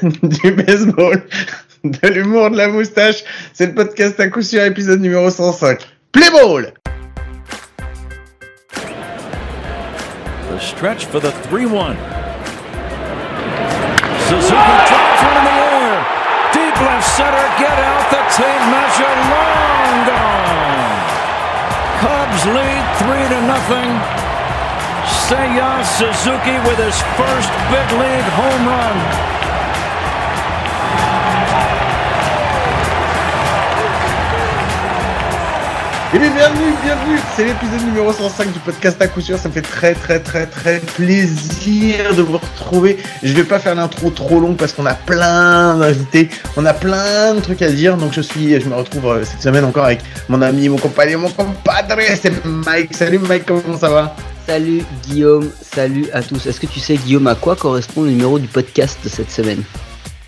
[0.22, 1.22] du baseball,
[1.84, 3.24] de l'humour, de la moustache.
[3.52, 5.80] C'est le podcast à coup sûr, épisode numéro 105.
[6.12, 6.72] Play ball!
[10.48, 11.96] The stretch for the 3-1.
[14.28, 16.06] Suzuki drops one in the air.
[16.52, 21.00] Deep left center, get out the tape measure, long gone.
[22.00, 23.90] Cubs lead three to nothing.
[25.26, 29.39] Seiya Suzuki with his first big league home run.
[36.12, 39.54] Et bien, bienvenue, bienvenue, c'est l'épisode numéro 105 du podcast à coup sûr, ça me
[39.54, 42.98] fait très très très très plaisir de vous retrouver.
[43.22, 47.34] Je vais pas faire l'intro trop long parce qu'on a plein d'invités, on a plein
[47.34, 50.00] de trucs à dire, donc je suis, je me retrouve euh, cette semaine encore avec
[50.28, 52.92] mon ami, mon compagnon, mon compadre, c'est Mike.
[52.92, 54.16] Salut Mike, comment ça va?
[54.48, 56.44] Salut Guillaume, salut à tous.
[56.46, 59.62] Est-ce que tu sais Guillaume à quoi correspond le numéro du podcast de cette semaine?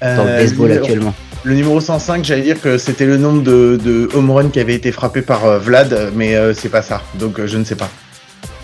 [0.01, 1.15] Dans le Euh, baseball actuellement.
[1.45, 5.23] Le numéro 105, j'allais dire que c'était le nombre de, de qui avait été frappé
[5.23, 7.91] par euh, Vlad, mais euh, c'est pas ça, donc euh, je ne sais pas.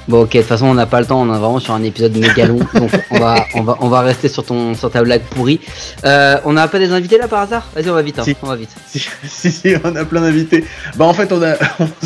[0.08, 1.82] Bon ok, de toute façon on n'a pas le temps, on est vraiment sur un
[1.82, 5.02] épisode méga long, donc on va, on va, on va rester sur, ton, sur ta
[5.02, 5.60] blague pourrie.
[6.06, 7.66] Euh, on n'a pas des invités là par hasard?
[7.74, 8.34] Vas-y on va vite, hein, Si.
[8.42, 8.70] on va vite.
[8.86, 10.64] Si, si, si, on a plein d'invités.
[10.96, 11.56] Bah en fait, on a,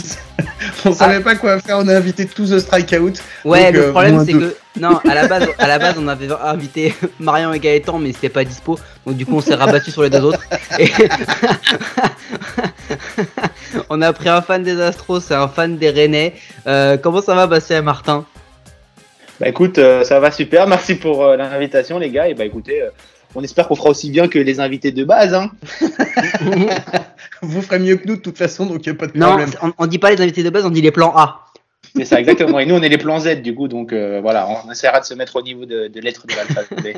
[0.85, 1.79] on, savait pas quoi faire.
[1.79, 3.23] On a invité tous The Strikeout.
[3.45, 6.09] Ouais, Donc, le euh, problème c'est que non, à la base, à la base on
[6.09, 9.93] avait invité Marion et Gaëtan, mais c'était pas dispo, donc du coup on s'est rabattu
[9.93, 10.43] sur les deux autres.
[10.79, 10.91] Et
[13.91, 16.35] on a pris un fan des Astros, c'est un fan des Rennais.
[16.67, 18.25] Euh, comment ça va, Bastien et Martin?
[19.41, 22.83] Bah écoute, euh, ça va super, merci pour euh, l'invitation les gars, et bah écoutez,
[22.83, 22.91] euh,
[23.35, 25.51] on espère qu'on fera aussi bien que les invités de base, hein.
[27.43, 29.51] Vous ferez mieux que nous de toute façon, donc y a pas de Non, problème.
[29.63, 31.47] on, on dit pas les invités de base, on dit les plans A.
[31.97, 34.49] C'est ça exactement, et nous on est les plans Z du coup, donc euh, voilà,
[34.67, 36.95] on essaiera de se mettre au niveau de, de lettres de l'alphabet.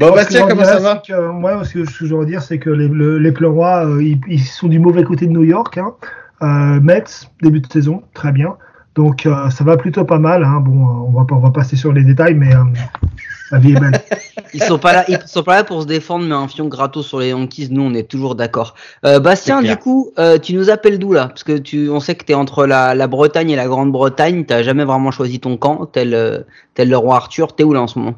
[0.00, 2.42] Bon, que Bastien, comment ça va que, Moi, ce que, ce que je veux dire,
[2.42, 5.44] c'est que les, le- les Pleurois, euh, ils, ils sont du mauvais côté de New
[5.44, 5.78] York.
[5.78, 5.92] Hein.
[6.42, 7.04] Euh, Mets,
[7.42, 8.56] début de saison, très bien.
[8.94, 10.42] Donc, euh, ça va plutôt pas mal.
[10.42, 10.60] Hein.
[10.60, 12.64] Bon, euh, on va, pas- on va passer sur les détails, mais euh,
[13.52, 13.92] la vie est belle.
[14.52, 17.06] Ils sont pas là, ils sont pas là pour se défendre, mais un fion gratos
[17.06, 18.74] sur les Yankees, nous on est toujours d'accord.
[19.06, 21.28] Euh, Bastien, du coup, euh, tu nous appelles d'où là?
[21.28, 24.62] Parce que tu, on sait que t'es entre la, la Bretagne et la Grande-Bretagne, t'as
[24.64, 26.40] jamais vraiment choisi ton camp, tel, euh,
[26.74, 27.54] tel le roi Arthur.
[27.54, 28.14] T'es où là en ce moment?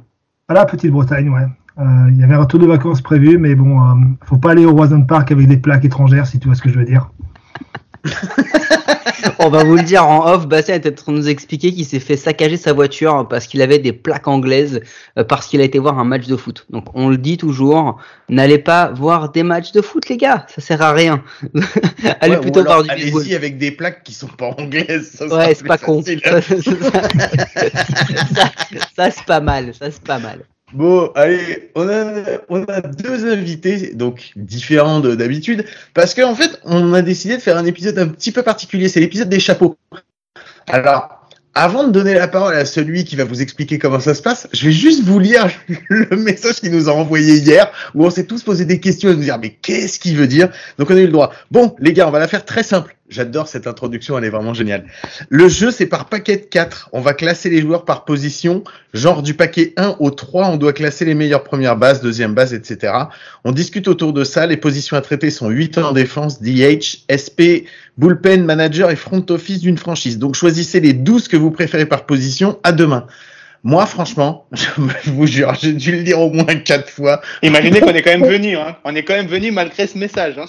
[0.48, 1.42] À la Petite-Bretagne, ouais.
[1.78, 3.94] Euh, Il y avait un retour de vacances prévu, mais bon, euh,
[4.25, 6.69] faut pas aller au Roison Park avec des plaques étrangères, si tu vois ce que
[6.71, 7.10] je veux dire.
[9.38, 10.49] On va vous le dire en off.
[10.49, 13.62] Bastien était en train de nous expliquer qu'il s'est fait saccager sa voiture parce qu'il
[13.62, 14.81] avait des plaques anglaises
[15.19, 16.66] euh, parce qu'il a été voir un match de foot.
[16.71, 20.60] Donc on le dit toujours, n'allez pas voir des matchs de foot, les gars, ça
[20.60, 21.22] sert à rien.
[22.21, 23.21] Allez Ouais, ou plutôt voir du baseball.
[23.22, 25.12] Allez-y avec des plaques qui sont pas anglaises.
[25.12, 26.03] ça Ouais, c'est pas con.
[26.03, 26.21] facile.
[26.25, 28.50] Ça, ça, ça-
[28.97, 29.72] ça, c'est pas mal.
[29.75, 30.41] Ça, c'est pas mal.
[30.72, 37.03] Bon, allez, on a, deux invités, donc différents de- d'habitude, parce qu'en fait, on a
[37.03, 39.77] décidé de faire un épisode un petit peu particulier, c'est l'épisode des chapeaux.
[40.69, 41.22] Alors,
[41.55, 44.49] avant de donner la parole à celui qui va vous expliquer comment ça se passe,
[44.55, 45.50] je vais juste vous lire
[45.88, 49.15] le message qu'il nous a envoyé hier, où on s'est tous posé des questions et
[49.15, 50.49] nous dire, mais qu'est-ce qu'il veut dire?
[50.78, 51.33] Donc on a eu le droit.
[51.50, 52.97] Bon, les gars, on va la faire très simple.
[53.12, 54.84] J'adore cette introduction, elle est vraiment géniale.
[55.28, 56.90] Le jeu, c'est par paquet de 4.
[56.92, 58.64] On va classer les joueurs par position.
[58.94, 62.54] Genre du paquet 1 au 3, on doit classer les meilleures premières bases, deuxième base,
[62.54, 62.94] etc.
[63.44, 64.46] On discute autour de ça.
[64.46, 67.68] Les positions à traiter sont 8 en défense, DH, SP,
[67.98, 70.18] bullpen, manager et front office d'une franchise.
[70.18, 73.06] Donc choisissez les 12 que vous préférez par position à demain.
[73.64, 77.20] Moi, franchement, je vous jure, j'ai dû le dire au moins 4 fois.
[77.42, 78.76] Imaginez qu'on est quand même venu, hein.
[78.84, 80.46] On est quand même venu malgré ce message, hein.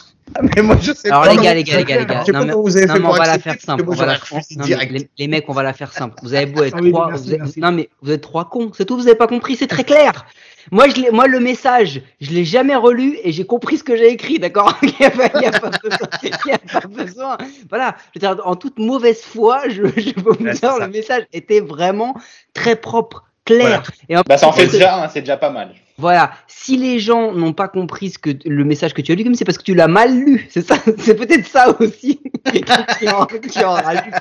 [0.56, 2.24] Mais moi, je sais Alors pas les gars, les gars, les gars, les gars.
[2.34, 3.84] Non mais, comment vous avez non, fait mais on va la faire simple.
[3.84, 4.14] moi, On va la...
[4.58, 6.16] non, les, les mecs, on va la faire simple.
[6.24, 7.60] Vous avez beau être Ah oui, trois, merci, vous êtes- merci.
[7.60, 8.72] non mais vous êtes trois cons.
[8.76, 8.96] C'est tout.
[8.98, 9.58] Vous avez pas compris.
[9.58, 10.26] C'est très clair.
[10.72, 14.10] Moi, je moi, le message, je l'ai jamais relu et j'ai compris ce que j'ai
[14.10, 17.38] écrit, d'accord Il n'y a, a a pas besoin.
[17.70, 17.96] Voilà.
[18.14, 21.60] Je veux dire, en toute mauvaise foi, je, je peux vous dire, le message était
[21.60, 22.16] vraiment
[22.54, 23.84] très propre, clair.
[24.10, 25.74] Et en Bah ça en fait déjà, hein, c'est déjà pas mal.
[25.98, 29.36] Voilà, si les gens n'ont pas compris ce que le message que tu as lu,
[29.36, 30.48] c'est parce que tu l'as mal lu.
[30.50, 32.22] C'est ça, c'est peut-être ça aussi
[32.52, 34.14] qui en, qui en rajoute.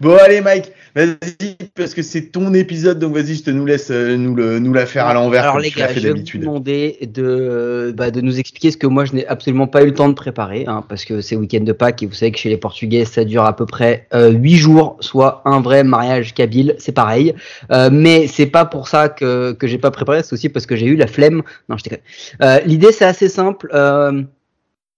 [0.00, 3.90] Bon, allez, Mike, vas-y, parce que c'est ton épisode, donc vas-y, je te nous laisse
[3.90, 5.42] euh, nous, le, nous la faire à l'envers.
[5.42, 8.76] Alors comme les tu gars, je vais vous demander de, bah, de nous expliquer ce
[8.76, 11.36] que moi je n'ai absolument pas eu le temps de préparer, hein, parce que c'est
[11.36, 14.06] week-end de Pâques et vous savez que chez les Portugais ça dure à peu près
[14.14, 17.34] euh, 8 jours, soit un vrai mariage kabyle, c'est pareil.
[17.70, 20.76] Euh, mais c'est pas pour ça que, que j'ai pas préparé, c'est aussi parce que
[20.76, 21.42] j'ai eu la flemme.
[21.68, 22.00] Non, je déconne.
[22.42, 23.68] Euh, L'idée c'est assez simple.
[23.74, 24.22] Euh,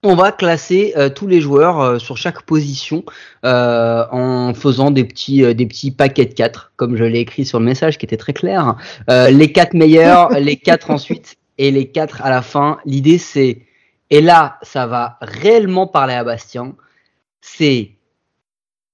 [0.02, 3.04] on va classer euh, tous les joueurs euh, sur chaque position
[3.44, 7.44] euh, en faisant des petits euh, des petits paquets de 4 comme je l'ai écrit
[7.44, 8.76] sur le message qui était très clair.
[9.10, 12.78] Euh, les quatre meilleurs, les quatre ensuite et les quatre à la fin.
[12.84, 13.60] L'idée c'est
[14.10, 16.74] et là ça va réellement parler à Bastien,
[17.40, 17.92] c'est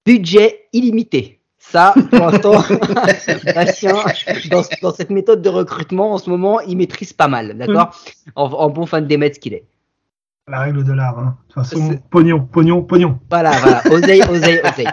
[0.04, 1.36] budget illimité.
[1.58, 2.52] Ça, pour l'instant,
[3.54, 3.94] Bastien,
[4.50, 7.90] dans, dans cette méthode de recrutement, en ce moment, il maîtrise pas mal, d'accord?
[8.36, 9.64] En, en bon fan des Mets qu'il est.
[10.50, 11.18] La règle de l'art.
[11.18, 11.36] Hein.
[11.48, 13.18] De toute façon, pognon, pognon, pognon.
[13.30, 13.82] Voilà, voilà.
[13.90, 14.88] Oseille, oseille, oseille.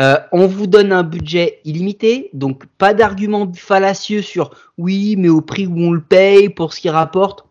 [0.00, 5.42] Euh, on vous donne un budget illimité, donc pas d'argument fallacieux sur oui, mais au
[5.42, 7.44] prix où on le paye pour ce qu'il rapporte.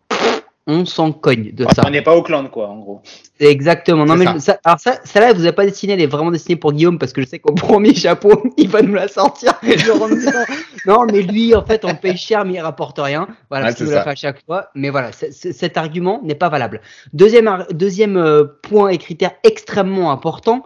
[0.68, 1.82] On s'en cogne de ça.
[1.88, 3.02] On n'est pas Auckland, quoi, en gros.
[3.40, 4.06] Exactement.
[4.06, 4.40] Non, mais ça.
[4.40, 7.00] ça, alors ça, celle-là, elle vous a pas dessiné, elle est vraiment destinée pour Guillaume
[7.00, 9.54] parce que je sais qu'au premier chapeau, il va nous la sortir.
[9.64, 9.92] Et je
[10.88, 13.28] non, mais lui, en fait, on paye cher, mais il rapporte rien.
[13.50, 14.68] Voilà, Ouais, ce nous l'a fait à chaque fois.
[14.76, 16.82] Mais voilà, cet argument n'est pas valable.
[17.14, 20.64] Deuxième, deuxième euh, point et critère extrêmement important,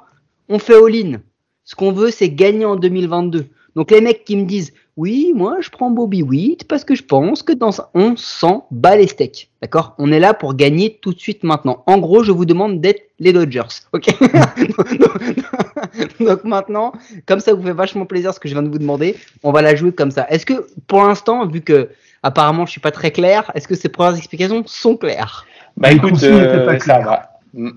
[0.49, 1.19] on fait all-in.
[1.63, 3.47] Ce qu'on veut, c'est gagner en 2022.
[3.75, 7.03] Donc les mecs qui me disent oui, moi je prends Bobby Witt parce que je
[7.03, 9.49] pense que dans ça, on s'en bat les steaks.
[9.61, 9.93] D'accord?
[9.97, 11.83] On est là pour gagner tout de suite maintenant.
[11.85, 13.83] En gros, je vous demande d'être les Dodgers.
[13.91, 14.07] Ok?
[16.19, 16.93] Donc maintenant,
[17.25, 19.61] comme ça vous fait vachement plaisir ce que je viens de vous demander, on va
[19.61, 20.25] la jouer comme ça.
[20.29, 21.89] Est-ce que pour l'instant, vu que
[22.23, 25.45] apparemment je suis pas très clair, est-ce que ces premières explications sont claires?
[25.75, 27.27] Bah écoute, euh, pas ça claires.
[27.53, 27.71] va.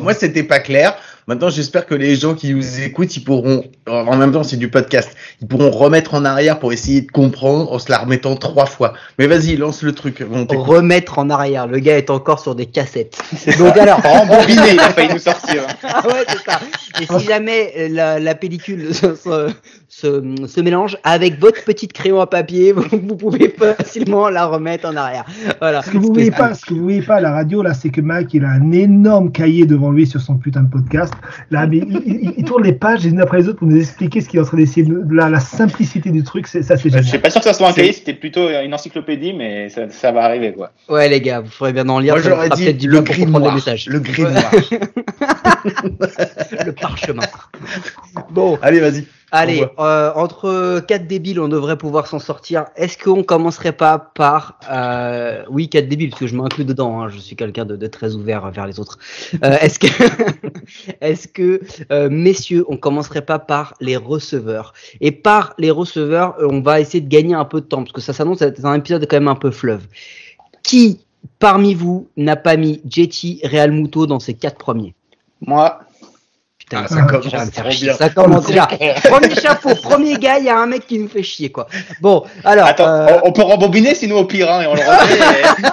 [0.00, 0.96] Moi, c'était pas clair.
[1.26, 4.68] Maintenant, j'espère que les gens qui nous écoutent, ils pourront, en même temps, c'est du
[4.68, 8.66] podcast, ils pourront remettre en arrière pour essayer de comprendre en se la remettant trois
[8.66, 8.94] fois.
[9.18, 10.24] Mais vas-y, lance le truc.
[10.30, 10.46] On.
[10.60, 11.66] Remettre en arrière.
[11.66, 13.18] Le gars est encore sur des cassettes.
[13.58, 15.66] Donc alors, Rembobiné, il a failli nous sortir.
[15.82, 16.60] Ah ouais, c'est ça.
[17.00, 18.90] Et si jamais euh, la, la pellicule
[19.92, 24.94] se mélange avec votre petite crayon à papier, vous, vous pouvez facilement la remettre en
[24.96, 25.24] arrière.
[25.60, 25.82] Voilà.
[25.82, 27.90] Ce que vous voyez pas, ce que vous voyez pas à la radio là, c'est
[27.90, 31.12] que Mike il a un énorme cahier devant lui sur son putain de podcast.
[31.50, 33.76] Là, mais il, il- il tourne les pages les unes après les autres pour nous
[33.78, 34.84] expliquer ce qu'il est en train d'essayer.
[34.86, 37.52] de- La, la simplicité du truc, c'est ça, c'est Je suis pas sûr que ça
[37.52, 40.70] soit un cahier, c'était plutôt une encyclopédie, mais ça, ça va arriver, quoi.
[40.88, 42.14] Ouais, les gars, vous ferez bien d'en lire.
[42.14, 43.56] Moi, j'aurais dit du le gris noir.
[43.88, 44.50] Le gris noir.
[46.64, 47.22] le parchemin.
[48.30, 49.04] Bon, Allez, vas-y.
[49.32, 52.66] Allez, euh, entre quatre débiles, on devrait pouvoir s'en sortir.
[52.76, 57.00] Est-ce qu'on commencerait pas par, euh, oui, quatre débiles, parce que je m'inclus dedans.
[57.00, 58.98] hein, je suis quelqu'un de, de très ouvert vers les autres.
[59.44, 59.86] Euh, est-ce que,
[61.00, 61.60] est-ce que,
[61.92, 64.72] euh, messieurs, on commencerait pas par les receveurs?
[65.00, 68.00] Et par les receveurs, on va essayer de gagner un peu de temps, parce que
[68.00, 69.86] ça s'annonce être un épisode quand même un peu fleuve.
[70.62, 71.00] Qui
[71.38, 74.94] parmi vous n'a pas mis Jetty, Real Muto dans ses quatre premiers?
[75.40, 75.80] Moi,
[76.70, 77.86] Putain, Ah, ça ça commence à me faire trop chier.
[77.88, 77.96] bien.
[77.96, 78.66] Ça commence déjà.
[79.04, 81.66] Premier chapeau, premier gars, il y a un mec qui nous fait chier, quoi.
[82.00, 82.66] Bon, alors.
[82.66, 85.68] attends, euh, on, on peut rembobiner sinon au pire, hein, et on le remet.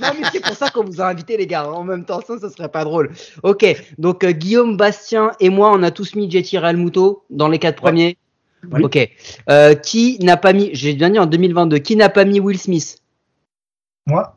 [0.00, 1.68] Non, mais c'est pour ça qu'on vous a invité, les gars.
[1.68, 3.10] En même temps, ça, ça serait pas drôle.
[3.42, 3.64] Ok,
[3.98, 7.58] donc euh, Guillaume, Bastien et moi, on a tous mis Jetty Real Muto dans les
[7.58, 8.16] quatre premiers.
[8.72, 8.82] Oui.
[8.84, 8.96] Ok.
[9.50, 12.58] Euh, qui n'a pas mis, j'ai bien dit en 2022, qui n'a pas mis Will
[12.58, 12.98] Smith?
[14.06, 14.36] Moi,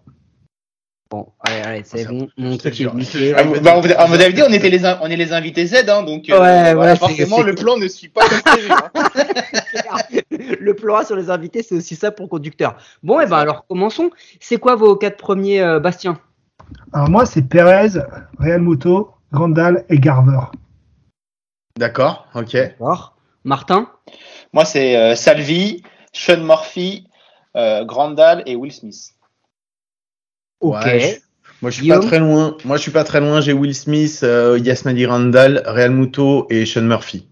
[1.15, 2.27] Bon, allez, allez, c'est Ça- bon.
[2.37, 4.99] Mon truc est Ah, bah, on vous on vous avait dit, on était les, in-
[5.01, 8.09] on est les invités Z, hein, donc euh, Ouais, voilà, forcément le plan ne suit
[8.09, 8.69] pas comme prévu.
[8.69, 8.91] hein.
[10.59, 12.75] le plan A sur les invités, c'est aussi ça pour conducteur.
[13.01, 14.09] Bon, et ben alors commençons.
[14.41, 16.19] C'est quoi vos quatre premiers, euh, Bastien?
[16.91, 17.99] Alors moi c'est Perez,
[18.39, 20.39] Real Muto, Grandal et Garver.
[21.77, 22.53] D'accord, ok.
[22.53, 23.15] D'accord.
[23.43, 23.89] Martin?
[24.53, 25.83] Moi, c'est euh, Salvi,
[26.13, 27.07] Sean Murphy,
[27.55, 29.13] euh, Grandal et Will Smith.
[30.69, 30.83] Ok.
[30.85, 31.25] Ouais, je-
[31.61, 32.57] Moi, je suis Guillaume pas très loin.
[32.65, 33.41] Moi, je suis pas très loin.
[33.41, 37.27] J'ai Will Smith, euh, Yasmani Randall, Real Muto et Sean Murphy.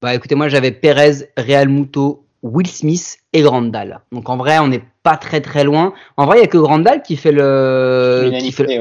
[0.00, 4.00] Bah écoutez, moi j'avais Perez, Real Muto, Will Smith et Grandal.
[4.10, 5.92] Donc en vrai, on n'est pas très très loin.
[6.16, 8.80] En vrai, il y a que Grandal qui fait le L'unanimité,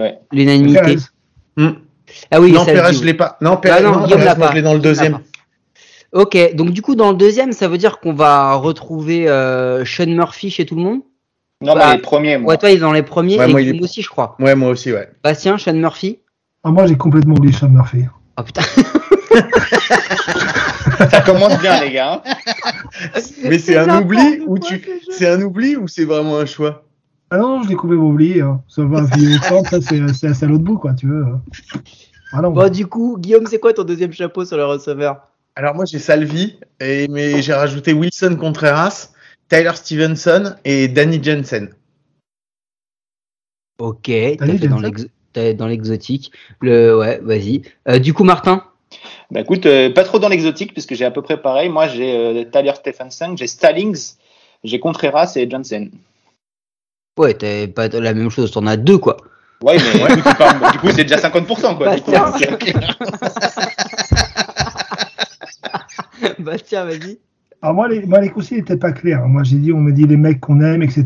[0.80, 0.96] ouais.
[1.58, 1.72] Hmm.
[2.32, 3.38] Ah oui, non, ça, Perez, je l'ai pas.
[3.42, 4.50] Non, Perez, Ah non, non, Perez, moi, pas.
[4.50, 5.14] je l'ai dans le deuxième.
[5.14, 5.22] pas.
[6.14, 10.08] Ok, donc du coup dans le deuxième, ça veut dire qu'on va retrouver euh, Sean
[10.08, 11.02] Murphy chez tout le monde?
[11.62, 12.54] Non, Bah, mais les premiers, moi.
[12.54, 14.10] Ouais, toi il est dans les premiers Ouais, et moi, il est- Guillaume aussi, je
[14.10, 14.36] crois.
[14.40, 15.10] Ouais, moi aussi, ouais.
[15.24, 16.20] Bastien, Sean Murphy.
[16.64, 18.06] Ah, moi j'ai complètement oublié Sean Murphy.
[18.38, 18.62] Oh putain.
[21.10, 22.22] Ça commence bien, les gars.
[22.26, 22.34] hein.
[23.44, 26.84] Mais c'est un oubli ou tu, c'est un oubli ou c'est vraiment un choix?
[27.30, 28.42] Ah non, je l'ai complètement oublié.
[28.42, 28.62] Hein.
[28.68, 31.24] Ça va, c'est c'est- c'est à l'autre bout quoi, tu veux.
[31.26, 31.42] hein.
[32.34, 32.52] Ah non.
[32.52, 35.18] Bon du coup, Guillaume, c'est quoi ton deuxième chapeau sur le receveur?
[35.56, 39.10] Alors moi, j'ai Salvi, et, mais j'ai rajouté Wilson Contreras,
[39.52, 41.76] Tyler Stevenson et Danny Jensen.
[43.80, 44.06] Ok,
[45.34, 46.32] fait dans l'exotique.
[46.62, 47.64] Le ouais, vas-y.
[47.90, 48.64] Euh, du coup, Martin?
[49.30, 51.68] Bah écoute, euh, pas trop dans l'exotique, puisque j'ai à peu près pareil.
[51.68, 54.14] Moi, j'ai euh, Tyler Stephenson, j'ai Stallings,
[54.64, 55.90] j'ai Contreras et Johnson.
[57.20, 59.18] Ouais, t'as pas la même chose, t'en as deux quoi.
[59.62, 61.88] Ouais, mais du coup, tu parles- du coup, c'est déjà 50%, quoi.
[61.88, 62.12] Bah, du coup.
[62.12, 62.32] tiens.
[66.86, 67.20] Vas-y.
[67.62, 69.28] Alors moi, les, moi, les conseils n'étaient pas clairs.
[69.28, 71.06] Moi, j'ai dit, on me dit les mecs qu'on aime, etc.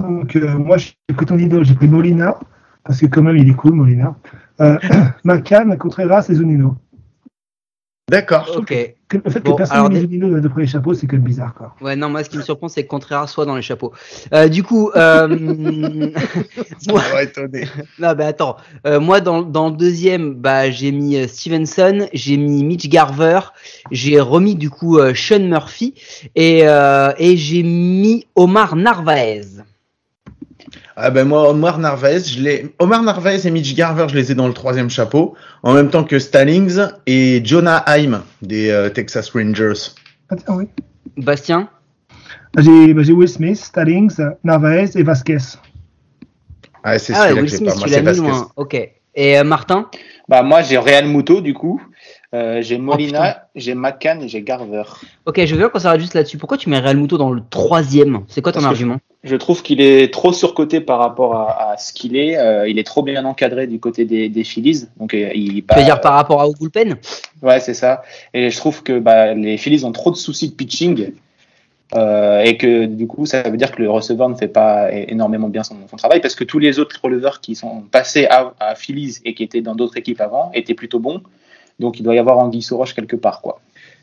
[0.00, 2.36] Donc, euh, moi, j'ai pris ton idole, j'ai pris Molina,
[2.84, 4.14] parce que quand même, il est cool, Molina.
[4.60, 4.78] Euh,
[5.24, 6.76] McCann, Contreras et Zunino.
[8.10, 8.50] D'accord.
[8.56, 8.68] Ok.
[9.08, 11.24] Que- Le fait Bon, que personne alors, des- les deux premiers chapeaux, c'est quand même
[11.24, 11.74] bizarre, quoi.
[11.80, 13.92] Ouais, non, moi, ce qui me surprend, c'est que Contreras soit dans les chapeaux.
[14.32, 15.26] Euh, du coup, euh,
[16.78, 17.66] Ça moi, m'aurait étonné.
[17.98, 18.56] non, bah attends.
[18.86, 23.40] Euh, moi, dans, dans le deuxième, bah, j'ai mis euh, Stevenson, j'ai mis Mitch Garver,
[23.90, 25.94] j'ai remis du coup euh, Sean Murphy
[26.36, 29.42] et, euh, et j'ai mis Omar Narvaez.
[31.02, 32.74] Ah ben moi, Omar Narvaez, je l'ai.
[32.78, 36.04] Omar Narvaez et Mitch Garver, je les ai dans le troisième chapeau, en même temps
[36.04, 39.92] que Stallings et Jonah Heim des euh, Texas Rangers.
[40.28, 40.68] Ah, tiens, oui.
[41.16, 41.70] Bastien?
[42.52, 44.14] Bah, J'ai bah, j'ai Will Smith, Stallings,
[44.44, 45.38] Narvaez et Vasquez.
[46.82, 47.74] Ah, c'est Ah ouais, celui-là Will que j'ai Smith, pas.
[47.76, 48.46] Moi, tu l'as c'est mis Vasquez.
[48.56, 48.90] Ok.
[49.14, 49.88] Et euh, Martin?
[50.28, 51.80] Bah, moi, j'ai Real Muto, du coup.
[52.32, 54.84] Euh, j'ai Molina, j'ai McCann et j'ai Garver.
[55.26, 56.38] Ok, je veux qu'on s'arrête juste là-dessus.
[56.38, 58.20] Pourquoi tu mets Real Muto dans le troisième?
[58.28, 58.98] C'est quoi ton Parce argument?
[59.24, 62.38] Je trouve qu'il est trop surcoté par rapport à, à ce qu'il est.
[62.38, 64.86] Euh, il est trop bien encadré du côté des, des Phillies.
[64.98, 66.96] Donc, euh, il, Tu bah, veux dire par rapport à au bullpen
[67.42, 68.02] Ouais, c'est ça.
[68.32, 71.12] Et je trouve que bah, les Phillies ont trop de soucis de pitching.
[71.96, 75.48] euh, et que du coup, ça veut dire que le receveur ne fait pas énormément
[75.48, 78.74] bien son, son travail parce que tous les autres releveurs qui sont passés à, à
[78.76, 81.22] Phillies et qui étaient dans d'autres équipes avant étaient plutôt bons.
[81.80, 83.40] Donc il doit y avoir Anguille sous roche quelque part.
[83.40, 83.60] Quoi.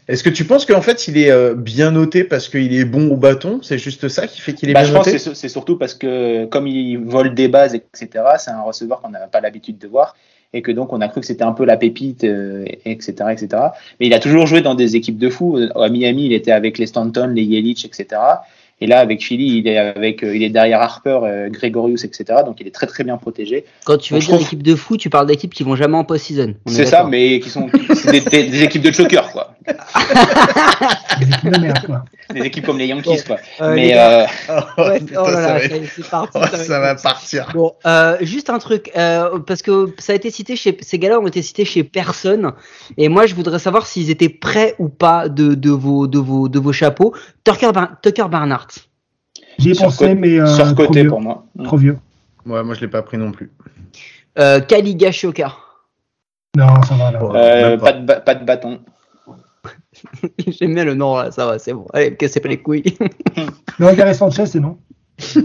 [0.07, 3.09] Est-ce que tu penses qu'en fait il est euh, bien noté parce qu'il est bon
[3.11, 3.59] au bâton?
[3.61, 5.49] C'est juste ça qui fait qu'il est Bah, bien je pense que noté c'est c'est
[5.49, 9.41] surtout parce que comme il vole des bases, etc., c'est un receveur qu'on n'a pas
[9.41, 10.15] l'habitude de voir
[10.53, 13.47] et que donc on a cru que c'était un peu la pépite, euh, etc., etc.
[13.99, 15.59] Mais il a toujours joué dans des équipes de fous.
[15.75, 18.21] À Miami, il était avec les Stanton, les Yelich, etc.
[18.79, 22.41] Et là, avec Philly, il est avec, euh, il est derrière Harper, euh, Gregorius, etc.
[22.45, 23.65] Donc il est très très bien protégé.
[23.85, 25.97] Quand tu veux Donc, dire trouve- équipe de fou, tu parles d'équipes qui vont jamais
[25.97, 26.53] en post-season.
[26.65, 27.67] On est C'est ça, mais qui sont
[28.11, 29.75] des- des équipes de choker, quoi.
[31.19, 32.05] Des équipes de merde, quoi.
[32.33, 33.37] Des équipes comme les Yankees, quoi.
[33.61, 34.25] Euh, mais gars, euh,
[34.77, 36.31] Oh, ouais, putain, oh là ça là, va c'est parti.
[36.35, 37.49] oh, ça va ça être- va partir.
[37.53, 41.19] Bon, euh, juste un truc, euh, parce que ça a été cité chez ces gars-là
[41.19, 42.53] ont été cités chez personne,
[42.97, 46.49] et moi je voudrais savoir s'ils étaient prêts ou pas de, de vos de vos
[46.49, 47.13] de vos chapeaux.
[47.43, 48.67] Tucker, Bar- Tucker Barnhart.
[49.59, 51.09] J'y ai pensé, mais euh, trop surcoté vieux.
[51.09, 51.43] pour moi.
[51.63, 51.97] Trop vieux.
[52.45, 53.51] Ouais, moi je l'ai pas pris non plus.
[54.39, 55.51] Euh, Kaliga Shoka.
[56.55, 57.23] Non, ça va là.
[57.23, 57.37] Ouais.
[57.37, 57.91] Euh, pas.
[57.93, 57.93] pas.
[57.93, 58.79] de, pas de bâton.
[60.47, 61.85] J'aime bien le nom là, ça va, c'est bon.
[61.93, 62.83] Allez, cassez pas les couilles.
[63.79, 64.77] Non, Gary Sanchez, c'est non.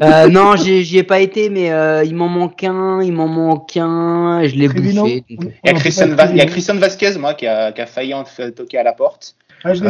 [0.03, 3.27] Euh, non, j'y j'y ai pas été, mais euh, il m'en manque un, il m'en
[3.27, 4.93] manque un, je l'ai bouffé.
[4.93, 6.53] donc, euh, Il y a Christian, pas Va- il y a Trevino.
[6.53, 9.35] Christian Vasquez, moi, qui a, qui a failli en toquer à la porte.
[9.65, 9.89] Ah, je mis.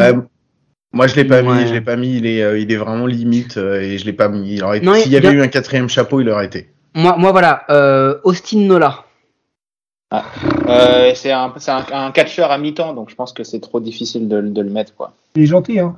[0.92, 1.62] moi je l'ai pas Ouais.
[1.62, 2.16] mis, je l'ai pas mis.
[2.16, 4.54] Il est, euh, il est vraiment limite euh, et je l'ai pas mis.
[4.54, 6.68] Il aurait- Non, S'il il- y avait bien- eu un quatrième chapeau, il aurait été.
[6.94, 9.04] Moi, moi voilà, euh, Austin Nola.
[10.68, 13.80] Euh, c'est un, c'est un, un catcheur à mi-temps, donc je pense que c'est trop
[13.80, 14.94] difficile de, de le mettre.
[14.94, 15.12] quoi.
[15.34, 15.96] Il est gentil, hein.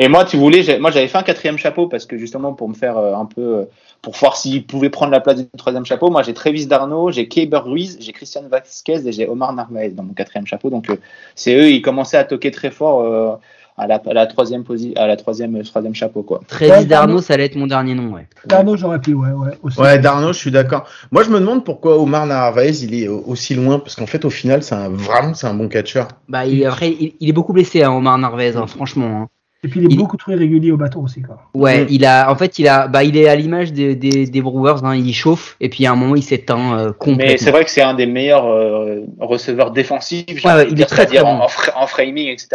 [0.00, 2.74] Et moi, tu voulais, moi j'avais fait un quatrième chapeau parce que justement pour me
[2.74, 3.64] faire euh, un peu, euh,
[4.02, 7.28] pour voir s'il pouvait prendre la place du troisième chapeau, moi j'ai Travis Darno, j'ai
[7.28, 10.68] Keber Ruiz, j'ai Christian Vasquez et j'ai Omar Narvaez dans mon quatrième chapeau.
[10.68, 10.96] Donc euh,
[11.36, 13.36] c'est eux, ils commençaient à toquer très fort euh,
[13.78, 16.40] à, la, à la troisième posi- à la troisième, troisième chapeau quoi.
[16.60, 17.20] Darno, Darno.
[17.20, 18.26] ça allait être mon dernier nom, ouais.
[18.46, 19.52] Darno, j'aurais pris, ouais, ouais.
[19.62, 19.80] Aussi.
[19.80, 20.84] Ouais, Darno, je suis d'accord.
[21.12, 24.24] Moi, je me demande pourquoi Omar Narvaez il est euh, aussi loin parce qu'en fait,
[24.24, 26.08] au final, c'est un vraiment c'est un bon catcheur.
[26.28, 29.22] Bah, il, après, il, il est beaucoup blessé, hein, Omar Narvaez, hein, franchement.
[29.22, 29.28] hein.
[29.64, 31.38] Et puis il est Il- beaucoup trop irrégulier au bateau aussi, quoi.
[31.54, 31.86] Ouais, Mm.
[31.90, 34.84] il a, en fait, il a, bah, il est à l'image des, des, des Brewers,
[34.84, 37.36] hein, il chauffe, et puis à un moment, il s'éteint euh, Mais complètement.
[37.38, 41.06] c'est vrai que c'est un des meilleurs euh, receveurs défensifs, Ouais, ouais, il est très,
[41.06, 41.40] très bon.
[41.74, 42.48] en framing, etc.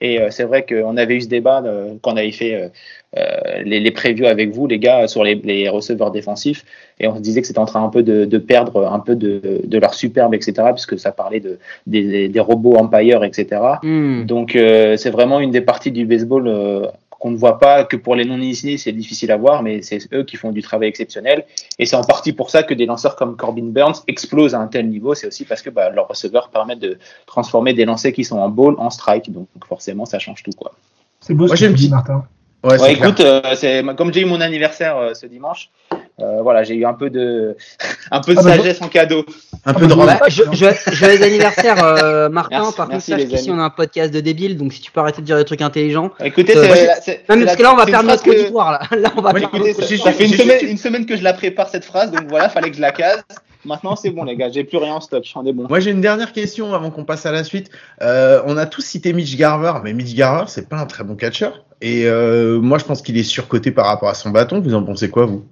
[0.00, 2.70] Et euh, c'est vrai qu'on avait eu ce débat euh, quand on avait fait
[3.16, 6.64] euh, les, les previews avec vous, les gars, sur les, les receveurs défensifs,
[7.00, 9.16] et on se disait que c'était en train un peu de, de perdre un peu
[9.16, 10.68] de, de leur superbe, etc.
[10.72, 13.62] Puisque ça parlait de, des, des robots empire, etc.
[13.82, 14.24] Hmm.
[14.24, 16.86] Donc euh, c'est vraiment une des parties du baseball euh,
[17.26, 20.22] qu'on ne voit pas, que pour les non-initiés c'est difficile à voir, mais c'est eux
[20.22, 21.44] qui font du travail exceptionnel.
[21.80, 24.68] Et c'est en partie pour ça que des lanceurs comme Corbin Burns explosent à un
[24.68, 25.12] tel niveau.
[25.16, 28.48] C'est aussi parce que bah, leurs receveurs permettent de transformer des lancers qui sont en
[28.48, 29.32] ball en strike.
[29.32, 30.52] Donc forcément ça change tout.
[30.52, 30.72] quoi.
[31.18, 32.24] C'est beau Moi, ce que tu dis, Martin.
[32.62, 35.70] Ouais, Ouais, écoute, euh, c'est comme j'ai eu mon anniversaire euh, ce dimanche,
[36.20, 37.56] euh, voilà, j'ai eu un peu de,
[38.10, 39.24] un peu de Ah bah, sagesse en cadeau.
[39.64, 40.06] un Ah, peu de bah, robe.
[40.06, 42.58] Bah, je, je, joyeux anniversaire, euh, Martin.
[42.62, 44.90] Merci, Par contre, sache les qu'ici, on a un podcast de débiles, donc si tu
[44.90, 46.10] peux arrêter de dire des trucs intelligents.
[46.24, 48.30] Écoutez, Euh, c'est, moi, c'est Non, mais parce que là, on va perdre notre que-
[48.30, 48.80] auditoire, là.
[48.96, 51.32] Là, on va perdre Écoutez, notre ça, fait une semaine, une semaine que je la
[51.34, 53.22] prépare cette phrase, donc voilà, fallait que je la case.
[53.66, 55.66] Maintenant, c'est bon, les gars, j'ai plus rien en stock, on est bon.
[55.68, 57.68] Moi, j'ai une dernière question avant qu'on passe à la suite.
[58.00, 61.16] Euh, on a tous cité Mitch Garver, mais Mitch Garver, c'est pas un très bon
[61.16, 61.64] catcheur.
[61.80, 64.60] Et euh, moi, je pense qu'il est surcoté par rapport à son bâton.
[64.60, 65.44] Vous en pensez quoi, vous?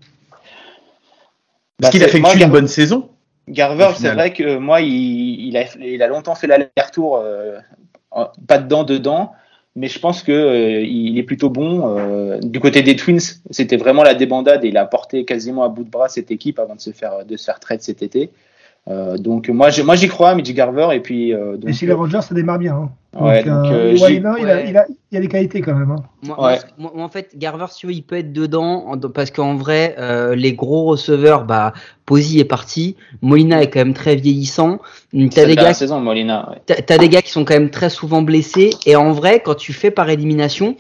[1.81, 3.09] Parce Bah, qu'il a fait moi, Gar- bonne saison.
[3.49, 7.59] Garver, c'est vrai que moi, il, il a, il a longtemps fait l'aller-retour, euh,
[8.47, 9.33] pas dedans, dedans,
[9.77, 11.97] mais je pense que euh, il est plutôt bon.
[11.99, 13.19] euh, du côté des Twins,
[13.51, 16.59] c'était vraiment la débandade et il a porté quasiment à bout de bras cette équipe
[16.59, 18.31] avant de se faire, de se faire trade cet été.
[18.87, 21.87] Euh, donc moi, je- moi j'y crois, Mitch Garver, et puis euh, donc, Et chez
[21.87, 22.75] les Rangers, ça démarre bien.
[22.75, 22.91] Hein.
[23.19, 25.63] Ouais, Donc, donc, euh, euh, ouais, j'ai- il, a, il, a, il a des qualités
[25.63, 25.91] quand même.
[25.93, 26.03] Hein.
[26.23, 26.59] Moi, Ouais.
[26.77, 29.95] moi, moi, en fait, Garver, si tu veux, il peut être dedans parce qu'en vrai,
[29.99, 31.73] euh, les gros receveurs, bah,
[32.05, 34.79] Posey est parti, Molina est quand même très vieillissant.
[35.13, 36.55] T'as c'est des la gars, saison, Molina.
[36.67, 38.71] t'as des gars qui sont quand même très souvent blessés.
[38.85, 40.77] Et en vrai, quand tu fais par élimination,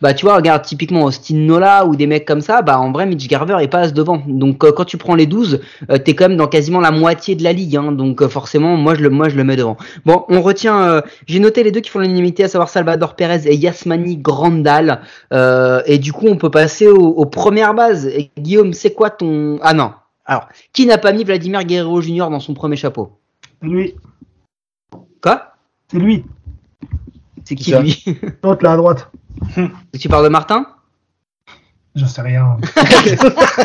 [0.00, 3.06] bah, tu vois, regarde typiquement Austin Nola ou des mecs comme ça, bah, en vrai,
[3.06, 4.22] Mitch Garver il passe devant.
[4.26, 5.60] Donc, euh, quand tu prends les 12,
[5.90, 7.76] euh, t'es quand même dans quasiment la moitié de la ligue.
[7.76, 9.76] Hein, donc, euh, forcément, moi, je le, moi, je le mets devant.
[10.04, 11.02] Bon, on retient.
[11.26, 15.00] J'ai noté les deux qui font l'unanimité, à savoir Salvador Perez et Yasmani Grandal.
[15.32, 18.06] Et du coup, on peut passer aux, aux premières bases.
[18.06, 19.92] Et Guillaume, c'est quoi ton Ah non.
[20.24, 22.28] Alors, qui n'a pas mis Vladimir Guerrero Jr.
[22.30, 23.12] dans son premier chapeau?
[23.62, 23.94] C'est lui.
[25.22, 25.54] Quoi?
[25.88, 26.24] C'est lui.
[27.46, 27.80] C'est qui Ça.
[27.80, 28.04] lui
[28.42, 29.10] L'autre là à droite.
[29.98, 30.66] Tu parles de Martin?
[31.94, 32.58] Je sais rien.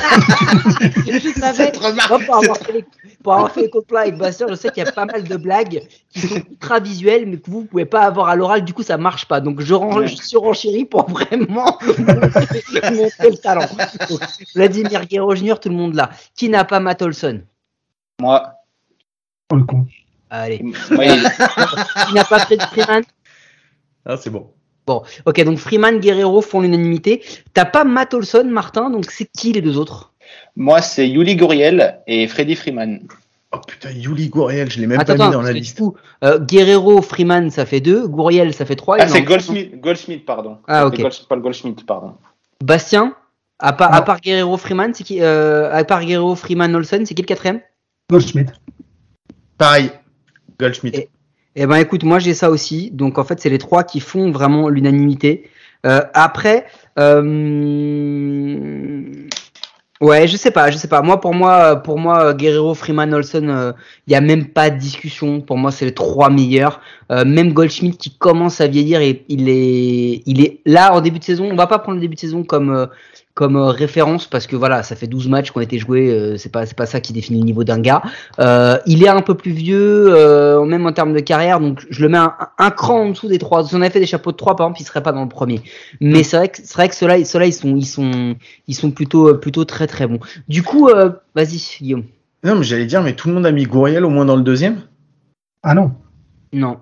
[0.01, 1.71] Je savais.
[2.09, 2.85] Moi, pour, avoir fait les,
[3.21, 5.35] pour avoir fait les copains avec Bastien, je sais qu'il y a pas mal de
[5.35, 8.63] blagues qui sont ultra visuelles, mais que vous pouvez pas avoir à l'oral.
[8.63, 9.41] Du coup, ça marche pas.
[9.41, 10.07] Donc, je, ren- Ouais.
[10.07, 13.65] je surenchéris pour vraiment montrer, le talent.
[14.09, 14.21] Donc,
[14.55, 16.09] Vladimir Guerrero Jr., tout le monde là.
[16.35, 17.41] Qui n'a pas Matt Olson?
[18.21, 18.50] Moi,
[19.51, 19.85] Oh le con.
[20.29, 20.63] Allez.
[20.91, 21.29] moi, il-
[22.07, 23.03] Qui n'a pas Fred Freeman?
[24.05, 24.48] Ah, c'est bon.
[24.88, 27.24] Bon, ok, donc Freeman, Guerrero font l'unanimité.
[27.53, 30.12] T'as pas Matt Olson, Martin, donc c'est qui les deux autres?
[30.55, 33.01] Moi, c'est Yuli Guriel et Freddy Freeman.
[33.53, 35.75] Oh putain, Yuli Gouriel, je l'ai même Attends, pas mis attends, dans la liste.
[35.75, 38.08] du coup, euh, Guerrero, Freeman, ça fait deux.
[38.08, 38.96] Gouriel, ça fait trois.
[39.00, 40.58] Ah, c'est Goldsmith, Goldsmith, pardon.
[40.67, 41.01] Ah, ok.
[41.27, 42.13] Paul Goldschmidt, pardon.
[42.63, 43.13] Bastien,
[43.60, 47.13] à part, à part Guerrero Freeman, c'est qui euh, À part Guerrero Freeman Olsen, c'est
[47.13, 47.60] qui le quatrième?
[48.10, 48.51] Goldschmidt.
[49.58, 49.91] Pareil,
[50.60, 50.98] Goldschmidt.
[50.98, 51.10] Et-
[51.55, 52.91] Eh ben écoute, moi j'ai ça aussi.
[52.91, 55.50] Donc en fait, c'est les trois qui font vraiment l'unanimité.
[55.86, 56.65] Euh, après,
[57.00, 57.31] euh...
[60.00, 61.01] ouais, je sais pas, je sais pas.
[61.01, 63.74] Moi, pour moi, pour moi, Guerrero, Freeman, Olsen,
[64.07, 65.42] il y a même pas de discussion.
[65.42, 66.79] Pour moi, c'est les trois meilleurs.
[67.11, 71.20] Euh, même Goldschmidt qui commence à vieillir et il est, il est là en début
[71.20, 71.50] de saison.
[71.51, 72.85] On va pas prendre le début de saison comme euh,
[73.33, 76.09] comme euh, référence parce que voilà, ça fait 12 matchs qui ont été joués.
[76.11, 78.01] euh, c'est pas c'est pas ça qui définit le niveau d'un gars.
[78.39, 82.01] Euh, il est un peu plus vieux, euh, même en termes de carrière, donc je
[82.01, 83.65] le mets un, un cran en dessous des trois.
[83.65, 85.29] Si on avait fait des chapeaux de trois, par exemple, il serait pas dans le
[85.29, 85.61] premier.
[86.01, 88.35] Mais c'est vrai que c'est vrai que ceux-là, ceux-là, ils sont ils sont
[88.67, 90.20] ils sont plutôt plutôt très très bons.
[90.48, 92.03] Du coup, euh, vas-y Guillaume.
[92.44, 94.41] Non, mais j'allais dire, mais tout le monde a mis Gouriel au moins dans le
[94.41, 94.81] deuxième?
[95.63, 95.91] Ah non.
[96.53, 96.79] Non.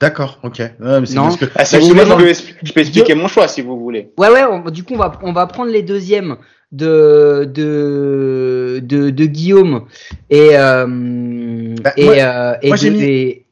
[0.00, 0.58] D'accord, ok.
[0.78, 1.34] Mais Non.
[1.34, 3.78] que- Ah, si vous voulez, je peux, expli- je peux expliquer mon choix si vous
[3.78, 4.12] voulez.
[4.18, 4.44] Ouais ouais.
[4.44, 6.36] on- du coup, on va on va prendre les deuxièmes
[6.72, 9.86] de de de, de Guillaume
[10.28, 13.42] et euh, Bah, et, moi- euh, et moi, de- j'ai mis- et-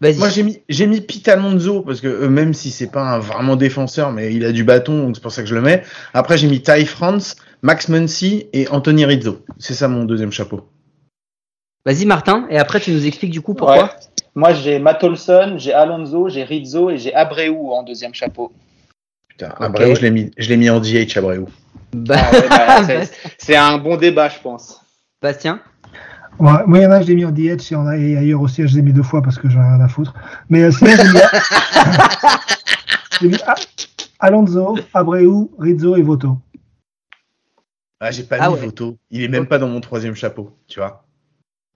[0.00, 0.18] Vas-y.
[0.18, 3.18] Moi j'ai mis j'ai mis Pete Alonso parce que euh, même si c'est pas un
[3.18, 5.82] vraiment défenseur mais il a du bâton donc c'est pour ça que je le mets.
[6.12, 9.38] Après j'ai mis Ty France, Max Muncy et Anthony Rizzo.
[9.58, 10.68] C'est ça mon deuxième chapeau.
[11.86, 12.46] Vas-y Martin.
[12.50, 13.84] Et après, tu nous expliques du coup pourquoi?
[13.84, 13.90] Ouais.
[14.36, 18.52] Moi, j'ai Matt Olson, j'ai Alonso, j'ai Rizzo et j'ai Abreu en deuxième chapeau.
[19.28, 19.54] Putain.
[19.58, 21.46] Abreu je l'ai mis je l'ai mis en DH Abreu.
[21.94, 24.80] Bah, Ah ouais, bah, c'est- c'est un bon débat, je pense.
[25.22, 25.60] Bastien?
[26.38, 28.42] Ouais, moi, il y en a, je l'ai mis en DH et, en, et ailleurs
[28.42, 30.12] aussi, je l'ai mis deux fois parce que j'en ai rien à foutre.
[30.50, 31.18] Mais euh, sinon, j'ai mis,
[33.22, 33.54] j'ai mis A-
[34.20, 36.36] Alonso, Abreu, Rizzo et Voto.
[38.00, 38.60] Ah j'ai pas Ah mis ouais.
[38.66, 38.98] Voto.
[39.10, 41.05] Il est même pas dans mon troisième chapeau, tu vois.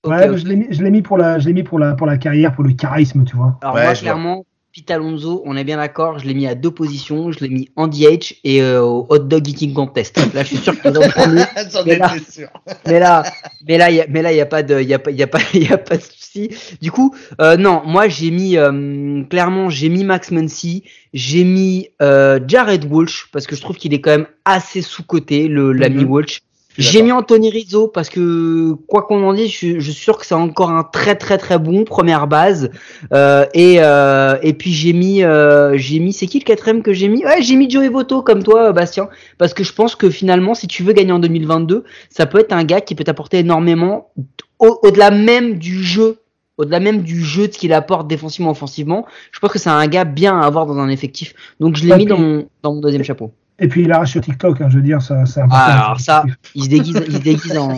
[0.07, 2.07] Ouais, je l'ai mis, je l'ai mis pour la, je l'ai mis pour la, pour
[2.07, 3.59] la carrière, pour le charisme, tu vois.
[3.63, 6.71] Alors Ouais, moi clairement, Pete Alonso, on est bien d'accord, je l'ai mis à deux
[6.71, 10.17] positions, je l'ai mis en DH et euh, au hot dog eating contest.
[10.33, 11.43] Là, je suis sûr qu'il est dans le premier.
[11.73, 12.49] J'en Mais là- étais sûr.
[12.87, 13.25] Mais là,
[13.67, 15.11] mais là, y a, mais là, il y a pas de, il y a pas,
[15.11, 16.49] il y a pas, il y a pas de souci.
[16.81, 21.89] Du coup, euh, non, moi j'ai mis euh, clairement, j'ai mis Max Muncy, j'ai mis
[22.01, 25.73] euh, Jared Walsh parce que je trouve qu'il est quand même assez sous coté, le
[25.73, 26.11] l'ami Mhm.
[26.11, 26.41] Walsh.
[26.79, 30.25] J'ai mis Anthony Rizzo parce que quoi qu'on en dise, je, je suis sûr que
[30.25, 32.71] c'est encore un très très très bon première base.
[33.13, 36.93] Euh, et euh, et puis j'ai mis euh, j'ai mis c'est qui le quatrième que
[36.93, 37.25] j'ai mis?
[37.25, 40.69] Ouais, j'ai mis Joey Voto comme toi Bastien parce que je pense que finalement si
[40.69, 44.11] tu veux gagner en 2022, ça peut être un gars qui peut t'apporter énormément
[44.59, 46.19] au- au-delà même du jeu
[46.57, 49.87] au-delà même du jeu de ce qu'il apporte défensivement offensivement, je pense que c'est un
[49.87, 51.35] gars bien à avoir dans un effectif.
[51.59, 53.33] Donc je l'ai mis dans mon, dans mon deuxième chapeau.
[53.63, 55.65] Et puis il arrache sur TikTok, hein, je veux dire, ça, c'est important.
[55.67, 57.77] Ah, alors ça, il se déguise, il se déguise en,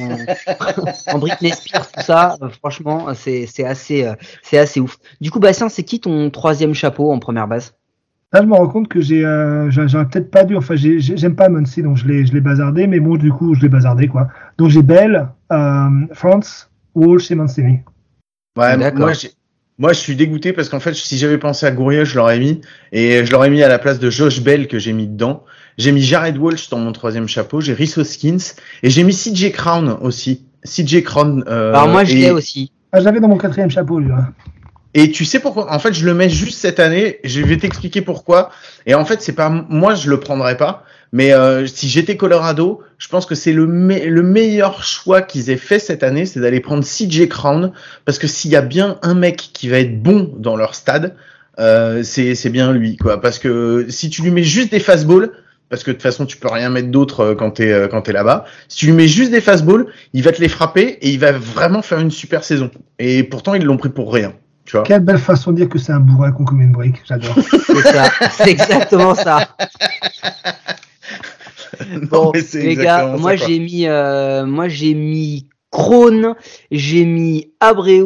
[1.12, 2.36] en Britney Spears, tout ça.
[2.40, 4.96] euh, franchement, c'est c'est assez, euh, c'est assez ouf.
[5.20, 7.74] Du coup, Bastien, c'est qui ton troisième chapeau en première base?
[8.32, 11.00] Là, je me rends compte que j'ai, euh, j'a- j'aurais peut-être pas dû, enfin, j'ai-
[11.00, 13.60] j'ai- j'aime pas Muncy, donc je l'ai, je l'ai bazardé, mais bon, du coup, je
[13.60, 14.28] l'ai bazardé, quoi.
[14.58, 17.80] Donc j'ai Bell, euh, France, Walsh et Mancini.
[18.56, 19.00] Ouais, D'accord.
[19.00, 19.12] moi,
[19.78, 22.60] moi, je suis dégoûté parce qu'en fait, si j'avais pensé à Gourieux, je l'aurais mis.
[22.92, 25.44] Et je l'aurais mis à la place de Josh Bell que j'ai mis dedans.
[25.78, 27.60] J'ai mis Jared Walsh dans mon troisième chapeau.
[27.60, 28.38] J'ai Rhys Hoskins.
[28.82, 30.42] Et j'ai mis CJ Crown aussi.
[30.64, 31.44] CJ Crown.
[31.48, 32.70] euh, Alors moi je et- l'ai aussi.
[32.92, 34.12] Ah, je l'avais dans mon quatrième chapeau, lui.
[34.12, 34.32] hein.
[34.94, 35.72] Et tu sais pourquoi?
[35.72, 37.18] En fait, je le mets juste cette année.
[37.24, 38.50] Je vais t'expliquer pourquoi.
[38.84, 40.84] Et en fait, c'est pas moi, je le prendrais pas.
[41.14, 45.48] Mais euh, si j'étais Colorado, je pense que c'est le, me- le meilleur choix qu'ils
[45.50, 47.72] aient fait cette année, c'est d'aller prendre CJ Crown.
[48.04, 51.16] Parce que s'il y a bien un mec qui va être bon dans leur stade,
[51.58, 53.20] euh, c'est c'est bien lui, quoi.
[53.22, 55.30] Parce que si tu lui mets juste des fastballs,
[55.72, 58.02] parce que de toute façon tu peux rien mettre d'autre euh, quand t'es euh, quand
[58.02, 58.44] t'es là-bas.
[58.68, 61.32] Si tu lui mets juste des fastballs, il va te les frapper et il va
[61.32, 62.70] vraiment faire une super saison.
[62.98, 64.34] Et pourtant ils l'ont pris pour rien,
[64.66, 64.82] tu vois.
[64.82, 67.00] Quelle belle façon de dire que c'est un bourrin qu'on commet une break.
[67.08, 67.34] J'adore.
[67.66, 68.10] C'est ça.
[68.32, 69.48] C'est exactement ça.
[71.90, 76.34] Non, Bon, les gars, exactement moi j'ai mis, euh, moi j'ai mis Krone,
[76.70, 78.04] j'ai mis Abreu,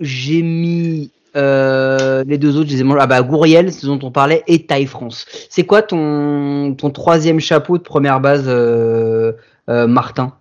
[0.00, 3.00] j'ai mis euh, les deux autres, je les ai mangés.
[3.02, 5.26] Ah bah Gouriel, c'est ce dont on parlait, et Taille France.
[5.50, 9.32] C'est quoi ton ton troisième chapeau de première base, euh,
[9.68, 10.32] euh, Martin?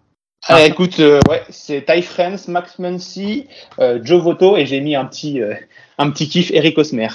[0.47, 3.47] Ah, écoute, euh, ouais, c'est Ty France, Max Muncy,
[4.01, 5.39] Joe Votto et j'ai mis un petit,
[5.97, 7.07] un petit kiff Eric Osmer.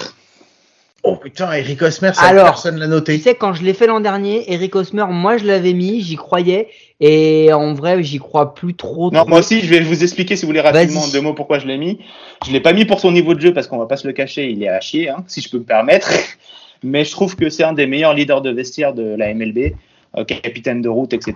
[1.03, 3.17] Oh putain, Eric Osmer, ça Alors, personne l'a Tu noté.
[3.19, 6.67] sais, quand je l'ai fait l'an dernier, Eric Osmer, moi je l'avais mis, j'y croyais,
[6.99, 9.09] et en vrai, j'y crois plus trop.
[9.11, 9.29] Non, trop.
[9.29, 11.67] moi aussi, je vais vous expliquer si vous voulez rapidement en deux mots pourquoi je
[11.67, 11.99] l'ai mis.
[12.45, 14.13] Je l'ai pas mis pour son niveau de jeu parce qu'on va pas se le
[14.13, 16.11] cacher, il est à chier, hein, si je peux me permettre.
[16.83, 19.73] Mais je trouve que c'est un des meilleurs leaders de vestiaire de la MLB,
[20.17, 21.33] euh, capitaine de route, etc.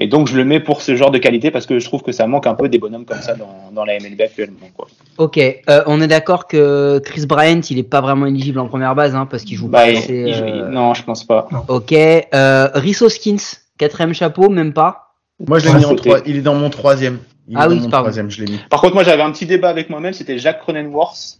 [0.00, 2.12] Et donc je le mets pour ce genre de qualité parce que je trouve que
[2.12, 4.68] ça manque un peu des bonhommes comme ça dans, dans la MLB actuellement.
[4.76, 4.86] Quoi.
[5.18, 8.94] Ok, euh, on est d'accord que Chris Bryant, il est pas vraiment éligible en première
[8.94, 11.48] base, hein, parce qu'il joue Bah, pas il- assez, il- euh, Non, je pense pas.
[11.66, 12.68] Ok, euh,
[13.00, 13.36] Hoskins,
[13.76, 15.14] quatrième chapeau, même pas.
[15.46, 16.08] Moi, je l'ai Ouais, mis en sauté.
[16.10, 16.20] trois.
[16.26, 17.18] Il est dans mon troisième.
[17.48, 17.90] Il Ah oui, pardon.
[18.04, 18.58] troisième, je l'ai mis.
[18.70, 21.38] Par contre, moi j'avais un petit débat avec moi-même, c'était Jacques Cronenworth.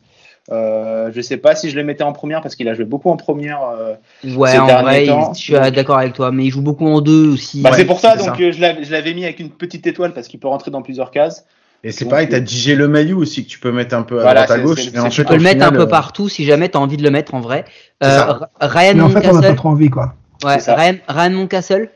[0.50, 3.10] Euh, je sais pas si je le mettais en première parce qu'il a joué beaucoup
[3.10, 3.60] en première.
[3.62, 6.62] euh, Ouais, Ces en derniers vrai, temps, je suis d'accord avec toi, mais il joue
[6.62, 7.60] beaucoup en deux aussi.
[7.60, 8.36] Bah, Ouais, c'est pour ça, donc ça.
[8.40, 11.44] euh, je l'avais mis avec une petite étoile parce qu'il peut rentrer dans plusieurs cases.
[11.84, 14.22] Et c'est pareil, t'as DJ Le Maillot aussi que tu peux mettre un peu à
[14.22, 14.80] Voilà, droite à gauche.
[14.96, 17.10] ensuite, Tu peux le mettre un peu euh, partout si jamais t'as envie de le
[17.10, 17.66] mettre en vrai.
[18.02, 19.54] Euh, Ryan Mais en fait, on pas Moncastle.
[19.56, 20.14] trop envie, quoi.
[20.44, 20.56] Ouais.
[20.66, 21.90] Ryan, Ryan Moncastle.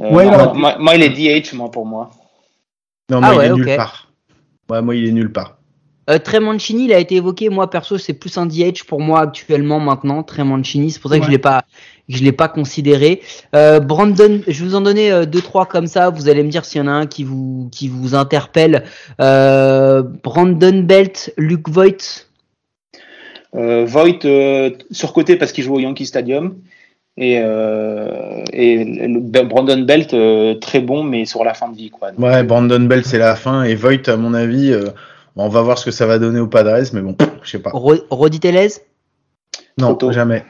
[0.00, 0.54] Euh, Ouais, moi, non.
[0.54, 2.10] moi- moi, il est DH, moi, pour moi.
[3.10, 4.08] Non, moi, Ah il ouais, est nulle part.
[4.70, 5.58] Ouais, moi, il est nulle part.
[6.10, 7.48] Euh, Trey Mancini, il a été évoqué.
[7.48, 10.22] Moi, perso, c'est plus un DH pour moi actuellement maintenant.
[10.24, 11.26] Trey Mancini, c'est pour ça que Ouais.
[11.26, 11.62] je l'ai pas,
[12.10, 13.20] que je l'ai pas considéré.
[13.54, 16.10] Euh, Brandon, je vais vous en donner euh, deux trois comme ça.
[16.10, 18.82] Vous allez me dire s'il y en a un qui vous qui vous interpelle.
[19.20, 22.26] Euh, Brandon Belt, Luke Voigt.
[23.54, 26.56] Euh, Voigt, euh, surcoté parce qu'il joue au Yankee Stadium.
[27.18, 31.76] Et, euh, et le- le- Brandon Belt, euh, très bon, mais sur la fin de
[31.76, 31.90] vie.
[31.90, 32.10] Quoi.
[32.12, 33.64] Donc, Ouais, Brandon Bell, c'est la fin.
[33.64, 34.86] Et Voigt, à mon avis, euh,
[35.36, 37.70] on va voir ce que ça va donner au Padres, mais bon, je sais pas.
[37.72, 38.68] Ro- Rodi Tellez?
[39.78, 40.44] Non, jamais.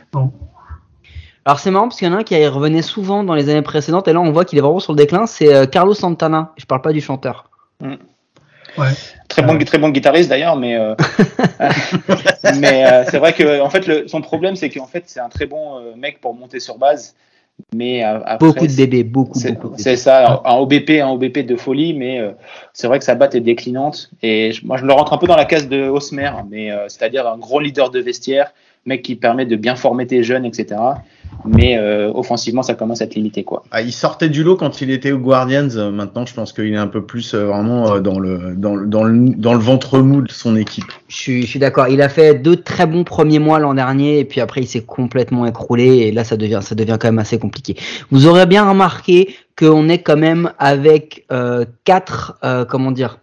[1.45, 3.63] Alors c'est marrant parce qu'il y en a un qui revenait souvent dans les années
[3.63, 5.27] précédentes et là on voit qu'il est vraiment sur le déclin.
[5.27, 6.53] C'est euh, Carlos Santana.
[6.57, 7.51] Je parle pas du chanteur.
[8.79, 8.89] Ouais.
[9.29, 10.95] Très bon, très bon guitariste d'ailleurs, mais, euh,
[12.59, 15.29] mais euh, c'est vrai que en fait, le, son problème, c'est qu'en fait, c'est un
[15.29, 17.15] très bon euh, mec pour monter sur base.
[17.75, 19.79] Mais après, Beaucoup de bébés, beaucoup, C'est beaucoup.
[19.79, 22.33] ça, un OBP, un OBP de folie, mais euh,
[22.73, 24.11] c'est vrai que sa batte est déclinante.
[24.23, 26.89] Et je- moi, je le rentre un peu dans la case de Osmer, mais euh,
[26.89, 28.53] c'est-à-dire un gros leader de vestiaire,
[28.85, 30.81] mec qui permet de bien former tes jeunes, etc.
[31.45, 33.65] Mais euh, offensivement, ça commence à être limité, quoi.
[33.71, 35.69] Ah, il sortait du lot quand il était aux Guardians.
[35.77, 38.75] Euh, Maintenant, je pense qu'il est un peu plus euh, vraiment euh, dans le dans
[38.75, 40.85] le dans le dans le ventre mou de son équipe.
[41.09, 41.89] Je suis, je suis d'accord.
[41.89, 44.85] Il a fait deux très bons premiers mois l'an dernier et puis après il s'est
[44.85, 47.77] complètement écroulé et là ça devient ça devient quand même assez compliqué.
[48.11, 53.19] Vous aurez bien remarqué qu'on est quand même avec euh, quatre euh, comment dire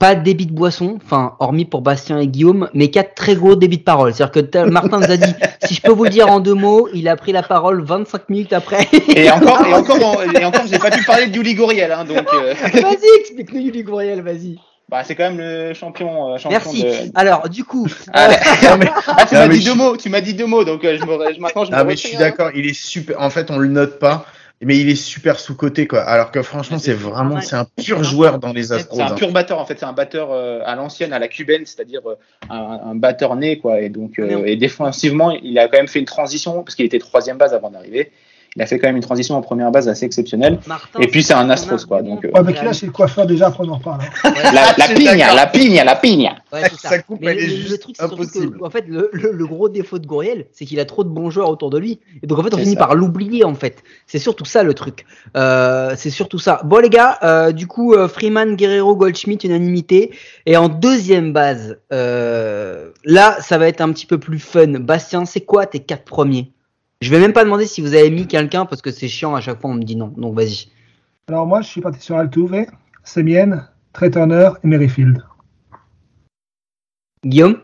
[0.00, 3.54] pas de débit de boisson, enfin hormis pour Bastien et Guillaume, mais quatre très gros
[3.54, 4.12] débits de parole.
[4.12, 5.32] C'est-à-dire que Martin nous a dit
[5.64, 8.28] si je peux vous le dire en deux mots, il a pris la parole 25
[8.28, 8.88] minutes après.
[9.14, 12.26] Et encore, et encore, et encore, j'ai pas pu parler de Yuli Goriel, hein, donc
[12.34, 14.58] euh, vas-y, explique-nous Yuli Gouriel, vas-y.
[14.88, 16.32] bah, c'est quand même le champion.
[16.34, 16.82] euh, champion Merci.
[16.82, 20.08] de- Alors du coup, Ah, Non, mais- ah, tu m'as dit je- deux mots, tu
[20.08, 22.16] m'as dit deux mots, donc euh, je me, maintenant je me Ah mais je suis
[22.16, 22.20] hein.
[22.20, 23.20] d'accord, il est super.
[23.20, 24.26] En fait, on le note pas,
[24.62, 26.00] mais il est super sous coté quoi.
[26.02, 28.96] Alors que franchement, c'est- vraiment, c'est un pur joueur dans les Astros.
[28.96, 29.14] C'est un hein.
[29.14, 32.14] pur batteur en fait, c'est un batteur euh, à l'ancienne, à la cubaine, c'est-à-dire euh,
[32.48, 33.80] un, un batteur né quoi.
[33.80, 36.98] Et donc euh, et défensivement, il a quand même fait une transition parce qu'il était
[36.98, 38.12] troisième base avant d'arriver.
[38.56, 40.58] Il a fait quand même une transition en première base assez exceptionnelle.
[40.66, 42.92] Martin, Et puis, c'est un Astros, quoi, donc, euh, Ouais, mais qui là, c'est le
[42.92, 44.00] coiffeur déjà, après on en reparle.
[44.24, 44.30] hein.
[44.34, 46.32] Ouais, La, la pigne, la pigne, la pigne.
[46.52, 46.98] ouais, ça.
[47.00, 48.58] Coupe, Mais elle est le, le juste truc, c'est surtout impossible.
[48.58, 51.08] que, en fait, le, le- le gros défaut de Gouriel, c'est qu'il a trop de
[51.10, 52.00] bons joueurs autour de lui.
[52.22, 52.78] Et donc, en fait, on finit ça.
[52.80, 53.82] par l'oublier, en fait.
[54.06, 55.04] C'est surtout ça, le truc.
[55.36, 56.60] Euh, c'est surtout ça.
[56.64, 60.12] Bon, les gars, euh, du coup, euh, Freeman, Guerrero, Goldschmidt, unanimité.
[60.46, 64.66] Et en deuxième base, euh, là, ça va être un petit peu plus fun.
[64.80, 66.50] Bastien, c'est quoi tes quatre premiers?
[67.02, 69.40] Je vais même pas demander si vous avez mis quelqu'un, parce que c'est chiant, à
[69.40, 70.08] chaque fois, on me dit non.
[70.08, 70.68] Donc, vas-y.
[71.28, 72.66] Alors moi, je suis parti sur Altuve,
[73.04, 75.24] Semien, Trey Turner et Merrifield.
[77.24, 77.60] Guillaume?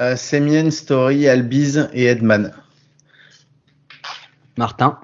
[0.00, 2.52] Euh, Semien, Story, Albiz et Edman.
[4.56, 5.00] Martin?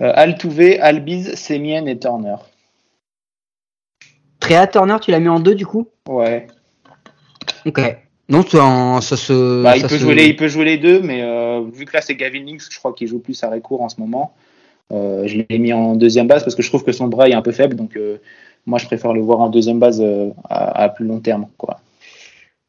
[0.00, 2.36] Euh, Altuve, Albiz, Semien et Turner.
[4.40, 5.88] Tréa Turner, tu l'as mis en deux, du coup?
[6.08, 6.46] Ouais.
[7.66, 7.80] Ok.
[8.32, 9.62] Non, un- ça se.
[9.62, 11.84] Bah, il, ça peut se- jouer les, il peut jouer les deux, mais euh, vu
[11.84, 14.32] que là c'est Gavin Lynx, je crois qu'il joue plus à Récourt en ce moment.
[14.90, 17.34] Euh, je l'ai mis en deuxième base parce que je trouve que son bras est
[17.34, 18.16] un peu faible, donc euh,
[18.66, 20.02] moi je préfère le voir en deuxième base
[20.50, 21.46] à, à plus long terme.
[21.58, 21.80] Quoi.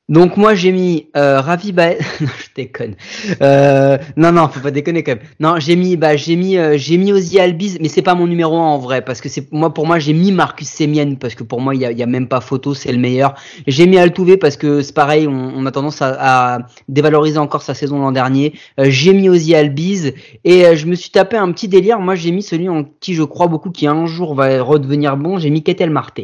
[0.09, 1.97] Donc moi j'ai mis euh, Ravi Baez.
[2.21, 2.95] non, je déconne.
[3.41, 5.23] Euh, non non, faut pas déconner quand même.
[5.39, 8.27] Non, j'ai mis bah j'ai mis euh, j'ai mis Ozzy Albiz, mais c'est pas mon
[8.27, 11.35] numéro 1 en vrai parce que c'est moi pour moi j'ai mis Marcus Semien parce
[11.35, 13.33] que pour moi il y a, y a même pas photo, c'est le meilleur.
[13.65, 17.61] J'ai mis Altuve parce que c'est pareil, on, on a tendance à, à dévaloriser encore
[17.61, 18.53] sa saison l'an dernier.
[18.81, 20.13] Euh, j'ai mis Ozzy Albiz
[20.43, 22.01] et euh, je me suis tapé un petit délire.
[22.01, 25.37] Moi j'ai mis celui en qui je crois beaucoup qui un jour va redevenir bon.
[25.37, 26.19] J'ai mis Ketel Marte.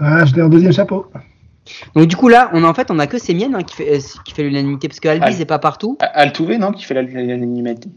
[0.00, 1.06] Ah, je l'ai en deuxième chapeau.
[1.94, 3.96] Donc du coup là, on a en fait on a que Semien hein, qui fait
[3.96, 5.42] euh, qui fait l'unanimité parce que Albiz Ah.
[5.42, 5.96] est pas partout.
[6.00, 7.88] Altuve, non, qui fait la- l'animité.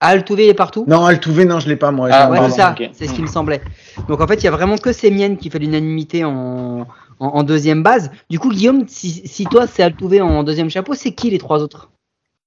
[0.00, 0.84] Altuve est partout?
[0.86, 2.08] Non, Altuve, non, je l'ai pas, moi.
[2.12, 3.62] Ah, Ouais, c'est ça, c'est ce qui me semblait.
[4.08, 6.80] Donc en fait, il y a vraiment que Semien qui fait l'unanimité en,
[7.18, 8.10] en, en deuxième base.
[8.28, 11.62] Du coup, Guillaume, si, si toi c'est Altuve en deuxième chapeau, c'est qui les trois
[11.62, 11.90] autres?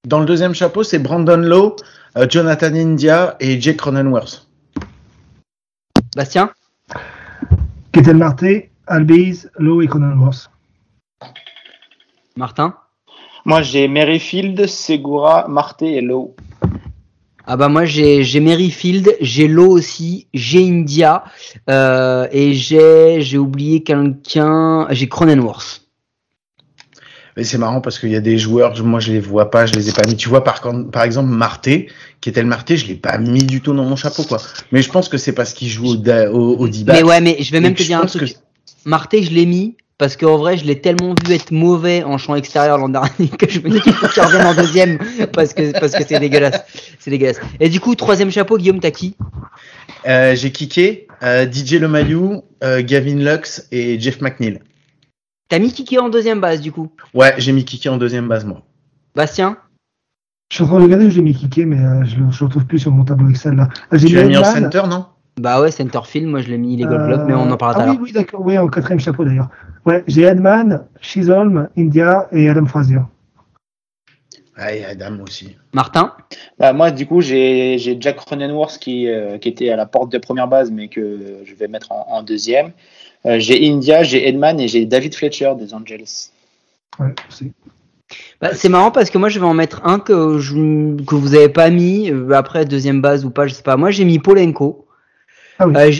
[0.08, 1.76] Dans le deuxième chapeau, c'est Brandon Lowe,
[2.18, 4.48] euh, Jonathan India et Jake Cronenworth.
[6.16, 6.52] Bastien?
[7.92, 8.46] Ketel Marte,
[8.90, 10.50] Albiz, Lowe et Cronenworth.
[12.36, 12.74] Martin?
[13.46, 16.36] Moi j'ai Merrifield, Segura, Marte et Lowe.
[17.46, 21.24] Ah bah moi j'ai j'ai Merrifield, j'ai Lowe aussi, j'ai India
[21.70, 25.82] euh, et j'ai j'ai oublié quelqu'un, j'ai Cronenworth.
[27.38, 29.74] Mais c'est marrant parce qu'il y a des joueurs, moi je les vois pas, je
[29.74, 30.18] les ai pas mis.
[30.18, 30.60] Tu vois, par,
[31.04, 31.70] exemple, Marte,
[32.20, 34.40] qui était le Marte, je l'ai pas mis du tout dans mon chapeau, quoi.
[34.74, 36.68] Mais je pense que c'est parce qu'il joue au, au.
[36.88, 38.34] Mais ouais, mais je vais même te dire un truc.
[38.34, 38.49] que-
[38.86, 42.36] Marte, je l'ai mis parce qu'en vrai, je l'ai tellement vu être mauvais en champ
[42.36, 44.98] extérieur l'an dernier que je me dis qu'il faut qu'il revienne en deuxième
[45.34, 46.62] parce que parce que c'est dégueulasse.
[47.00, 47.40] C'est dégueulasse.
[47.60, 49.16] Et du coup, troisième chapeau, Guillaume, t'as qui?
[50.08, 54.60] Euh, j'ai kické euh, DJ Lemayou, euh, Gavin Lux et Jeff McNeil.
[55.50, 56.92] T'as mis Kiki en deuxième base, du coup?
[57.14, 58.62] Ouais, j'ai mis kické en deuxième base, moi.
[59.16, 59.58] Bastien?
[60.52, 62.46] Je suis en train de regarder où j'ai mis Kiké, mais euh, je ne le
[62.46, 63.68] retrouve plus sur mon tableau Excel là.
[63.92, 64.64] Ah, j'ai Tu l'as mis en Edman.
[64.72, 65.06] center, non?
[65.40, 67.74] Bah ouais, Centerfield, moi je l'ai mis les Gold Euh, Gloves, mais on en parlera
[67.76, 68.04] tout Ah à oui, l'heure.
[68.04, 69.48] oui, d'accord, oui, en quatrième chapeau d'ailleurs.
[69.86, 73.00] Ouais, j'ai Edman, Chisholm, India et Adam Frazier.
[74.58, 75.56] Ah, et Adam aussi.
[75.74, 76.12] Martin?
[76.60, 80.12] Bah, moi du coup j'ai j'ai Jack Cronenworth qui, euh, qui était à la porte
[80.12, 82.72] de première base mais que je vais mettre en, en deuxième.
[83.26, 86.04] Euh, j'ai India, j'ai Edman et j'ai David Fletcher des Angels.
[87.00, 87.52] Ouais, c'est.
[88.42, 91.36] Bah, c'est marrant parce que moi je vais en mettre un que, je, que vous
[91.36, 92.12] avez pas mis.
[92.12, 93.78] euh, Après, deuxième base ou pas, je sais pas.
[93.78, 94.86] Moi j'ai mis Polenko.
[95.60, 95.74] Ah oui.
[95.76, 95.92] Euh,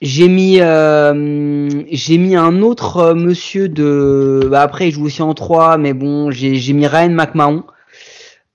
[0.00, 5.22] j'ai mis euh, j'ai mis un autre euh, monsieur de bah après il joue aussi
[5.22, 7.64] en 3 mais bon j'ai j'ai mis Ryan McMahon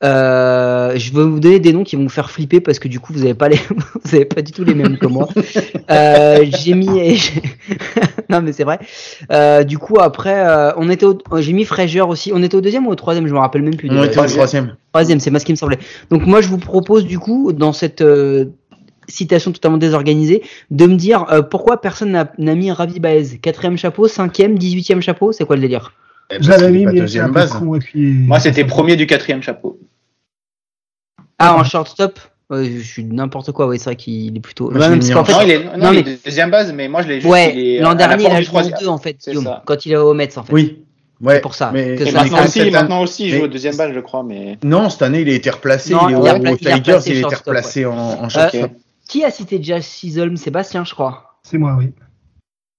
[0.06, 3.00] euh, je vais vous donner des noms qui vont vous faire flipper parce que du
[3.00, 3.56] coup vous avez pas les
[4.04, 5.28] vous avez pas du tout les mêmes que moi
[5.92, 6.88] euh, j'ai mis
[8.30, 8.80] non mais c'est vrai
[9.32, 12.62] euh, du coup après euh, on était au- j'ai mis Frazier aussi on était au
[12.62, 13.28] deuxième ou au troisième?
[13.28, 14.76] Je me rappelle même plus On était au troisième.
[14.94, 15.80] Troisième, c'est moi ce qui me semblait.
[16.12, 18.46] Donc moi je vous propose du coup dans cette euh,
[19.08, 23.38] citation totalement désorganisée de me dire euh, pourquoi personne n'a mis Ravi Baez?
[23.42, 25.94] Quatrième chapeau, cinquième, dix-huitième chapeau, c'est quoi le délire?
[26.32, 27.52] Eh, Je l'avais mis, mais un peu base.
[27.54, 28.14] con, et puis...
[28.14, 29.80] Moi c'était premier du quatrième chapeau.
[31.40, 32.20] Ah en shortstop?
[32.50, 34.70] Ouais, je suis n'importe quoi, oui c'est vrai qu'il est plutôt.
[34.70, 36.72] Moi, Ouais, parce en fait, non, il est, non, non, il est mais- deuxième base,
[36.74, 37.32] mais moi je l'ai juste.
[37.32, 39.64] ouais, l'an dernier il a joué deux en fait, C'est Guillaume, ça.
[39.66, 40.54] quand il est au Mets en fait.
[40.54, 40.84] Oui.
[41.22, 41.36] Ouais.
[41.36, 43.78] C'est pour ça Mais, que ça- maintenant aussi, maintenant aussi, il joue mais- au deuxième
[43.78, 44.58] base, je crois, mais.
[44.64, 45.94] Non, cette année, il a été replacé.
[45.94, 48.72] Non, il est il au, Tigers, il a été replacé en, en Euh, shortstop.
[49.14, 51.36] Qui a cité déjà Chisholm Sébastien, je crois.
[51.44, 51.92] C'est moi, oui.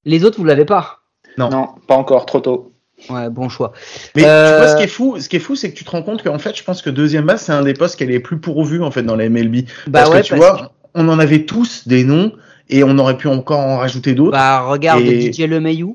[0.05, 0.99] Les autres vous l'avez pas?
[1.39, 1.49] Non.
[1.49, 2.73] Non, pas encore, trop tôt.
[3.09, 3.73] Ouais, bon choix.
[4.17, 5.85] Mais Euh, tu vois, ce qui est fou, ce qui est fou, c'est que tu
[5.85, 8.03] te rends compte qu'en fait, je pense que deuxième base, c'est un des postes qui
[8.03, 9.59] est les plus pourvus en fait dans la MLB.
[9.87, 12.33] Bah parce ouais, que tu parce vois, on en avait tous des noms
[12.69, 14.33] et on aurait pu encore en rajouter d'autres.
[14.33, 15.95] Bah regarde Et- DJ LeMayu.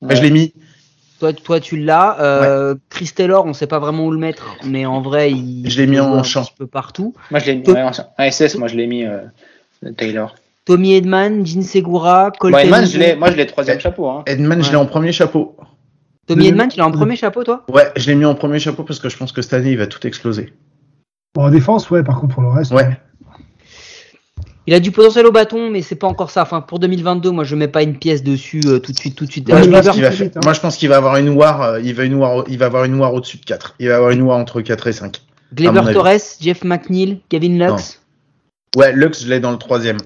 [0.00, 0.54] Bah, je l'ai mis.
[1.18, 2.20] Toi, toi tu l'as.
[2.20, 5.68] Euh, Chris Taylor, on sait pas vraiment où le mettre, mais en vrai, il.
[5.68, 6.44] Je l'ai mis en un champ.
[6.44, 7.14] petit peu partout.
[7.32, 9.22] Moi, je l'ai mis ouais, en en SS, moi, je l'ai mis euh,
[9.96, 10.34] Taylor.
[10.64, 12.50] Tommy Edman, Gene Segura, Colton.
[12.56, 14.08] Moi, Edman, je l'ai, moi, je l'ai troisième chapeau.
[14.08, 14.22] Hein.
[14.26, 15.56] Edman, je l'ai en premier chapeau.
[16.26, 17.64] Tommy Edman, tu l'as en premier chapeau, toi?
[17.72, 19.78] Ouais, je l'ai mis en premier chapeau parce que je pense que cette année, il
[19.78, 20.52] va tout exploser.
[21.36, 22.72] Bon, en défense, ouais, par contre, pour le reste.
[22.72, 22.98] Ouais.
[24.66, 26.42] Il a du potentiel au bâton, mais c'est pas encore ça.
[26.42, 29.24] Enfin, pour 2022, moi, je mets pas une pièce dessus euh, tout de suite, tout
[29.24, 29.48] de suite.
[29.48, 30.40] Ouais, je Moi, je pense qu'il va très faire- vite, hein.
[30.42, 32.66] Moi, je pense qu'il va avoir une war, euh, il va une war, il va
[32.66, 33.76] avoir une war au-dessus de 4.
[33.78, 35.16] Il va avoir une war entre 4 et 5.
[35.16, 35.94] à Gleyber mon avis.
[35.94, 38.02] Torres, Jeff McNeil, Kevin Lux.
[38.76, 39.96] Ouais, Lux, je l'ai dans le troisième.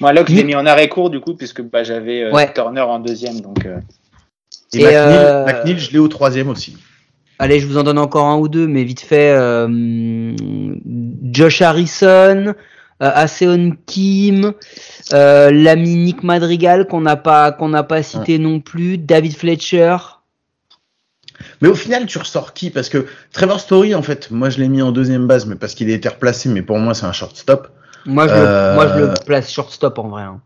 [0.00, 2.52] Moi, Locke, je l'ai mis en arrêt court, du coup, puisque bah, j'avais euh, Ouais.
[2.52, 3.40] Turner en deuxième.
[3.40, 3.78] Donc, euh,
[4.74, 6.76] Et, Et, McNeil, euh, McNeil, je l'ai au troisième aussi.
[7.38, 9.30] Allez, je vous en donne encore un ou deux, mais vite fait.
[9.30, 10.34] euh,
[11.30, 12.52] Josh Harrison, euh,
[12.98, 14.52] Aseon Kim,
[15.12, 19.96] euh, l'ami Nick Madrigal qu'on n'a pas qu'on n'a pas cité non plus, David Fletcher.
[21.62, 22.68] Mais au final, tu ressors qui?
[22.70, 25.74] Parce que Trevor Story, en fait, moi, je l'ai mis en deuxième base, mais parce
[25.74, 27.68] qu'il a été replacé, mais pour moi, c'est un shortstop.
[28.04, 30.22] Moi, je, Euh, le, moi, je le place shortstop en vrai.
[30.24, 30.40] hein.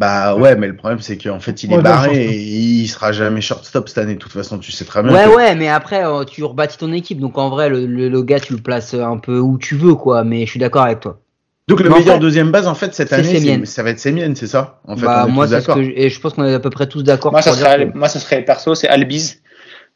[0.00, 3.12] Bah ouais, mais le problème, c'est qu'en fait, il Ouais, est barré et il sera
[3.12, 4.14] jamais shortstop cette année.
[4.14, 5.14] De toute façon, tu sais très bien.
[5.14, 7.20] Ouais, que- ouais, mais après, euh, tu rebâtis ton équipe.
[7.20, 9.94] Donc en vrai, le, le, le gars, tu le places un peu où tu veux,
[9.94, 10.24] quoi.
[10.24, 11.20] Mais je suis d'accord avec toi.
[11.68, 13.64] Donc le Mais en meilleur fait, deuxième base, en fait, cette c'est année, c'est- Semien.
[13.64, 14.80] ça va être Semien, c'est ça?
[14.86, 16.52] En fait, bah, on est moi, tous ce que je- et je pense qu'on est
[16.54, 17.30] à peu près tous d'accord.
[17.32, 19.40] moi, ça serait, que- moi, ça serait perso, c'est Albiz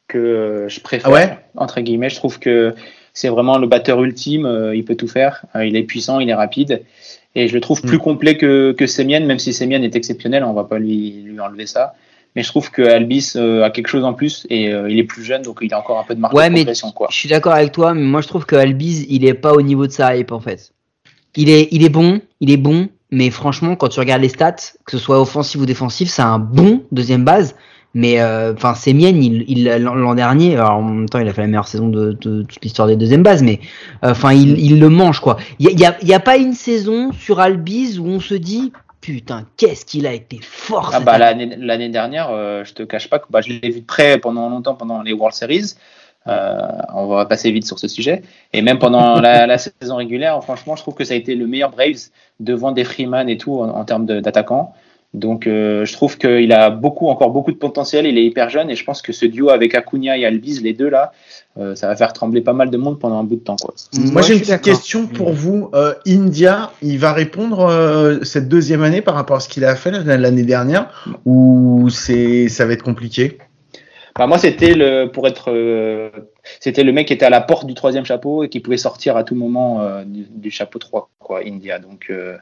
[0.08, 2.10] que je préfère, Ah ouais entre guillemets.
[2.10, 2.74] Je trouve que
[3.14, 4.46] c'est vraiment le batteur ultime.
[4.46, 5.44] euh, il peut tout faire.
[5.54, 6.82] Euh, il est puissant, il est rapide.
[7.34, 7.88] Et je le trouve Mm.
[7.88, 10.42] plus complet que, que Semien, même si Semien est exceptionnel.
[10.44, 11.94] On va pas lui, lui enlever ça.
[12.36, 15.24] Mais je trouve que Albis euh, a quelque chose en plus et il est plus
[15.24, 16.64] jeune, donc il a encore un peu de marge Ouais, de mais.
[16.94, 17.08] Quoi.
[17.10, 19.62] Je suis d'accord avec toi, mais moi je trouve que Albiz, il est pas au
[19.62, 20.72] niveau de sa hype en fait.
[21.36, 24.52] Il est, il est bon, il est bon, mais franchement, quand tu regardes les stats,
[24.84, 27.56] que ce soit offensif ou défensif, c'est un bon deuxième base.
[27.94, 29.22] Mais euh, enfin, c'est mienne.
[29.22, 32.12] Il, il l'an dernier, alors en même temps, il a fait la meilleure saison de,
[32.12, 33.60] de toute l'histoire des deuxièmes bases, mais
[34.04, 35.36] euh, enfin, il, il le mange quoi.
[35.58, 38.34] Il y a, y a- y a pas une saison sur Albiz où on se
[38.34, 40.90] dit putain, qu'est-ce qu'il a été fort.
[40.92, 41.56] Ah bah, année.
[41.58, 44.50] l'année, dernière, euh, je te cache pas que bah, je l'ai vu de près pendant
[44.50, 45.74] longtemps pendant les World Series.
[46.26, 46.58] Euh,
[46.92, 48.20] on va passer vite sur ce sujet.
[48.52, 51.46] Et même pendant la, la saison régulière, franchement, je trouve que ça a été le
[51.46, 54.74] meilleur Braves devant des Freeman et tout en, en termes d'attaquants.
[55.14, 58.06] Donc, euh, je trouve qu'il a beaucoup, encore beaucoup de potentiel.
[58.06, 60.74] Il est hyper jeune et je pense que ce duo avec Acuna et Albiz, les
[60.74, 61.12] deux là,
[61.58, 63.56] euh, ça va faire trembler pas mal de monde pendant un bout de temps.
[63.56, 63.74] Quoi.
[64.12, 65.70] Moi, j'ai une petite question pour vous.
[65.74, 69.74] Euh, India, il va répondre euh, cette deuxième année par rapport à ce qu'il a
[69.76, 73.38] fait l'année dernière ou c'est ça va être compliqué?
[74.18, 76.10] Bah, moi, c'était le pour être, euh,
[76.58, 79.16] c'était le mec qui était à la porte du troisième chapeau et qui pouvait sortir
[79.16, 81.78] à tout moment euh, du, du chapeau 3, quoi, India.
[81.78, 82.36] Donc, euh,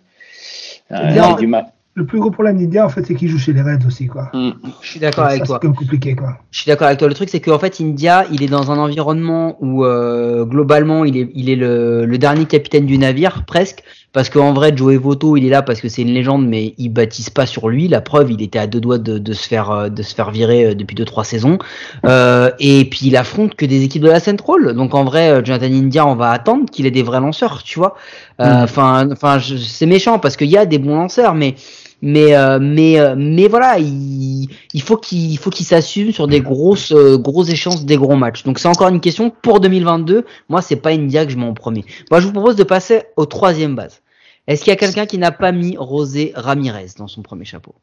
[0.90, 1.66] euh, du mal.
[1.98, 4.30] Le plus gros problème d'India, en fait, c'est qu'il joue chez les Reds aussi, quoi.
[4.34, 4.50] Mm.
[4.82, 5.58] Je suis d'accord Ça, avec c'est toi.
[5.60, 6.36] comme compliqué, quoi.
[6.50, 7.08] Je suis d'accord avec toi.
[7.08, 11.16] Le truc, c'est qu'en fait, India, il est dans un environnement où euh, globalement, il
[11.16, 13.82] est, il est le, le dernier capitaine du navire, presque.
[14.12, 16.88] Parce qu'en vrai, Joey Voto, il est là parce que c'est une légende, mais ils
[16.90, 17.86] bâtissent pas sur lui.
[17.88, 20.30] La preuve, il était à deux doigts de, de se faire euh, de se faire
[20.30, 21.58] virer euh, depuis deux trois saisons.
[22.06, 24.72] Euh, et puis il affronte que des équipes de la Central.
[24.74, 27.78] Donc en vrai, euh, Jonathan India, on va attendre qu'il ait des vrais lanceurs, tu
[27.78, 27.94] vois.
[28.40, 28.64] Euh, Mhm.
[28.64, 31.54] Enfin, enfin, je- c'est méchant parce qu'il y a des bons lanceurs, mais
[32.02, 36.28] mais euh, mais euh, mais voilà, il, il faut qu'il il faut qu'il s'assume sur
[36.28, 38.42] des grosses euh, grosses échéances, des gros matchs.
[38.44, 40.24] Donc c'est encore une question pour 2022.
[40.48, 41.84] Moi, c'est pas India que je mets en premier.
[42.10, 44.02] Moi, je vous propose de passer au troisième base.
[44.46, 47.74] Est-ce qu'il y a quelqu'un qui n'a pas mis Rosé Ramirez dans son premier chapeau?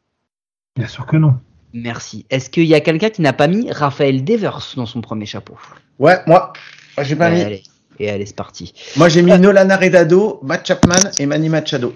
[0.76, 1.34] Bien sûr que non.
[1.72, 2.24] Merci.
[2.30, 5.54] Est-ce qu'il y a quelqu'un qui n'a pas mis Raphaël Devers dans son premier chapeau?
[5.98, 6.52] Ouais, moi,
[6.96, 7.40] moi, j'ai pas Et mis.
[7.42, 7.62] allez,
[7.98, 8.72] et allez, c'est parti.
[8.96, 11.94] Moi j'ai mis Nolan Aredado, Matt Chapman et Manny Machado.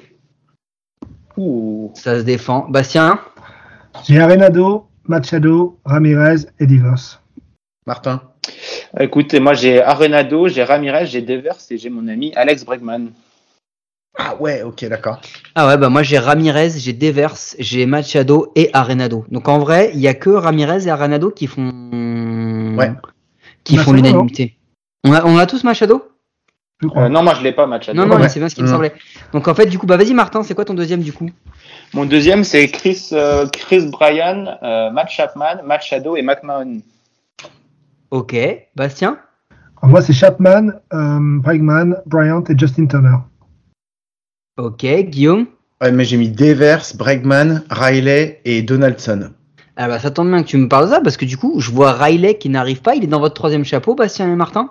[1.39, 1.93] Ouh.
[1.95, 2.67] Ça se défend.
[2.69, 3.21] Bastien
[4.07, 7.23] J'ai Arenado, Machado, Ramirez et Divers.
[7.87, 8.21] Martin.
[8.99, 13.13] Écoute, moi j'ai Arenado, j'ai Ramirez, j'ai Devers et j'ai mon ami Alex Bregman.
[14.19, 15.21] Ah ouais, ok, d'accord.
[15.55, 19.25] Ah ouais, bah moi j'ai Ramirez, j'ai Devers, j'ai Machado et Arenado.
[19.31, 21.69] Donc en vrai, il y a que Ramirez et Arenado qui font
[22.77, 22.93] Ouais.
[23.65, 24.57] qui Machado, font l'unanimité.
[25.05, 26.03] On a, on a tous Machado?
[26.85, 27.99] Euh, non, moi je l'ai pas, Machado.
[28.01, 28.23] Non, non, ouais.
[28.23, 28.71] mais c'est bien ce qui me Mm.
[28.71, 28.93] semblait.
[29.33, 31.29] Donc en fait, du coup, bah vas-y Martin, c'est quoi ton deuxième du coup?
[31.93, 36.81] Mon deuxième c'est Chris, euh, Chris Bryan, euh, Matt Chapman, Machado et McMahon.
[38.11, 38.37] Ok.
[38.77, 39.19] Bastien?
[39.81, 43.17] Alors, Moi, c'est Chapman, euh, Bregman, Bryant et Justin Turner.
[44.57, 44.85] Ok.
[44.85, 45.47] Guillaume?
[45.81, 49.31] Ouais, mais j'ai mis Devers, Bregman, Riley et Donaldson.
[49.77, 51.61] Ah bah ça tombe bien que tu me parles de ça parce que du coup,
[51.61, 52.97] je vois Riley qui n'arrive pas.
[52.97, 54.71] Il est dans votre troisième chapeau, Bastien et Martin?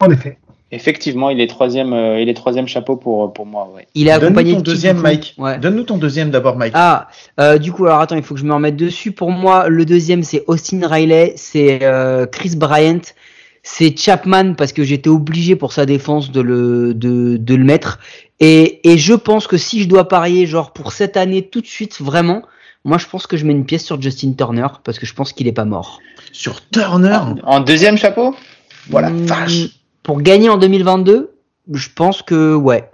[0.00, 0.38] En effet.
[0.72, 3.70] Effectivement, il est troisième, euh, il est troisième chapeau pour, pour moi.
[3.74, 3.86] Ouais.
[3.94, 5.34] Il est Donne-nous accompagné ton de deuxième, coup Mike.
[5.36, 5.58] Ouais.
[5.58, 6.72] Donne-nous ton deuxième d'abord, Mike.
[6.76, 7.08] Ah,
[7.40, 9.10] euh, du coup, alors attends, il faut que je me remette dessus.
[9.10, 13.00] Pour moi, le deuxième, c'est Austin Riley, c'est euh, Chris Bryant,
[13.64, 17.98] c'est Chapman, parce que j'étais obligé pour sa défense de le, de, de le mettre.
[18.38, 21.66] Et, et je pense que si je dois parier, genre pour cette année, tout de
[21.66, 22.42] suite, vraiment,
[22.84, 25.32] moi je pense que je mets une pièce sur Justin Turner, parce que je pense
[25.32, 25.98] qu'il est pas mort.
[26.30, 27.18] Sur Turner.
[27.42, 28.36] En deuxième chapeau?
[28.88, 29.66] Voilà, Hmm, vache.
[30.02, 31.34] Pour gagner en 2022,
[31.72, 32.88] je pense que ouais.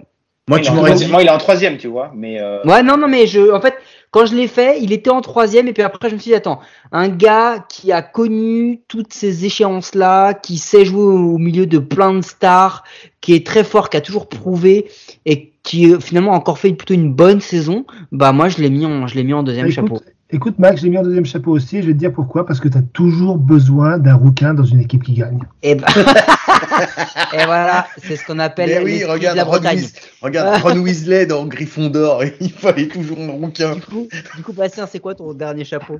[0.49, 1.07] Moi, tu m'aurais dit.
[1.07, 2.11] moi, il est en troisième, tu vois.
[2.15, 3.73] Mais euh, Ouais, non, non, mais je, en fait,
[4.11, 6.35] quand je l'ai fait, il était en troisième, et puis après, je me suis dit,
[6.35, 6.61] attends,
[6.93, 12.13] un gars qui a connu toutes ces échéances-là, qui sait jouer au milieu de plein
[12.13, 12.85] de stars,
[13.19, 14.89] qui est très fort, qui a toujours prouvé,
[15.25, 18.69] et qui euh, finalement a encore fait plutôt une bonne saison, bah moi, je l'ai
[18.69, 20.01] mis en, je l'ai mis en deuxième Écoute, chapeau.
[20.31, 21.81] Écoute, Max, j'ai mis en deuxième chapeau aussi.
[21.81, 22.45] Je vais te dire pourquoi.
[22.45, 25.39] Parce que tu as toujours besoin d'un rouquin dans une équipe qui gagne.
[25.63, 25.87] Et, bah...
[27.33, 29.79] et voilà, c'est ce qu'on appelle Mais oui, regarde, de la Ron, Bretagne.
[29.79, 33.75] Weas- regarde Ron Weasley dans Gryffondor, il fallait toujours un rouquin.
[33.75, 35.99] Du coup, du coup, Bastien, c'est quoi ton dernier chapeau?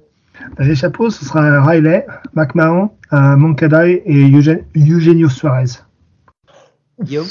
[0.59, 2.05] Les chapeaux, ce sera Riley,
[2.35, 5.79] McMahon, euh, Moncadai et Eugen- Eugenio Suarez.
[7.01, 7.25] Guillaume?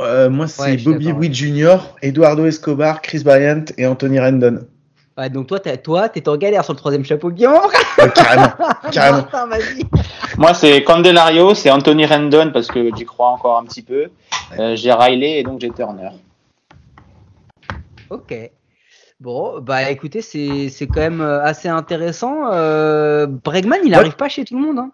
[0.00, 4.60] Euh, moi, c'est Ouais, Bobby Witt Jr., Eduardo Escobar, Chris Bryant et Anthony Rendon.
[5.18, 7.54] Ouais, donc toi, t'as- toi, t'es en galère sur le troisième chapeau, Guillaume.
[7.98, 8.52] Ouais, carrément,
[8.92, 9.16] carrément.
[9.18, 9.82] Martin, vas-y.
[10.36, 14.08] moi, c'est Candelario, c'est Anthony Rendon parce que j'y crois encore un petit peu.
[14.58, 16.10] Euh, j'ai Riley et donc j'ai Turner.
[18.10, 18.34] Ok.
[19.18, 22.52] Bon, bah écoutez, c'est c'est quand même euh, assez intéressant.
[22.52, 23.96] Euh, Bregman, il Ouais.
[23.96, 24.78] arrive pas chez tout le monde.
[24.78, 24.90] Hein.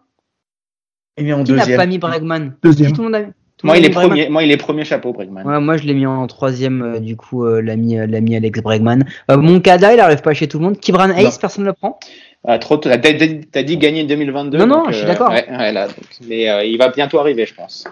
[1.19, 2.55] Il est en Qui n'a pas mis Bregman?
[2.63, 2.93] Deuxième.
[2.93, 3.33] Tout le monde a- le
[3.63, 4.29] Moi, il est premier.
[4.29, 5.47] Moi, il est premier chapeau, Bregman.
[5.47, 8.61] Ouais, moi, je l'ai mis en troisième, euh, du coup, euh, l'ami euh, l'ami Alex
[8.61, 9.05] Bregman.
[9.31, 10.79] Euh, Moncada, il arrive pas chez tout le monde.
[10.81, 11.31] Kibran Hayes, Non.
[11.41, 11.99] personne ne le prend.
[12.45, 12.91] Ah, trop tôt.
[12.91, 14.59] T'as dit gagner 2022.
[14.59, 15.31] Non, non, donc, je suis d'accord.
[15.31, 15.97] ouais, ouais, là, donc,
[16.27, 17.85] mais euh, il va bientôt arriver, je pense.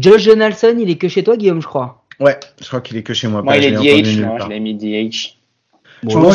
[0.00, 2.04] Josh Donaldson, il est que chez toi, Guillaume, je crois.
[2.18, 3.42] Ouais, je crois qu'il est que chez moi.
[3.42, 4.04] Moi, pas, il je est DH.
[4.42, 5.36] je l'ai mis DH.
[6.02, 6.32] Bon, je moi,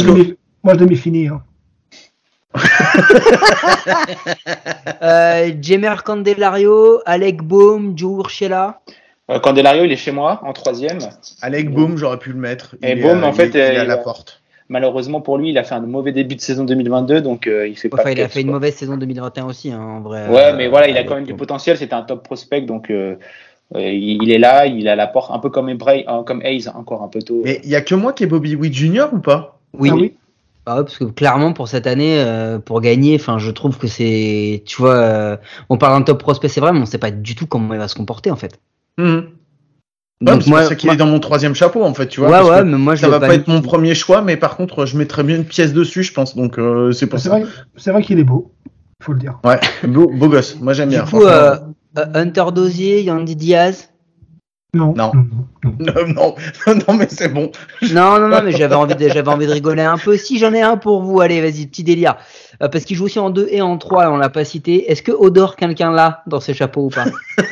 [0.73, 1.27] je l'ai mis fini.
[1.27, 1.41] hein.
[5.01, 8.79] Euh, Jemer Candelario, Alec Baum, Joe Urshela.
[9.29, 10.99] Euh, Candelario, il est chez moi, en troisième.
[11.41, 12.75] Alec Baum, j'aurais pu le mettre.
[12.81, 14.41] Et Il est, Baum, en fait, il est euh, à la porte.
[14.69, 17.77] Malheureusement pour lui, il a fait un mauvais début de saison 2022, donc euh, il
[17.77, 20.27] fait pas Enfin, il a fait une mauvaise saison 2021 aussi, hein, en vrai.
[20.29, 21.77] Ouais, Euh, mais voilà, il a quand même du potentiel.
[21.77, 25.69] C'était un top prospect, donc il est là, il a la porte, un peu comme
[25.69, 27.41] Ebray, comme Hayes, encore un peu tôt.
[27.43, 29.07] Mais il y a que moi qui est Bobby Witt Jr.
[29.11, 29.59] ou pas?
[29.77, 29.89] Oui.
[29.91, 30.13] Ah oui.
[30.65, 33.87] Bah ouais, parce que clairement pour cette année, euh, pour gagner, enfin je trouve que
[33.87, 35.37] c'est, tu vois, euh,
[35.69, 37.79] on parle d'un top prospect, c'est vrai, mais on sait pas du tout comment il
[37.79, 38.59] va se comporter en fait.
[38.97, 39.25] Mhm.
[40.25, 42.29] Ouais, c'est ça qu'il moi- est dans mon troisième chapeau en fait, tu vois.
[42.29, 44.37] ouais parce ouais, que mais moi je ça va pas être mon premier choix, mais
[44.37, 46.33] par contre, je mettrais bien une pièce dessus, je pense.
[46.37, 47.39] Donc euh, c'est pour C'est ça.
[47.39, 47.45] vrai,
[47.75, 48.53] c'est vrai qu'il est beau,
[49.01, 49.39] faut le dire.
[49.43, 50.55] Ouais, beau, beau gosse.
[50.61, 51.03] Moi j'aime Du bien.
[51.05, 51.57] coup, euh,
[51.97, 53.89] euh, Hunter Dozier, Yandy Diaz.
[54.75, 55.11] Non, Non.
[55.13, 55.25] non,
[55.63, 55.75] non.
[55.79, 56.35] Non, non,
[56.87, 57.51] non, mais c'est bon.
[57.91, 60.17] Non non non, mais j'avais envie de, j'avais envie de rigoler un peu.
[60.17, 62.15] Si j'en ai un pour vous, allez vas-y, petit délire.
[62.61, 64.91] Euh, parce qu'il joue aussi en 2 et en 3, on l'a pas cité.
[64.91, 67.05] Est-ce que Odor quelqu'un là dans ses chapeaux ou pas?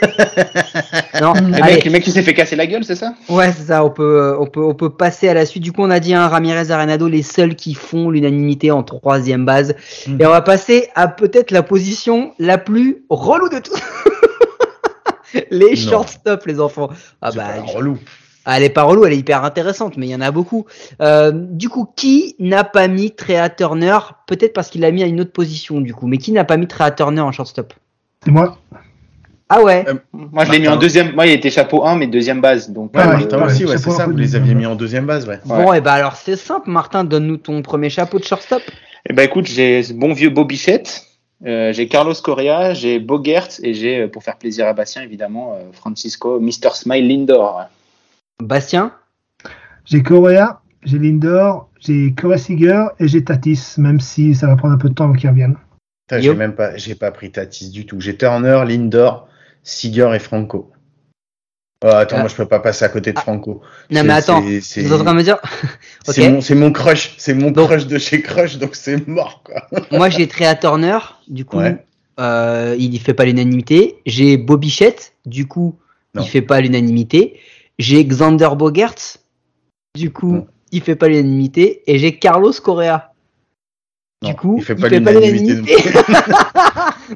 [1.22, 1.34] Non.
[1.34, 3.13] Le mec, le mec qui s'est fait casser la gueule, c'est ça?
[3.30, 5.61] Ouais, c'est ça, on peut, on, peut, on peut passer à la suite.
[5.61, 9.45] Du coup, on a dit un Ramirez Arenado, les seuls qui font l'unanimité en troisième
[9.45, 9.76] base.
[10.07, 10.22] Mhm.
[10.22, 13.76] Et on va passer à peut-être la position la plus relou de tout.
[15.51, 16.89] les shortstop, les enfants.
[17.21, 17.97] Ah bah, pas relou.
[18.45, 20.65] ah, elle est pas relou, elle est hyper intéressante, mais il y en a beaucoup.
[21.01, 23.97] Euh, du coup, qui n'a pas mis Trea Turner?
[24.27, 26.07] Peut-être parce qu'il l'a mis à une autre position, du coup.
[26.07, 27.73] Mais qui n'a pas mis Trea Turner en shortstop?
[28.23, 28.57] C'est moi.
[29.53, 30.82] Ah ouais Moi, je l'ai mis en Martin.
[30.82, 31.11] deuxième.
[31.13, 32.69] Moi, il était chapeau 1, mais deuxième base.
[32.69, 34.05] Donc, Ouais, Ah ouais, Martin ouais, aussi, ouais, c'est ça.
[34.05, 35.39] Vous les aviez mis en deuxième base, ouais.
[35.43, 38.61] Bon, et bah alors c'est simple, Martin, donne-nous ton premier chapeau de shortstop.
[39.09, 41.03] Eh ben, écoute, j'ai ce bon vieux Bobichette.
[41.45, 45.53] Euh, j'ai Carlos Correa, j'ai Bogert et j'ai, euh, pour faire plaisir à Bastien, évidemment,
[45.55, 46.73] euh, Francisco, Mr.
[46.75, 47.63] Smile Lindor.
[48.41, 48.93] Bastien
[49.85, 54.75] J'ai Correa, j'ai Lindor, j'ai Corey Seager et j'ai Tatis, même si ça va prendre
[54.75, 55.57] un peu de temps avant qu'il revienne.
[56.07, 57.99] Putain, J'ai même pas, j'ai pas pris Tatis du tout.
[57.99, 59.27] J'ai Turner, Lindor,
[59.63, 60.71] Seager et Franco.
[61.83, 62.19] Oh, attends, Ah.
[62.19, 63.61] moi je peux pas passer à côté de Franco.
[63.89, 65.39] Non mais attends, c'est- c'est- vous êtes en train de me dire.
[66.05, 69.41] C'est mon, c'est mon crush, c'est mon Donc- crush de chez Crush, donc c'est mort
[69.43, 69.67] quoi.
[69.91, 70.99] Moi j'ai Trea Turner,
[71.32, 71.84] du coup Ouais.
[72.19, 73.97] euh, il fait pas l'unanimité.
[74.05, 75.75] J'ai Bobichette, du coup
[76.13, 76.21] Non.
[76.21, 77.39] il fait pas l'unanimité.
[77.79, 79.17] J'ai Xander Bogerts,
[79.95, 80.47] du coup Non.
[80.71, 81.82] il fait pas l'unanimité.
[81.88, 83.07] Et j'ai Carlos Correa.
[84.21, 85.55] Du Non, coup, il fait pas l'unanimité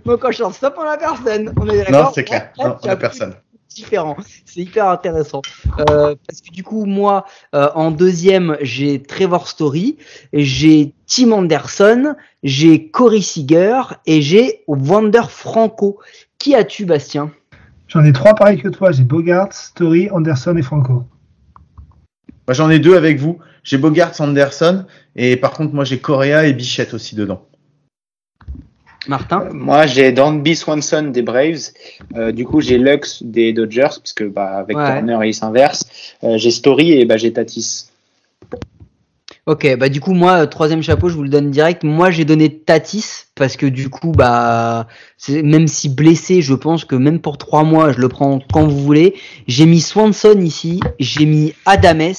[0.05, 1.53] Donc quand je chante stop, on a personne.
[1.61, 2.49] On est Non, c'est clair.
[2.57, 3.36] Ouais, Non, on tu a as personne.
[3.70, 4.18] différent.
[4.45, 5.43] C'est hyper intéressant.
[5.91, 9.97] Euh, parce que du coup, moi, euh, en deuxième, j'ai Trevor Story,
[10.34, 15.99] j'ai Tim Anderson, j'ai Corey Seager et j'ai Wander Franco.
[16.39, 17.32] Qui as-tu, Bastien?
[17.88, 18.91] J'en ai trois pareils que toi.
[18.91, 21.03] J'ai Bogart, Story, Anderson et Franco.
[22.47, 23.39] Moi, j'en ai deux avec vous.
[23.64, 24.86] J'ai Bogart, Anderson,
[25.16, 27.43] et par contre, moi, j'ai Correa et Bichette aussi dedans.
[29.08, 29.49] Martin?
[29.51, 31.72] Moi, j'ai Danby Swanson des Braves.
[32.16, 34.97] Euh, du coup, j'ai Lux des Dodgers, puisque bah, avec Ouais.
[34.97, 35.86] Turner, il s'inverse.
[36.24, 37.88] Euh, j'ai Story et bah, j'ai Tatis.
[39.48, 41.84] Ok, bah du coup moi euh, troisième chapeau, je vous le donne direct.
[41.84, 44.88] Moi j'ai donné Tatis parce que du coup bah
[45.30, 48.80] même si blessé, je pense que même pour trois mois, je le prends quand vous
[48.80, 49.14] voulez.
[49.48, 52.16] J'ai mis Swanson ici, j'ai mis Adames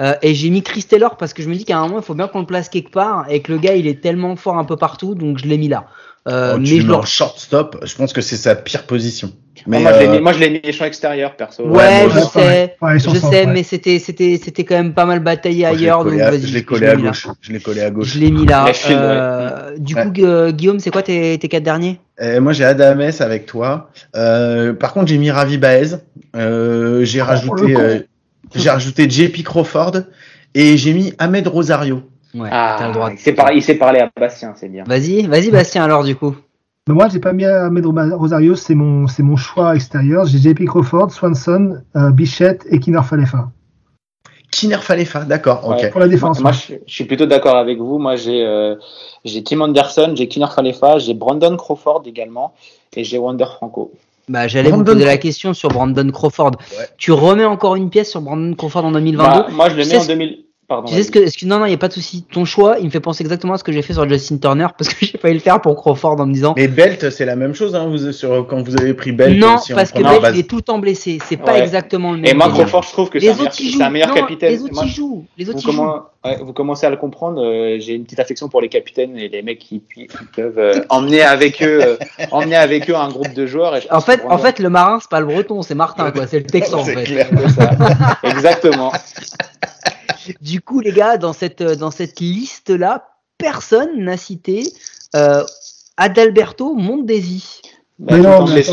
[0.00, 2.04] euh, et j'ai mis Chris Taylor parce que je me dis qu'à un moment il
[2.04, 4.58] faut bien qu'on le place quelque part et que le gars il est tellement fort
[4.58, 5.86] un peu partout, donc je l'ai mis là.
[6.28, 9.30] Euh, Oh, mais en shortstop, je pense que c'est sa pire position.
[9.68, 11.64] Mais moi, je l'ai euh, mis, moi, je l'ai mis champ extérieur, perso.
[11.66, 13.46] Ouais, je sais, Ouais, je sais, ouais.
[13.46, 16.38] mais c'était c'était c'était quand même pas mal bataillé moi, je l'ai ailleurs, donc à-
[16.38, 17.08] je l'ai collé à mis là.
[17.10, 17.28] gauche.
[17.40, 18.08] Je l'ai collé à gauche.
[18.14, 18.66] Je l'ai mis là.
[18.90, 20.02] Euh, Du Ouais.
[20.04, 21.98] coup, Gu- Guillaume, c'est quoi tes, tes quatre derniers?
[22.40, 23.90] Moi, j'ai Adames avec toi.
[24.14, 25.96] Euh, par contre, j'ai mis Ravi Baez.
[26.34, 27.98] Euh, j'ai rajouté, euh,
[28.54, 29.92] j'ai rajouté JP Crawford
[30.54, 32.02] et j'ai mis Ahmed Rosario.
[32.36, 33.10] Ouais, Ah, t'as le droit.
[33.12, 33.18] il
[33.62, 34.84] s'est parlé, à Bastien, c'est bien.
[34.86, 36.34] Vas-y, vas-y, Bastien, alors, du coup.
[36.88, 40.24] Mais moi, j'ai pas mis Ahmed Rosario, c'est mon, c'est mon choix extérieur.
[40.26, 43.48] J'ai JP Crawford, Swanson, euh, Bichette et Kinner Falefa.
[44.52, 45.60] Kiner Falefa, d'accord.
[45.90, 46.40] Pour la défense.
[46.40, 47.98] Moi, je, je suis plutôt d'accord avec vous.
[47.98, 48.76] Moi, j'ai euh,
[49.24, 52.54] j'ai Tim Anderson, j'ai Kinner Falefa, j'ai Brandon Crawford également,
[52.94, 53.92] et j'ai Wander Franco.
[54.28, 56.52] Bah, j'allais vous Brandon poser la question sur Brandon Crawford.
[56.78, 56.86] Ouais.
[56.98, 59.96] Tu remets encore une pièce sur Brandon Crawford en 2022 Bah, moi, je le mets
[59.96, 60.38] en ce- 2000.
[60.68, 60.88] Pardon.
[60.88, 62.24] Tu sais ce que, ce que- non, non, il y a pas de souci.
[62.32, 64.66] Ton choix, il me fait penser exactement à ce que j'ai fait sur Justin Turner
[64.76, 66.54] parce que j'ai failli le faire pour Crawford en me disant.
[66.56, 69.38] Mais Belt, c'est la même chose, hein, vous, sur, quand vous avez pris Belt.
[69.38, 70.34] non, parce que base.
[70.34, 71.18] il est tout le temps blessé.
[71.24, 71.60] C'est pas Ouais.
[71.62, 72.30] exactement le même.
[72.30, 72.48] Et moi.
[72.48, 74.50] Crawford, je trouve que c'est les un, meilleur- un Non, capitaine.
[74.52, 75.24] Les autres, Moi, ils jouent.
[75.38, 75.90] Les autres, vous, jouent.
[76.24, 77.40] ouais, vous commencez à le comprendre.
[77.44, 80.72] euh, j'ai une petite affection pour les capitaines et les mecs qui, qui peuvent euh,
[80.88, 81.96] emmener avec eux, euh,
[82.32, 83.76] emmener avec eux un groupe de joueurs.
[83.76, 86.26] et En fait, en fait, le marin, c'est pas le breton, c'est Martin, quoi.
[86.26, 87.04] C'est le texan, en C'est fait.
[87.04, 87.28] clair.
[87.30, 87.70] c'est ça.
[88.24, 88.90] Exactement.
[90.40, 93.08] Du coup, les gars, dans cette, dans cette liste-là,
[93.38, 94.72] personne n'a cité
[95.14, 95.44] euh,
[95.96, 97.62] Adalberto Mondesi.
[97.98, 98.64] Bah, Mais non, mais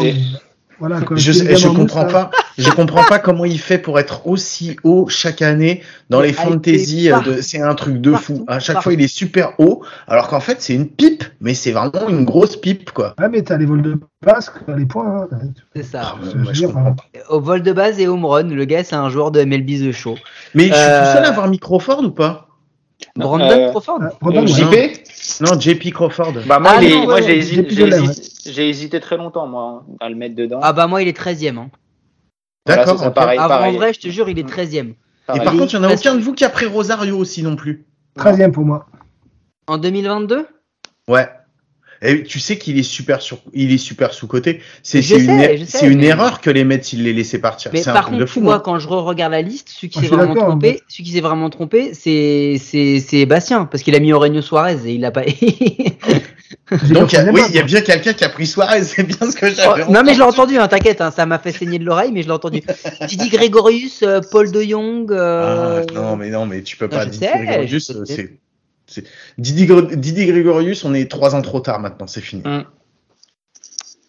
[0.85, 2.29] voilà, quand Je, sais- comprends pas.
[2.57, 7.09] Je comprends pas comment il fait pour être aussi haut chaque année dans les fantasy.
[7.09, 8.43] euh, C'est un truc de fou.
[8.49, 8.83] À chaque partout.
[8.89, 12.25] fois, il est super haut, alors qu'en fait, c'est une pipe, mais c'est vraiment une
[12.25, 13.15] grosse pipe, quoi.
[13.17, 15.27] Ouais, mais t'as les vols de passe, t'as les points.
[15.31, 15.37] hein.
[15.73, 16.15] C'est ça.
[16.15, 16.95] Ah, dire, hein.
[17.29, 19.91] Au vol de base et home run, le gars, c'est un joueur de MLB The
[19.93, 20.15] Show.
[20.53, 22.49] Mais je suis Euh, tout seul à avoir mis Crawford ou pas?
[23.15, 24.47] Brandon Euh, Crawford Ah, Brandon, Euh.
[24.47, 26.33] JP Non, JP Crawford.
[26.47, 29.17] Bah moi, Ah il est- non, moi ouais, j'ai ouais, hésité, hésité- j'ai hésité très
[29.17, 30.59] longtemps moi à le mettre dedans.
[30.63, 31.57] Ah bah moi, il est 13ème.
[31.59, 31.69] Hein.
[32.65, 32.97] Voilà, D'accord.
[32.97, 33.15] c'est ça, ok.
[33.15, 34.89] pareil, Ah, en vrai, je te jure, il est 13ème.
[34.89, 34.95] Et
[35.27, 35.43] pareil.
[35.43, 37.55] par contre, il n'y en a aucun de vous qui a pris Rosario aussi non
[37.55, 37.85] plus.
[38.15, 38.87] 13 pour moi.
[39.67, 40.47] En 2022
[41.07, 41.29] Ouais.
[42.05, 44.59] Et tu sais qu'il est super sur, il est super sous côté.
[44.83, 47.39] C'est une, er- je sais, c'est une mais- erreur que les Mets ils les laissaient
[47.39, 47.71] partir.
[47.73, 48.41] Mais C'est un par truc contre, de fou.
[48.41, 48.61] vois, hein.
[48.63, 51.49] quand je regarde la liste, celui qui Ah, s'est vraiment trompé, celui qui s'est vraiment
[51.49, 55.23] trompé, c'est c'est c'est Bastien parce qu'il a mis Aurelio Suarez et il a pas.
[56.89, 58.83] Donc, il y a- pas oui, il y a bien quelqu'un qui a pris Suarez.
[58.83, 59.91] C'est bien ce que Oh, j'avais.
[59.91, 62.21] non mais je l'ai entendu, hein, t'inquiète, hein, ça m'a fait saigner de l'oreille, mais
[62.21, 62.61] je l'ai entendu.
[63.07, 65.11] Didi Grégorius, euh, Paul De Jong.
[65.11, 67.05] euh, Ah, non, mais non, mais tu peux Non, pas.
[67.05, 68.33] Didi sais, Grégorius, c'est.
[68.93, 69.05] C'est-
[69.37, 69.67] Didi,
[69.97, 72.41] Didi Grégorius, on est trois ans trop tard maintenant, c'est fini.
[72.45, 72.63] Mm.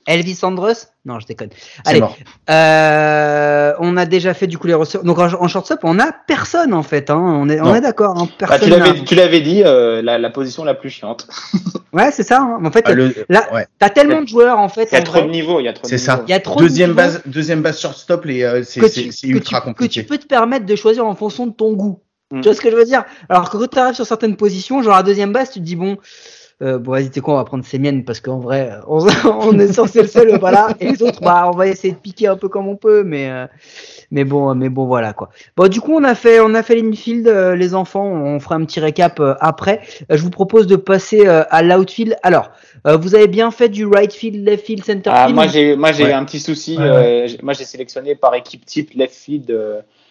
[0.06, 1.48] Elvis Andrus Non, je déconne.
[1.86, 2.14] Allez, mort.
[2.50, 5.02] euh, on a déjà fait du coup les receveurs.
[5.02, 7.08] Donc en, en shortstop, on a personne en fait.
[7.08, 7.16] Hein.
[7.18, 8.18] On est, on est d'accord.
[8.18, 8.28] Hein.
[8.38, 8.60] Bah, Personne.
[8.60, 11.26] tu l'avais tu l'avais dit euh, la, la position la plus chiante.
[11.94, 12.40] Ouais, c'est ça.
[12.40, 12.58] hein.
[12.64, 13.68] En fait, Ah, le- là, ouais.
[13.78, 14.88] t'as tellement de joueurs en fait.
[14.90, 16.14] Il y a trop vrai, de niveaux, il y a trop C'est ça.
[16.14, 16.24] niveaux.
[16.26, 19.02] Il y a trop de Deuxième base, deuxième base shortstop, les, euh, c'est que c'est-
[19.04, 20.00] tu, c'est que ultra tu- que compliqué.
[20.00, 22.00] tu peux te permettre de choisir en fonction de ton goût.
[22.32, 22.40] Mm.
[22.40, 23.04] Tu vois ce que je veux dire?
[23.28, 25.76] Alors que quand tu arrives sur certaines positions, genre à deuxième base, tu te dis
[25.76, 25.98] bon,
[26.62, 29.04] euh, bon vas-y, t'es quoi, on va prendre ces miennes parce qu'en vrai, euh, on,
[29.28, 30.68] on est censé le seul, voilà.
[30.80, 33.28] Et les autres, bah, on va essayer de piquer un peu comme on peut, mais
[33.30, 33.46] euh,
[34.10, 35.30] mais bon, mais bon, voilà quoi.
[35.56, 38.06] Bon, du coup, on a fait, on a fait l'infield, euh, les enfants.
[38.06, 39.80] On fera un petit récap euh, après.
[40.10, 42.16] Euh, je vous propose de passer euh, à l'outfield.
[42.22, 42.50] Alors,
[42.86, 45.34] euh, vous avez bien fait du right field, left field, center Ah, field.
[45.34, 46.12] moi j'ai moi j'ai Ouais.
[46.12, 46.78] un petit souci.
[46.78, 49.50] Ouais, euh, moi j'ai sélectionné par équipe type left field.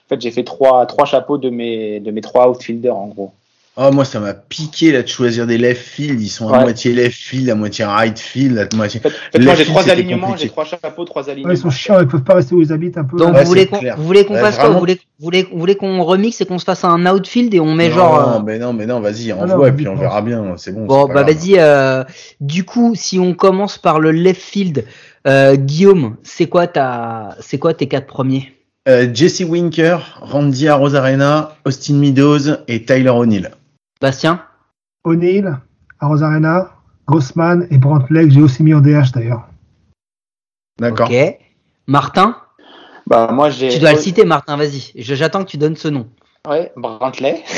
[0.05, 3.33] En fait j'ai fait trois trois chapeaux de mes de mes trois outfielders en gros.
[3.75, 6.21] Oh, moi, ça m'a piqué là de choisir des left field.
[6.21, 6.63] Ils sont à Ouais.
[6.65, 9.01] moitié left field, à moitié right field, à moitié.
[9.03, 11.49] En fait, moi j'ai trois alignements, j'ai trois chapeaux, trois alignements.
[11.49, 13.17] Ouais, ils sont chiants, ils peuvent pas rester où ils habitent un peu.
[13.17, 14.75] Donc Ouais, vous voulez vous voulez qu'on Ouais, fasse quoi vraiment.
[14.75, 17.59] Vous voulez vous voulez vous voulez qu'on remixe et qu'on se fasse un outfield et
[17.59, 19.87] on met non, genre euh, mais non, mais non, vas-y, non, envoie et vas-y, puis
[19.87, 20.53] on verra bien.
[20.57, 20.85] C'est bon.
[20.85, 22.03] bon bah vas-y euh,
[22.41, 24.85] du coup si on commence par le left field
[25.25, 28.53] euh, Guillaume c'est quoi ta c'est quoi tes quatre premiers?
[28.89, 33.51] Euh, Jesse Winker, Randy Arozarena, Austin Meadows et Tyler O'Neill.
[34.01, 34.41] Bastien?
[35.05, 35.57] O'Neill,
[36.01, 36.71] Arena,
[37.07, 39.47] Grossman et Brantley, que j'ai aussi mis en DH d'ailleurs.
[40.79, 41.09] D'accord.
[41.09, 41.37] ok
[41.87, 42.35] Martin?
[43.07, 43.69] Bah, moi, j'ai.
[43.69, 44.91] Tu dois le citer, Martin, vas-y.
[44.95, 46.07] Je- J'attends que tu donnes ce nom.
[46.47, 47.43] Ouais, Brantley.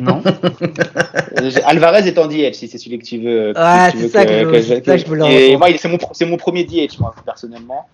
[0.00, 0.22] Non
[1.66, 3.52] Alvarez est en DH, si c'est celui que tu veux.
[3.52, 4.32] que tu c'est ça que
[4.62, 7.86] je- que Et moi, c'est mon, c'est mon premier DH, moi, personnellement.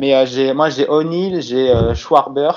[0.00, 2.50] Mais euh, j'ai, moi, j'ai O'Neill, j'ai euh, Schwarber.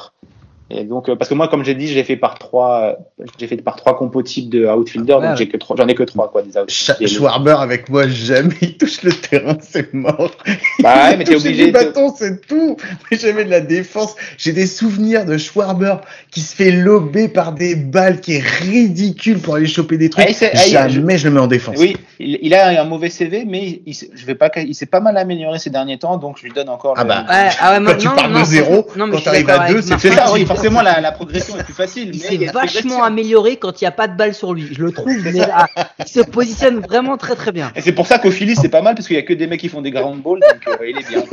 [0.71, 3.45] Et donc, euh, parce que moi, comme j'ai dit, j'ai fait par trois, euh, j'ai
[3.45, 5.35] fait par trois compos types de outfielder, donc ouais.
[5.37, 7.07] j'ai que trois, j'en ai que trois, quoi, des outfielders.
[7.07, 10.31] Schwarber avec moi, jamais il touche le terrain, c'est mort.
[10.79, 11.71] Bah ouais, mais t'es obligé du de.
[11.71, 12.77] bâton, c'est tout.
[13.11, 14.15] Mais jamais de la défense.
[14.39, 15.97] J'ai des souvenirs de Schwarber
[16.31, 20.25] qui se fait lober par des balles, qui est ridicule pour aller choper des trucs.
[20.27, 21.75] Ah, ah, il- jamais je le mets en défense.
[21.77, 24.87] Oui, il, il a un mauvais CV, mais il, s'est- je vais pas, il s'est
[24.87, 26.95] pas mal amélioré ces derniers temps, donc je lui donne encore.
[26.97, 29.11] Ah le- bah, Ouais, ah ouais, Quand moi- tu non, pars de non, zéro, non,
[29.11, 30.54] quand t'arrives à deux, c'est ça, oui, facile.
[30.55, 32.11] Forcément, la, la progression est plus facile.
[32.13, 34.69] Il mais s'est vachement amélioré quand il n'y a pas de balle sur lui.
[34.71, 35.67] Je le trouve, mais là,
[35.99, 37.71] il se positionne vraiment très très bien.
[37.75, 39.47] Et c'est pour ça qu'au Philly, c'est pas mal, parce qu'il y a que des
[39.47, 41.23] mecs qui font des ground balls, donc euh, il est bien.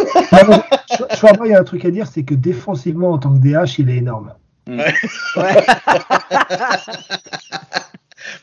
[1.16, 3.78] Schwarber, il y a un truc à dire, c'est que défensivement, en tant que DH,
[3.78, 4.32] il est énorme.
[4.66, 4.94] Ouais.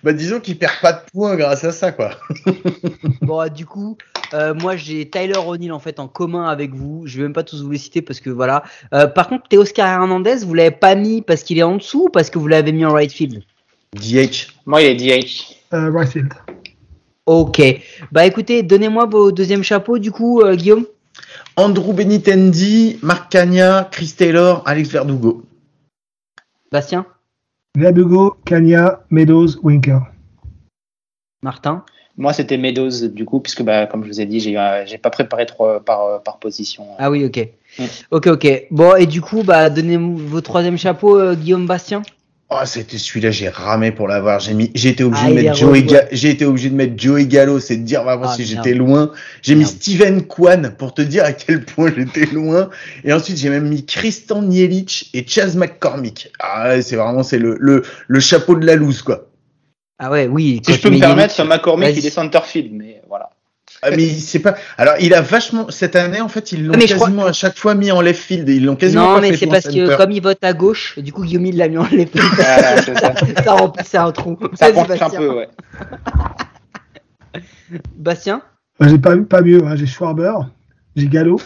[0.04, 2.12] Bah, disons qu'il perd pas de points grâce à ça, quoi.
[3.22, 3.98] Bon, du coup,
[4.34, 7.04] euh, moi j'ai Tyler O'Neill en fait en commun avec vous.
[7.06, 8.64] Je vais même pas tous vous les citer parce que voilà.
[8.94, 12.10] Euh, par contre, Teoscar Hernandez, vous l'avez pas mis parce qu'il est en dessous ou
[12.10, 13.44] parce que vous l'avez mis en right field?
[13.96, 14.54] DH.
[14.66, 15.56] Moi, il est DH.
[15.74, 16.34] Euh, right field.
[17.26, 17.62] Ok.
[18.12, 20.86] Bah écoutez, donnez-moi vos deuxièmes chapeaux du coup, euh, Guillaume.
[21.56, 25.44] Andrew Benitendi, Marc Cagna, Chris Taylor, Alex Verdugo.
[26.72, 27.06] Bastien,
[27.78, 30.02] Verdugo, Kanya, Meadows, Winker.
[31.42, 31.84] Martin?
[32.18, 34.98] Moi, c'était Meadows, du coup, puisque, bah, comme je vous ai dit, j'ai euh, j'ai
[34.98, 36.88] pas préparé trois par, euh, par position.
[36.98, 37.48] Ah oui, ok.
[37.78, 37.84] Mm.
[38.12, 38.68] Ok, ok.
[38.72, 42.02] Bon, et du coup, bah donnez vos troisième chapeaux, euh, Guillaume Bastien?
[42.52, 44.40] Oh, c'était celui-là, j'ai ramé pour l'avoir.
[44.40, 46.76] J'ai mis, j'ai été obligé Ah, de mettre Joey, re- Ga- j'ai été obligé de
[46.76, 49.12] mettre Joey Gallo, c'est de dire vraiment Ah, si j'étais loin.
[49.44, 49.66] J'ai mis.
[49.66, 52.72] Steven Kwan pour te dire à quel point j'étais loin.
[53.04, 56.32] Et ensuite, j'ai même mis Tristan Nielic et Chaz McCormick.
[56.40, 59.28] Ah, ouais, c'est vraiment, c'est le, le, le chapeau de la loose, quoi.
[60.00, 60.60] Ah ouais, oui.
[60.66, 62.99] Si je peux me permettre, sur McCormick, il est centerfield, mais voilà.
[63.82, 66.80] Ah, mais c'est pas, alors, il a vachement, cette année, en fait, ils l'ont Ah,
[66.80, 68.50] quasiment à chaque fois mis en left field.
[68.50, 71.14] Ils l'ont quasiment Non, pas mais c'est parce que comme il vote à gauche, du
[71.14, 72.34] coup Guillaume il l'a mis en left field.
[72.86, 73.14] C'est ça.
[73.44, 74.38] ça remplissait un trou.
[74.56, 75.20] Ça penche un Bastien.
[75.20, 75.50] peu, ouais.
[77.98, 78.42] Bastien
[78.82, 79.62] j'ai pas, pas mieux.
[79.66, 79.76] hein.
[79.76, 80.34] J'ai Schwarber,
[80.96, 81.40] j'ai Gallo,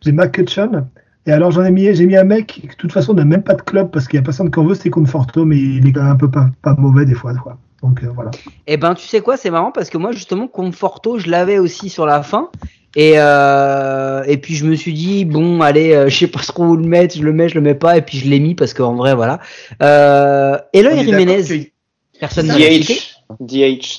[0.00, 0.86] j'ai McCutcheon.
[1.26, 3.42] Et alors, j'en ai mis, j'ai mis un mec qui, de toute façon, n'a même
[3.42, 5.92] pas de club parce qu'il n'y a personne qu'on veut, c'est Conforto, mais il est
[5.92, 7.32] quand même un peu pas, pas mauvais des fois.
[7.34, 7.58] quoi.
[7.84, 8.30] Donc, euh, voilà.
[8.66, 11.90] Eh ben, tu sais quoi, c'est marrant parce que moi, justement, Conforto, je l'avais aussi
[11.90, 12.48] sur la fin.
[12.96, 16.64] Et, euh, et puis, je me suis dit, bon, allez, euh, je sais pas trop
[16.64, 17.98] où le mettre, je le mets, je le mets pas.
[17.98, 19.38] Et puis, je l'ai mis parce qu'en vrai, voilà.
[19.82, 22.94] Euh, Eloy Jiménez, que- personne ne l'a cité.
[23.40, 23.78] DH.
[23.78, 23.98] DH.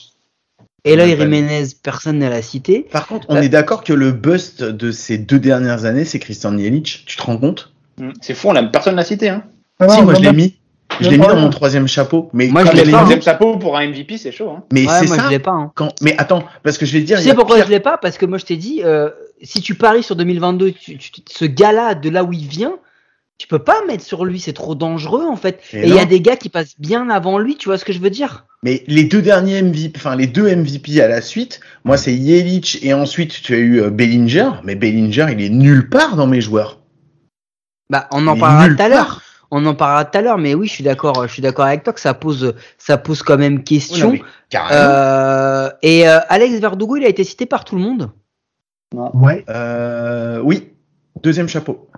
[0.83, 2.88] Eloy Jiménez, personne ne l'a cité.
[2.91, 6.19] Par contre, on Euh, est d'accord que le bust de ces deux dernières années, c'est
[6.19, 7.03] Christian Nielic.
[7.05, 7.71] Tu te rends compte?
[7.99, 8.11] Hmm.
[8.21, 9.29] C'est fou, on l'a, personne l'a cité.
[9.29, 9.43] Hein.
[9.79, 10.55] Ah, si, non, moi, non, je l'ai mis.
[11.01, 12.29] Je l'ai mis dans mon troisième chapeau.
[12.33, 14.49] Mais Moi, je l'ai pas, venue- Deuxième chapeau pour un MVP, c'est chaud.
[14.51, 14.63] Hein.
[14.71, 15.23] Mais Ouais, c'est ça.
[15.25, 15.51] je l'ai pas.
[15.51, 15.71] hein.
[15.75, 15.93] Quand...
[16.01, 17.17] Mais attends, parce que je vais te dire.
[17.17, 17.97] Tu sais pourquoi pire- je l'ai pas?
[17.97, 19.09] Parce que moi je t'ai dit, euh,
[19.41, 22.75] si tu paries sur 2022, tu- tu- ce gars-là, de là où il vient,
[23.38, 25.59] tu peux pas mettre sur lui, c'est trop dangereux en fait.
[25.73, 27.91] Et il y a des gars qui passent bien avant lui, tu vois ce que
[27.91, 28.45] je veux dire?
[28.63, 32.79] Mais les deux derniers MVP, enfin les deux MVP à la suite, moi c'est Yelich
[32.83, 34.51] et ensuite tu as eu euh, Bellinger.
[34.63, 36.79] Mais Bellinger, il est nulle part dans mes joueurs.
[37.89, 39.21] Bah, on en parlera tout à l'heure.
[39.51, 41.27] On en parlera tout à l'heure, mais oui, je suis d'accord.
[41.27, 44.13] Je suis d'accord avec toi que ça pose, ça pose quand même question.
[44.13, 44.19] non.
[44.71, 48.11] Euh, et euh, Alex Verdugo, il a été cité par tout le monde?
[48.93, 49.43] Ouais.
[49.49, 50.69] Euh, oui,
[51.21, 51.89] deuxième chapeau.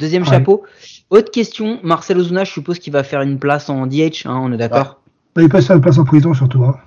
[0.00, 0.28] Deuxième Ouais.
[0.28, 0.64] chapeau.
[1.10, 4.52] Autre question, Marcel Ozuna, je suppose qu'il va faire une place en DH, hein, on
[4.52, 5.00] est d'accord?
[5.42, 6.64] Il passe en prison surtout.
[6.64, 6.78] Hein.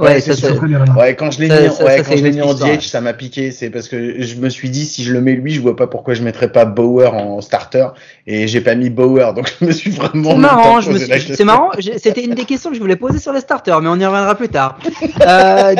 [0.00, 0.60] Ouais, c'est ça, sûr.
[0.60, 0.84] ça- bien.
[0.96, 2.54] Ouais, quand je l'ai mis, ça- ouais, ça, quand je mis en.
[2.54, 3.50] DH, ça m'a piqué.
[3.50, 5.86] C'est parce que je me suis dit, si je le mets lui, je vois pas
[5.86, 7.86] pourquoi je mettrais pas Bauer en starter.
[8.26, 10.30] Et j'ai pas mis Bauer, donc je me suis vraiment.
[10.32, 11.70] C'est marrant, je me suis- c'est marrant.
[11.98, 14.34] C'était une des questions que je voulais poser sur les starters, mais on y reviendra
[14.34, 14.78] plus tard.
[15.26, 15.74] Euh,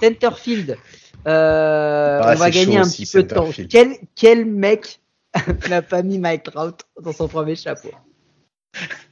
[0.00, 0.76] Centerfield,
[1.26, 3.48] euh, Ah, on va gagner un petit peu de temps.
[3.70, 5.00] Quel, quel mec
[5.70, 7.88] n'a pas mis Mike Trout dans son premier chapeau?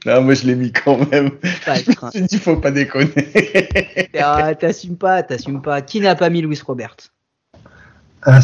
[0.05, 1.31] Non, moi je l'ai mis quand même.
[2.13, 3.13] Je me dis, faut pas déconner.
[4.19, 5.81] Ah, T'assumes pas, t'assumes pas.
[5.81, 6.95] Qui n'a pas mis Louis Robert?
[8.21, 8.39] Ah,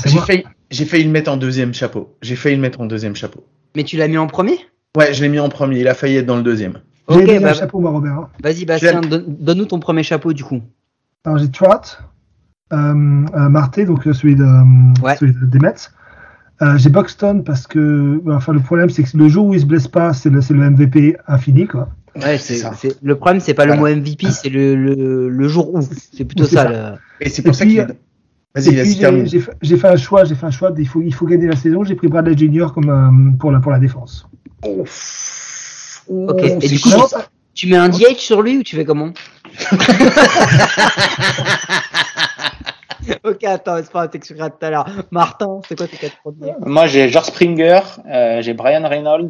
[0.72, 2.15] J'ai failli, le mettre en deuxième chapeau.
[2.22, 3.45] J'ai failli le mettre en deuxième chapeau.
[3.76, 4.57] Mais tu l'as mis en premier?
[4.97, 5.80] Ouais, je l'ai mis en premier.
[5.80, 6.80] Il a failli être dans le deuxième.
[7.09, 8.13] J'ai Ok, le deuxième bah, chapeau, moi, Robert.
[8.13, 8.30] hein.
[8.43, 10.61] vas-y Bastien, donne- donne-nous ton premier chapeau du coup.
[11.26, 11.99] Alors, j'ai Trout,
[12.74, 15.15] euh, euh, Marté, donc euh, celui, de, euh, Ouais.
[15.17, 15.74] celui de- des Mets.
[16.62, 19.66] Euh, j'ai Buxton parce que enfin, le problème, c'est que le jour où il se
[19.66, 21.68] blesse pas, c'est le, c'est le MVP infini.
[21.68, 21.88] Quoi.
[22.16, 22.62] Ouais, c'est
[23.01, 23.82] le problème c'est pas Voilà.
[23.89, 25.80] le mot MVP, c'est le, le, le jour où.
[26.12, 26.64] C'est plutôt ça.
[26.64, 26.70] ça.
[26.70, 27.88] le- Et c'est pour Et ça qu'il euh,
[28.57, 29.26] j'ai termine.
[29.62, 30.74] j'ai fait, un choix, j'ai fait un choix.
[30.78, 31.84] Il faut, il faut gagner la saison.
[31.86, 34.28] J'ai pris Bradley Junior comme euh, pour la pour la défense.
[34.64, 36.89] Ok, et du coup,
[37.53, 39.14] tu mets un DH sur lui ou tu fais comment?
[43.24, 44.88] Ok, attends, c'est pas un texte tout à l'heure.
[45.12, 46.54] Martin, c'est quoi tes quatre premiers?
[46.66, 49.30] Moi, j'ai George Springer, euh, j'ai Brian Reynolds,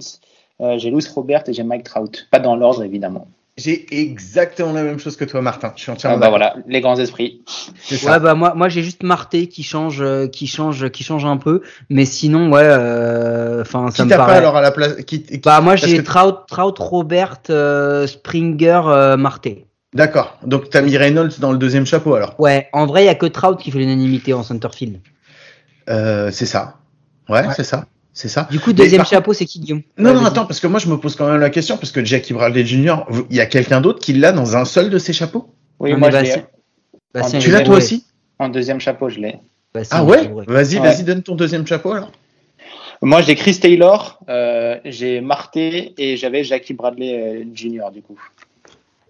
[0.62, 2.28] euh, j'ai Louis Robert et j'ai Mike Trout.
[2.32, 3.28] Pas dans l'ordre, évidemment.
[3.58, 5.74] J'ai exactement la même chose que toi, Martin.
[5.76, 6.38] Je suis Ah, entièrement bah d'accord.
[6.54, 7.42] voilà, les grands esprits.
[7.82, 8.14] Ça.
[8.14, 11.36] Ouais, bah moi, moi j'ai juste Marté qui change, euh, qui change, qui change un
[11.36, 14.38] peu, mais sinon, ouais, euh, enfin, ça Qui me t'a pas paraît.
[14.38, 18.82] alors à la place qui, qui- Bah moi j'ai que- Trout, Trout, Robert, euh, Springer,
[18.86, 19.66] euh, Marté.
[19.94, 20.38] D'accord.
[20.46, 22.36] Donc t'as mis Reynolds dans le deuxième chapeau alors.
[22.40, 25.00] Ouais, en vrai, il y a que Trout qui fait l'unanimité en centerfield.
[25.90, 26.76] Euh, c'est ça.
[27.28, 27.54] Ouais, Ouais.
[27.56, 27.86] c'est ça.
[28.14, 28.48] C'est ça.
[28.52, 29.82] Du coup, deuxième par chapeau, c'est qui Guillaume?
[29.98, 31.92] Non, Ouais, non, attends, parce que moi je me pose quand même la question, parce
[31.92, 32.96] que Jackie Bradley Jr.,
[33.30, 35.54] il y a quelqu'un d'autre qui l'a dans un seul de ses chapeaux?
[35.80, 36.46] Oui, Non, moi, je l'ai.
[37.14, 38.06] Bastien, Tu l'as toi aussi?
[38.38, 39.38] En deuxième chapeau, je l'ai.
[39.92, 40.28] Ah ouais?
[40.48, 40.82] Vas-y, Ouais.
[40.90, 42.12] vas-y, donne ton deuxième chapeau alors.
[43.02, 47.92] Moi, j'ai Chris Taylor, euh, j'ai Marté et j'avais Jackie Bradley euh, Jr.
[47.94, 48.20] du coup.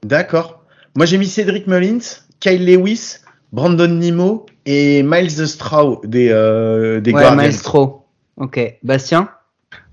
[0.03, 0.58] D'accord.
[0.99, 2.01] Moi j'ai mis Cédric Mullins,
[2.41, 3.19] Kyle Lewis,
[3.53, 7.37] Brandon Nimo et Miles Straw des, euh, des Ouais, Guardians.
[7.37, 8.05] Maestro.
[8.35, 9.29] Ok, Bastien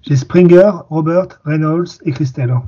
[0.03, 2.65] J'ai Springer, Robert, Reynolds et Chris Taylor.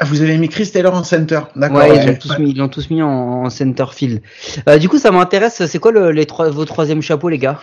[0.00, 1.42] Ah, vous avez mis Chris Taylor en center.
[1.54, 1.78] D'accord.
[1.78, 4.22] Ouais, ils l'ont tous mis, ils l'ont tous mis en, en center field.
[4.68, 5.64] Euh, du coup, ça m'intéresse.
[5.64, 7.60] C'est quoi le, les trois, vos troisième chapeaux, les gars?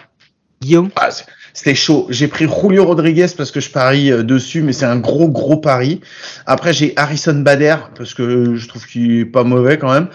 [0.62, 0.92] Guillaume?
[0.96, 1.10] Ah,
[1.56, 2.06] C'était chaud.
[2.10, 5.56] J'ai pris Julio Rodriguez parce que je parie euh, dessus, mais c'est un gros gros
[5.56, 6.02] pari.
[6.46, 10.10] Après j'ai Harrison Bader parce que je trouve qu'il est pas mauvais quand même.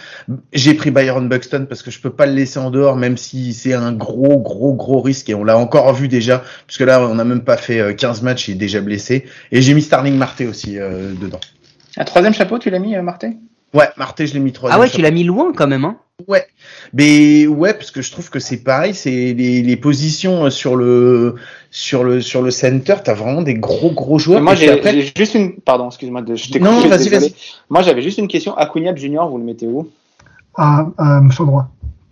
[0.52, 3.54] J'ai pris Byron Buxton parce que je peux pas le laisser en dehors, même si
[3.54, 7.14] c'est un gros gros gros risque et on l'a encore vu déjà, puisque là on
[7.14, 9.24] n'a même pas fait euh, 15 matchs, il est déjà blessé.
[9.50, 11.40] Et j'ai mis Starling Marte aussi euh, dedans.
[11.96, 13.30] Un troisième chapeau, tu l'as mis, euh, Marté
[13.74, 14.78] Ouais, Marte je l'ai mis troisième.
[14.78, 15.96] Ah ouais, tu l'as mis loin quand même, hein
[16.28, 16.44] Ouais,
[16.92, 20.76] mais ouais, parce que je trouve que c'est pareil, c'est les, les positions euh, sur
[20.76, 21.36] le
[21.70, 24.42] sur le sur le center, t'as vraiment des gros gros joueurs.
[24.42, 25.54] Moi, Et j'ai après- juste une.
[25.60, 26.34] Pardon, excuse-moi de.
[26.34, 27.34] Je t'ai Non, vas-y, vas-y.
[27.70, 28.54] Moi, j'avais juste une question.
[28.56, 29.88] Acuna Junior, vous le mettez où?
[30.56, 31.68] Ah, euh, champ droit.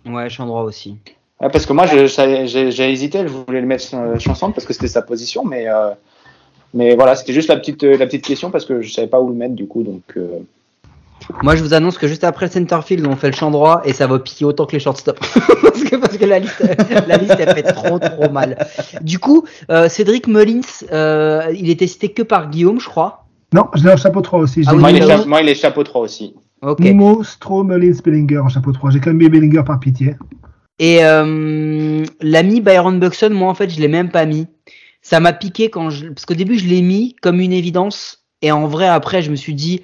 [0.07, 0.97] Ouais, champ droit aussi.
[1.39, 3.19] Ouais, Parce que moi, j'ai hésité.
[3.27, 5.67] Je voulais le mettre euh, chanson parce que c'était sa position, mais.
[5.67, 5.91] euh,
[6.73, 9.27] Mais voilà, c'était juste la petite, la petite question parce que je savais pas où
[9.29, 9.83] le mettre du coup.
[9.83, 10.39] Donc, euh,
[11.43, 13.81] Moi, je vous annonce que juste après le center field, on fait le champ droit
[13.85, 15.19] et ça va piquer autant que les shortstop.
[15.61, 16.63] parce, que, parce que la liste,
[17.07, 18.57] la liste, elle fait trop, trop mal.
[19.01, 20.61] Du coup, euh, Cédric Mullins,
[20.91, 23.25] euh, il était cité que par Guillaume, je crois.
[23.53, 24.63] Non, je l'ai en chapeau 3 aussi.
[24.67, 26.35] Ah oui, moi, il est moi, il est chapeau 3 aussi.
[26.61, 26.79] Ok.
[26.79, 28.91] Nimo, Stro, Mullins, Bellinger en chapeau 3.
[28.91, 30.15] J'ai quand même mis Bellinger par pitié.
[30.79, 34.47] Et euh, l'ami Byron Buxton, moi en fait, je l'ai même pas mis.
[35.01, 38.51] Ça m'a piqué quand je, parce qu'au début je l'ai mis comme une évidence, et
[38.51, 39.81] en vrai après je me suis dit,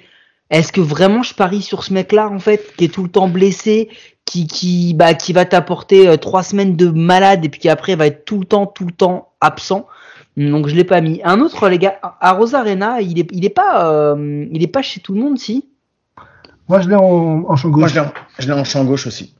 [0.50, 3.28] est-ce que vraiment je parie sur ce mec-là en fait, qui est tout le temps
[3.28, 3.88] blessé,
[4.24, 7.94] qui qui bah qui va t'apporter euh, trois semaines de malade et puis qui après
[7.96, 9.86] va être tout le temps tout le temps absent?
[10.36, 11.20] Donc je l'ai pas mis.
[11.24, 14.82] Un autre les gars, à Rosarena, il est il est pas euh, il est pas
[14.82, 15.68] chez tout le monde si?
[16.68, 17.90] Moi, je l'ai en, en champ Moi gauche.
[17.90, 19.34] je l'ai en- je l'ai en champ gauche aussi.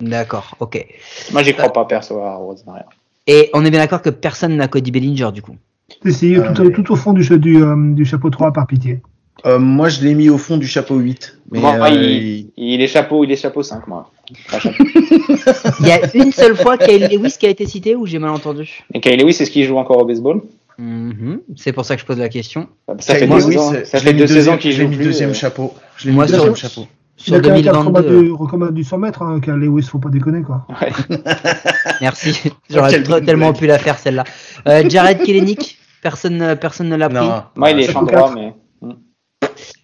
[0.00, 0.84] D'accord, ok.
[1.32, 2.82] Moi, j'y crois pas perso à Rosemary.
[3.26, 5.56] Et on est bien d'accord que personne n'a Cody Bellinger du coup.
[6.04, 9.00] Si, Ah, tout, mais- tout au fond du, du, euh, du chapeau 3 par pitié.
[9.44, 11.38] Euh, moi je l'ai mis au fond du chapeau 8.
[11.52, 14.10] Mais Moi, euh, il, il est chapeau, il est chapeau 5 moi.
[14.48, 14.70] Chapeau.
[15.80, 18.30] Il y a une seule fois Kyle Lewis qui a été cité ou j'ai mal
[18.30, 20.40] entendu Et Kyle Lewis, est-ce qu'il joue encore au baseball
[20.78, 21.40] Mhm.
[21.56, 22.68] C'est pour ça que je pose la question.
[22.98, 24.76] Ça fait Kyle deux euh, ça je l'ai fait mis deux deuxième- saisons qu'il je
[24.78, 25.04] l'ai joue mis plus.
[25.06, 25.72] deuxième euh, chapeau.
[25.96, 26.86] Je l'ai Moi, mis sur- deuxième chapeau.
[27.16, 28.22] Sur a quand même 2022.
[28.24, 30.66] du, recommande du 100 mètres, hein, qu'à Lewis, faut pas déconner, quoi.
[30.82, 30.92] ouais.
[32.02, 32.52] Merci.
[32.70, 34.24] J'aurais tellement pu la faire celle-là.
[34.68, 37.26] Euh, Jared Kelenic, personne, personne ne l'a pris.
[37.26, 38.52] Non, Moi, il est champ droit, mais.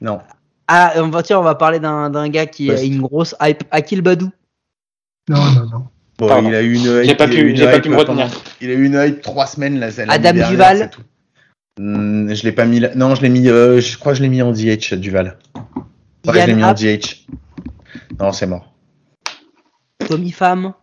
[0.01, 0.21] Non.
[0.69, 3.65] Ah, on va, tiens, on va parler d'un d'un gars qui a une grosse hype.
[3.71, 4.31] Akil Badou.
[5.29, 5.87] Non, non, non.
[6.19, 6.49] Bon, Pardon.
[6.49, 7.03] il a eu une.
[7.03, 8.41] J'ai pas pu- une j'ai pas hype pu me pendant- retenir.
[8.61, 9.89] Il a eu une hype trois semaines là.
[10.09, 10.79] Adam dernière, Duval.
[10.79, 11.03] c'est tout.
[11.79, 12.81] Hmm, je l'ai pas mis.
[12.81, 13.49] là- Non, je l'ai mis.
[13.49, 15.39] euh, je crois que je l'ai mis en DH Duval.
[16.27, 17.27] Ouais, je l'ai mis en DH.
[18.21, 18.73] Non, c'est mort.
[20.09, 20.75] Tommy Pham.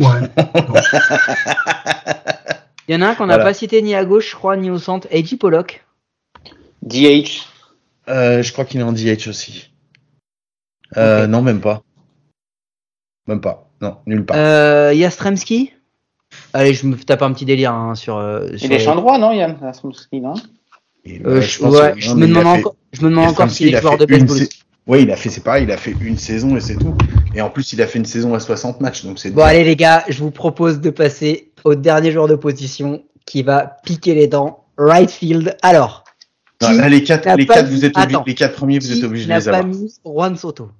[0.00, 0.06] Ouais.
[2.88, 3.44] Il y en a un qu'on n'a Voilà.
[3.50, 5.08] pas cité ni à gauche, je crois, ni au centre.
[5.10, 5.86] AJ Pollock.
[6.82, 7.46] DH.
[8.08, 9.70] Euh, je crois qu'il est en DH aussi.
[10.96, 11.26] Euh.
[11.26, 11.82] Non, même pas.
[13.26, 13.68] Même pas.
[13.80, 14.36] Non, nulle part.
[14.38, 15.72] Euh, Yastremski.
[16.52, 18.16] Allez, je me tape un petit délire hein, sur.
[18.16, 19.56] euh, sur Il est les- champ droit, non, Yann
[20.20, 20.34] non?
[21.04, 23.80] Je, ouais, me demande fait- encore, je me demande encore Yastrzemski, s'il il est a
[23.80, 24.38] joueur de baseball.
[24.38, 24.44] sa-
[24.86, 26.94] Oui, il a fait, c'est pareil, il a fait une saison et c'est tout.
[27.34, 29.30] Et en plus, il a fait une saison à 60 matchs, donc c'est.
[29.30, 33.42] Bon, allez, les gars, je vous propose de passer au dernier joueur de position qui
[33.42, 34.64] va piquer les dents.
[34.76, 35.56] Right field.
[35.62, 36.03] Alors,
[36.62, 38.24] Non, qui là, les quatre, n'a les pas quatre, mis- vous êtes obligés, Attends.
[38.26, 39.66] les quatre premiers, vous qui êtes obligés de n'a les pas avoir.
[39.66, 40.70] mis Juan Soto?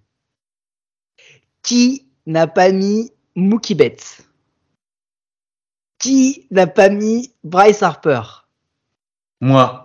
[1.63, 4.25] Qui n'a pas mis Mookie Betts?
[5.99, 8.21] Qui n'a pas mis Bryce Harper?
[9.41, 9.81] Moi.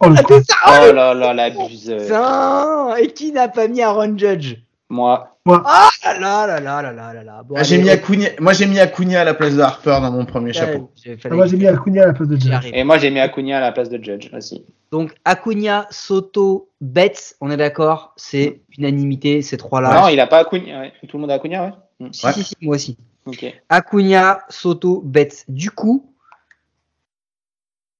[0.00, 2.00] Oh, Ah, ça Oh là là, l'abuseur.
[2.00, 4.56] Putain Et qui n'a pas mis Aaron Judge?
[4.88, 5.37] Moi.
[5.48, 5.62] Moi.
[5.64, 7.42] Ah là là là là là là là.
[7.56, 8.26] Ah, j'ai mis Acuna...
[8.38, 10.90] Moi j'ai mis Acuna à la place de Harper dans mon premier chapeau.
[11.24, 12.70] Ah, moi j'ai mis Acuna à la place de Judge.
[12.74, 14.66] Et moi j'ai mis Acuna à la place de Judge aussi.
[14.92, 18.74] Donc Acuna, Soto, Betts, on est d'accord, c'est mm.
[18.76, 19.98] unanimité ces trois-là.
[19.98, 20.90] Non, il a pas Acuna.
[21.08, 21.72] Tout le monde a Acuna, ouais.
[22.06, 22.12] Mm.
[22.12, 22.98] Si, si, si, moi aussi.
[23.24, 23.54] Okay.
[23.70, 25.46] Acuna, Soto, Betts.
[25.48, 26.12] Du coup,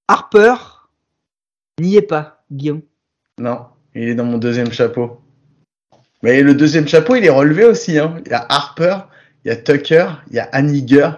[0.07, 0.53] Harper
[1.79, 2.81] n'y est pas, Guillaume.
[3.39, 5.19] Non, il est dans mon deuxième chapeau.
[6.21, 7.97] Mais le deuxième chapeau, il est relevé aussi.
[7.97, 8.15] Hein.
[8.25, 8.97] Il y a Harper,
[9.45, 11.11] il y a Tucker, il y a Haniger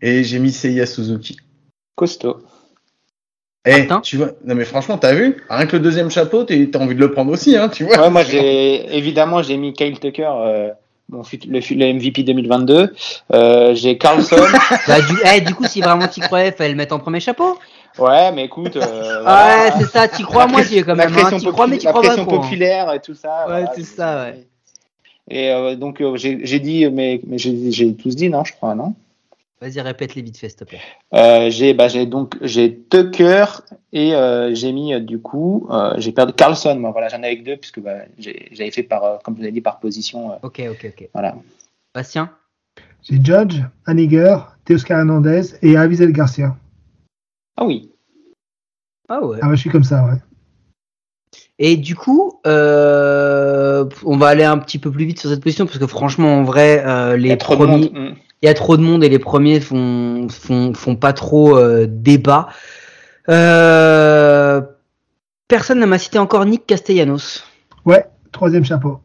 [0.00, 1.36] et j'ai mis Seiya Suzuki.
[1.94, 2.38] Costaud.
[3.68, 5.42] Eh, tu vois, non mais franchement, t'as vu?
[5.50, 8.10] Rien que le deuxième chapeau, t'as envie de le prendre aussi, hein, tu vois Ouais,
[8.10, 10.70] moi, j'ai évidemment, j'ai mis Kyle Tucker, euh,
[11.08, 12.92] mon fut- le, fut- le MVP 2022.
[13.32, 14.36] Euh, j'ai Carlson.
[14.88, 17.58] Bah, du, eh, du coup, si vraiment t'y croyais, fallait le mettre en premier chapeau.
[17.98, 18.76] ouais, mais écoute.
[18.76, 18.80] euh,
[19.18, 19.74] Ouais, voilà.
[19.78, 21.12] c'est ça, t'y crois, La moi, press- j'y ai quand même.
[21.16, 21.38] Hein.
[21.38, 22.08] T'y crois, mais t'y la crois pas.
[22.08, 23.28] pression populaire et tout ça.
[23.46, 24.46] Ouais, voilà, c'est ça, ouais.
[25.28, 28.52] Et euh, donc, euh, j'ai j'ai dit, mais, mais j'ai j'ai tous dit, non, je
[28.52, 28.94] crois, non?
[29.60, 30.80] Vas-y, répète-les vite fait, s'il te plaît.
[31.14, 33.46] Euh, j'ai bah, j'ai donc j'ai Tucker
[33.92, 37.26] et euh, j'ai mis euh, du coup euh, j'ai perdu Carlson moi voilà j'en ai
[37.28, 40.32] avec deux puisque bah, j'avais fait par euh, comme je vous ai dit par position
[40.32, 41.08] euh, Ok, ok, ok.
[41.14, 41.36] voilà
[41.94, 42.30] Bastien?
[43.02, 44.36] J'ai Judge, Haniger,
[44.66, 46.54] Teoscar Hernandez et Avizel Garcia.
[47.56, 47.90] ah oui
[49.08, 49.38] Ah ouais.
[49.40, 50.18] Ah ouais, je suis comme ça, ouais.
[51.58, 55.64] Et du coup, euh, on va aller un petit peu plus vite sur cette position
[55.64, 57.92] parce que franchement, en vrai, euh, les premiers, monde.
[57.92, 58.14] Mm.
[58.42, 61.86] Il y a trop de monde et les premiers font font, font pas trop euh,
[61.88, 62.48] débat.
[63.28, 64.60] Euh,
[65.48, 67.44] personne ne m'a cité encore Nick Castellanos.
[67.84, 69.00] Ouais, troisième chapeau.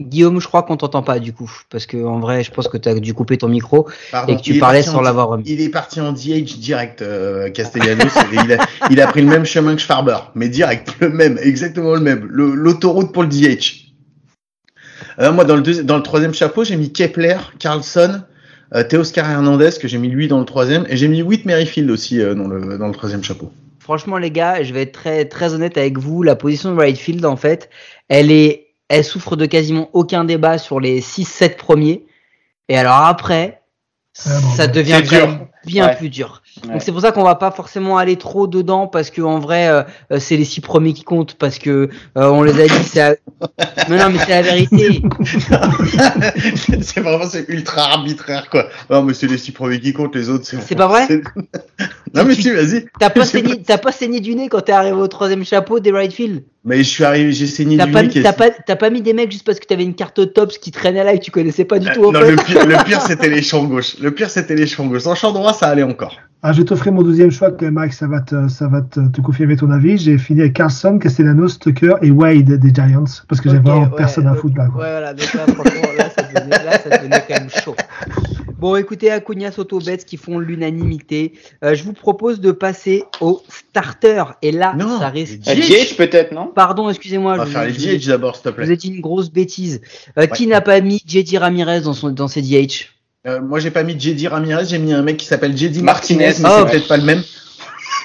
[0.00, 2.76] Guillaume, je crois qu'on t'entend pas du coup, parce que en vrai, je pense que
[2.76, 5.44] tu as dû couper ton micro Pardon, et que tu parlais sans l'avoir remis.
[5.46, 8.16] Il est parti en DH direct, euh, Castellanos.
[8.32, 11.38] et il, a, il a pris le même chemin que Farber, mais direct, le même,
[11.40, 12.26] exactement le même.
[12.28, 13.92] Le- L'autoroute pour le DH.
[15.20, 18.22] Euh, moi, dans le, deuxi- dans le troisième chapeau, j'ai mis Kepler, Carlson,
[18.74, 21.90] euh, Teoscar Hernandez, que j'ai mis lui dans le troisième, et j'ai mis Whit Merrifield
[21.90, 23.52] aussi euh, dans, le, dans le troisième chapeau.
[23.78, 26.22] Franchement, les gars, je vais être très, très honnête avec vous.
[26.22, 27.68] La position de right field, en fait,
[28.08, 32.06] elle est, elle souffre de quasiment aucun débat sur les 6-7 premiers.
[32.68, 33.60] Et alors après,
[34.24, 35.46] Ah, bon, ça devient quand dur.
[35.66, 35.96] Bien Ouais.
[35.96, 36.42] plus dur.
[36.64, 36.72] Ouais.
[36.72, 39.68] Donc c'est pour ça qu'on va pas forcément aller trop dedans parce que en vrai,
[39.68, 42.84] euh, euh, c'est les six premiers qui comptent parce que euh, on les a dit.
[42.84, 43.20] C'est
[43.88, 45.02] mais non, mais c'est la vérité.
[46.80, 48.68] c'est vraiment c'est ultra arbitraire quoi.
[48.90, 50.60] Non mais c'est les six premiers qui comptent, les autres c'est.
[50.62, 51.06] C'est pas vrai
[52.14, 52.86] Non mais si, vas-y.
[53.00, 55.90] T'as pas saigné, t'as pas saigné du nez quand t'es arrivé au troisième chapeau des
[55.90, 56.44] right field?
[56.66, 58.22] Mais je suis arrivé, j'ai saigné du pas, nez.
[58.22, 61.02] t'as pas, pas mis des mecs juste parce que t'avais une carte tops qui traînait
[61.04, 62.04] là et que tu connaissais pas du tout.
[62.04, 62.30] Euh, en non, fait?
[62.30, 63.96] le pire, le pire c'était les champs gauche.
[64.00, 65.06] Le pire c'était les champs gauche.
[65.06, 66.16] En champ droit, ça allait encore.
[66.46, 69.20] Ah, je vais t'offrir mon deuxième choix, Mike, ça va te, ça va te, te
[69.22, 69.96] confirmer ton avis.
[69.96, 73.84] J'ai fini avec Carlson, Castellanos, Tucker et Wade des Giants, parce que j'ai Ok, vraiment
[73.86, 74.66] ouais, personne à foutre là.
[74.66, 74.82] quoi.
[74.82, 77.74] Ouais, voilà, donc là, franchement, là, ça devenait, là, ça devenait quand même chaud.
[78.58, 81.32] Bon, écoutez, Acuna, Soto, Betts qui font l'unanimité.
[81.64, 84.22] Euh, je vous propose de passer au starter.
[84.42, 86.48] Et là, Non, ça Euh, DH peut-être non?
[86.54, 87.34] Pardon, excusez-moi.
[87.34, 88.70] On va je- faire les DH d'abord, s'il te vous plaît.
[88.70, 89.80] ai dit une grosse bêtise.
[90.18, 92.90] Euh, Qui n'a pas mis JD Ramirez dans, son, dans ses DH
[93.26, 96.26] Euh, moi, j'ai pas mis JD Ramirez, j'ai mis un mec qui s'appelle JD Martinez.
[96.26, 96.64] Martinez, mais Oh.
[96.66, 97.22] c'est peut-être pas le même.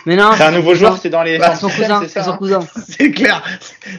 [0.06, 2.02] Mais non, c'est un nouveau joueur c'est dans les Bah, c'est son cousin.
[2.08, 2.60] c'est son hein cousin.
[2.88, 3.44] C'est clair.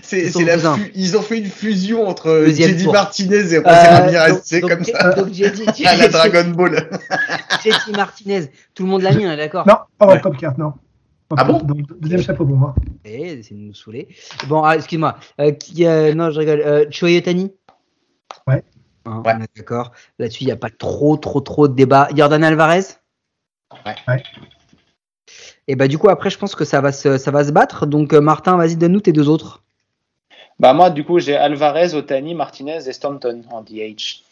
[0.02, 2.92] C'est la fu- Ils ont fait une fusion entre JD tour.
[2.94, 4.30] Martinez et José Euh, Ramirez.
[4.30, 5.10] donc- C'est donc- comme ça.
[5.12, 5.28] Donc,
[5.84, 6.88] À la Dragon Ball.
[7.62, 8.46] JD Martinez.
[8.74, 10.36] Tout le monde l'a mis, on est d'accord Non, pas dans Ouais.
[10.38, 10.72] 4, non.
[11.36, 12.74] Ah bon Donc, Deuxième chapeau pour moi.
[13.04, 14.08] Eh, c'est de nous saouler.
[14.48, 15.16] Bon, ah, excuse-moi.
[15.38, 16.62] Euh, qui, euh, non, je rigole.
[16.64, 17.52] Euh, Shohei Ohtani
[18.48, 18.64] Ouais.
[19.06, 19.32] Hein, Ouais.
[19.36, 19.92] On est d'accord.
[20.18, 22.08] Là-dessus, il n'y a pas trop, trop, trop de débat.
[22.14, 22.82] Jordan Alvarez?
[23.86, 23.94] Ouais.
[24.08, 24.22] Ouais.
[25.68, 27.86] Et bah, du coup, après, je pense que ça va se, ça va se battre.
[27.86, 29.62] Donc, euh, Martin, vas-y, donne-nous tes deux autres.
[30.58, 34.22] bah moi du coup j'ai Alvarez Otani Martinez et Stanton en DH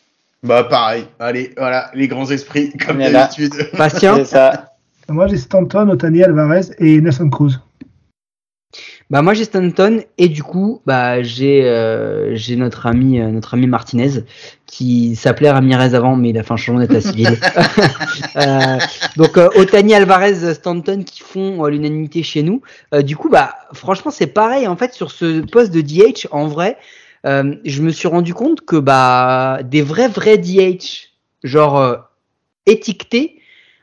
[0.43, 1.07] Bah, pareil.
[1.19, 3.55] Allez, voilà, les grands esprits, comme d'habitude.
[3.79, 4.17] Bastien?
[4.17, 4.75] C'est ça
[5.09, 7.61] Moi, j'ai Stanton, Otani, Alvarez et Nelson Cruz.
[9.11, 13.55] Bah moi j'ai Stanton et du coup bah j'ai euh, j'ai notre ami euh, notre
[13.55, 14.23] ami Martinez
[14.67, 17.39] qui s'appelait Ramirez avant mais il a fait un changement d'état civil.
[18.37, 18.79] Euh,
[19.17, 22.61] donc euh, Otani Alvarez Stanton qui font euh, l'unanimité chez nous.
[22.95, 26.47] Euh, du coup bah franchement c'est pareil en fait sur ce poste de DH en
[26.47, 26.77] vrai
[27.27, 31.09] euh, je me suis rendu compte que bah des vrais vrais DH
[31.45, 31.97] genre euh,
[32.67, 33.39] étiquetés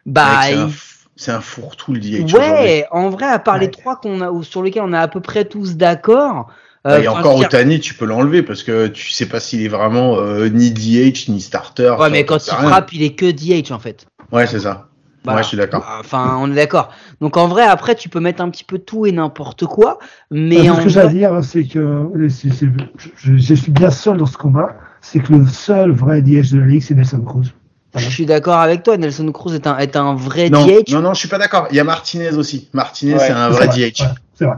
[0.06, 0.70] bah ils-
[1.16, 2.34] C'est un fourre-tout le DH.
[2.34, 3.72] Ouais, en vrai, à part les Ouais.
[3.72, 6.48] trois qu'on a, ou sur lesquels on est à peu près tous d'accord.
[6.84, 9.64] Bah, euh, et enfin, encore Otani, tu peux l'enlever parce que tu sais pas s'il
[9.64, 11.96] est vraiment euh, ni DH ni starter.
[12.00, 12.70] Ouais, mais quand il rien.
[12.70, 14.06] frappe, il est que DH en fait.
[14.32, 14.90] Ouais, c'est ça.
[15.24, 15.38] Voilà.
[15.38, 15.84] Ouais, je suis d'accord.
[16.00, 16.90] Enfin, on est d'accord.
[17.22, 19.98] Donc en vrai, après, tu peux mettre un petit peu tout et n'importe quoi,
[20.30, 24.28] mais en ce que j'ai à dire, c'est que je, je suis bien seul dans
[24.28, 24.76] ce combat.
[25.02, 27.54] C'est que le seul vrai DH de la ligue, c'est Nelson Cruz.
[27.96, 28.98] Je suis d'accord avec toi.
[28.98, 30.92] Nelson Cruz est un, est un vrai Non, DH.
[30.92, 31.68] non, non, je suis pas d'accord.
[31.72, 32.70] Il y a Martinez aussi.
[32.74, 34.02] Martinez, Ouais, c'est un vrai vrai, DH.
[34.02, 34.56] ouais, c'est vrai.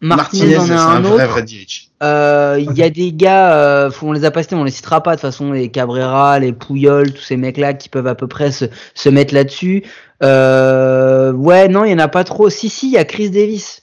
[0.00, 1.32] Martinez, en c'est a un un vrai, autre.
[1.32, 1.88] vrai DH.
[2.02, 4.70] Euh, Il y a des gars, euh, faut- on les a pas cités, on les
[4.70, 8.14] citera pas de toute façon, les Cabrera, les Pouillol, tous ces mecs-là qui peuvent à
[8.14, 9.82] peu près se, se mettre là-dessus.
[10.22, 12.50] Euh, ouais, non, il y en a pas trop.
[12.50, 13.82] Si, si, il y a Chris Davis.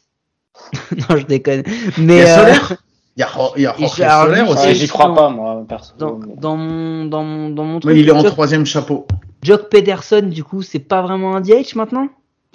[1.09, 1.63] non, je déconne.
[1.97, 2.73] Il Mais y a euh, Solaire.
[3.55, 4.75] Il y a, il y a Jorge Soler aussi.
[4.75, 5.93] J'y crois dans- pas, moi, perso.
[5.97, 9.05] dans, dans mon dans mon dans mon Mais truc, il est en Jock, troisième chapeau.
[9.43, 12.07] Jock Pederson, du coup, c'est pas vraiment un DH maintenant?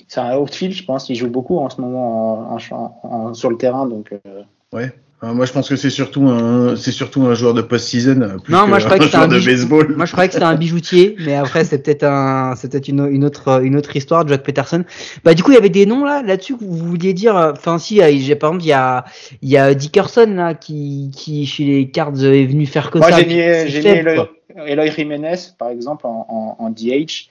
[0.08, 1.08] C'est un outfield, je pense.
[1.08, 3.86] Il joue beaucoup en ce moment en- en- en- sur le terrain.
[3.86, 4.42] Donc, euh,
[4.72, 4.92] Ouais.
[5.22, 8.20] Moi, je pense que c'est surtout un, c'est surtout un joueur de post-season.
[8.20, 9.94] euh, plus Non, moi, je croyais que un joueur un de bijou- baseball.
[9.96, 13.06] Moi, je croyais que c'était un bijoutier, mais après, c'est peut-être un, c'est peut-être une,
[13.10, 14.84] une autre, une autre histoire, Jock Peterson.
[15.24, 17.34] Bah, du coup, il y avait des noms là, là-dessus que vous vouliez dire.
[17.36, 19.04] euh, Enfin, si, j'ai par exemple, il y a,
[19.42, 23.10] il y a Dickerson là, qui, qui chez les Cards est venu faire que moi,
[23.10, 23.16] ça.
[23.16, 24.20] j'ai qui- mis, c'est j'ai mis
[24.68, 27.30] Eloy, Jiménez, par exemple, en, en, en DH.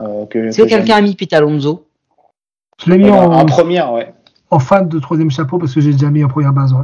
[0.00, 0.78] euh, que, Est-ce que que j'aime.
[0.80, 1.86] quelqu'un a mis Pete Alonso
[2.84, 4.12] Je l'ai mis Eh ben, en, en première, ouais.
[4.50, 6.72] en fin de troisième chapeau parce que j'ai déjà mis en première base.
[6.72, 6.80] ouais.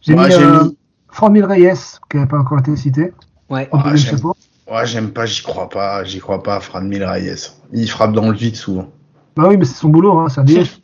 [0.00, 0.76] J'ai mis, euh, mis-
[1.10, 1.72] Franmil Reyes,
[2.10, 3.12] qui n'avait pas encore été cité,
[3.50, 3.68] Ouais.
[3.72, 4.16] deuxième j'aime.
[4.16, 4.36] chapeau.
[4.70, 7.50] Ouais, j'aime pas, j'y crois pas, j'y crois pas, Fran Mil Reyes.
[7.72, 8.90] Il frappe dans le vide souvent.
[9.36, 10.80] Bah oui, mais c'est son boulot, hein, c'est un DH.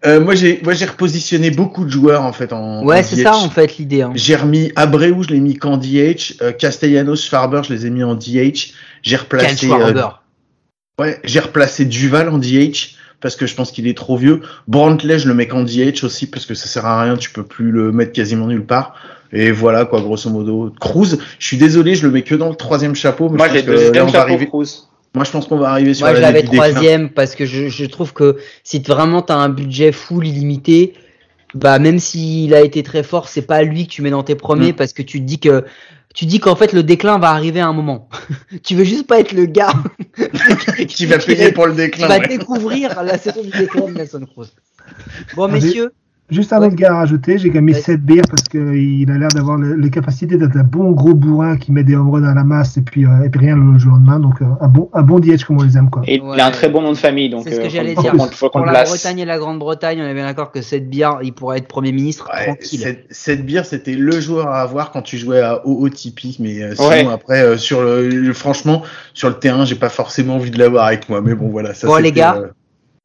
[0.05, 2.85] Euh, moi, j'ai, moi, j'ai repositionné beaucoup de joueurs en fait en.
[2.85, 4.03] Ouais, c'est ça en fait l'idée.
[4.03, 4.12] Hein.
[4.14, 6.35] J'ai remis Abreu, je l'ai mis qu'en DH.
[6.43, 8.72] Euh, Castellanos, Farber, je les ai mis en DH.
[9.03, 9.70] J'ai replacé.
[9.70, 9.95] Euh,
[10.99, 14.43] ouais, j'ai replacé Duval en DH parce que je pense qu'il est trop vieux.
[14.68, 17.45] Brantley, je le mets qu'en DH aussi parce que ça sert à rien, tu peux
[17.45, 18.95] plus le mettre quasiment nulle part.
[19.33, 20.70] Et voilà quoi, grosso modo.
[20.79, 23.31] Cruz, je suis désolé, je le mets que dans le troisième chapeau.
[23.31, 24.47] Mais Moi, je j'ai pense deuxième chapeau arriver.
[24.47, 24.89] Cruz.
[25.14, 27.68] Moi, je pense qu'on va arriver sur Moi, je la l'avais troisième parce que je,
[27.68, 30.95] je trouve que si vraiment t'as un budget full illimité,
[31.55, 34.35] bah même s'il a été très fort, c'est pas lui que tu mets dans tes
[34.35, 34.77] premiers Mm.
[34.77, 35.64] parce que tu te dis que
[36.14, 38.08] tu dis qu'en fait le déclin va arriver à un moment.
[38.62, 39.72] tu veux juste pas être le gars
[40.88, 42.08] qui va payer pour le qui déclin.
[42.08, 42.28] va ouais.
[42.28, 44.48] découvrir la saison du déclin de Nelson Cruz.
[45.36, 45.92] Bon messieurs,
[46.33, 46.66] Juste un Ouais.
[46.66, 47.83] autre gars à rajouter, j'ai quand même mis Vas-y.
[47.83, 51.57] Seth Beer parce qu'il a l'air d'avoir le- les capacités d'être un bon gros bourrin
[51.57, 53.78] qui met des home runs à la masse et puis, euh, et puis rien le
[53.78, 54.18] jour lendemain.
[54.18, 55.91] Donc euh, un bon, un bon DH comme on les aime.
[55.91, 56.03] Quoi.
[56.07, 56.30] Et Ouais.
[56.35, 58.12] il a un très bon nom de famille, donc c'est ce que euh, j'allais dire.
[58.12, 58.89] Pour le la place.
[58.91, 61.93] Bretagne et la Grande-Bretagne, on est bien d'accord que cette bière, il pourrait être Premier
[61.93, 62.80] ministre Ouais, tranquille.
[62.80, 66.74] cette, cette bière, c'était le joueur à avoir quand tu jouais à OOTP, mais euh,
[66.74, 67.07] sinon Ouais.
[67.12, 68.83] après, euh, sur le, franchement,
[69.14, 71.74] sur le terrain, j'ai pas forcément envie de l'avoir avec moi, mais bon voilà.
[71.74, 72.37] Ça, Bon, les gars.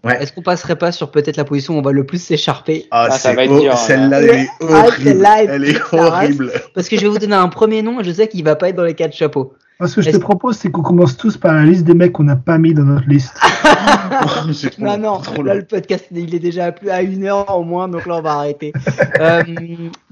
[0.03, 0.21] Ouais.
[0.21, 3.07] Est-ce qu'on passerait pas sur peut-être la position où on va le plus s'écharper ah,
[3.09, 4.27] Ah, ça va être dur, celle-là, Ouais.
[4.29, 5.25] elle est Ah, horrible.
[5.49, 5.93] elle est race.
[5.93, 6.51] horrible.
[6.75, 8.75] Parce que je vais vous donner un premier nom, je sais qu'il va pas être
[8.75, 9.53] dans les quatre chapeaux.
[9.79, 12.11] Moi, ce que je te propose, c'est qu'on commence tous par la liste des mecs
[12.13, 13.35] qu'on n'a pas mis dans notre liste.
[14.21, 15.59] Trop Non, non, trop là long.
[15.59, 18.21] le podcast il est déjà à plus à une heure au moins, donc là on
[18.21, 18.73] va arrêter.
[19.19, 19.43] euh,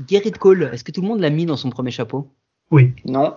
[0.08, 2.28] Gerrit Cole, est-ce que tout le monde l'a mis dans son premier chapeau?
[2.70, 2.94] Oui.
[3.06, 3.34] Non,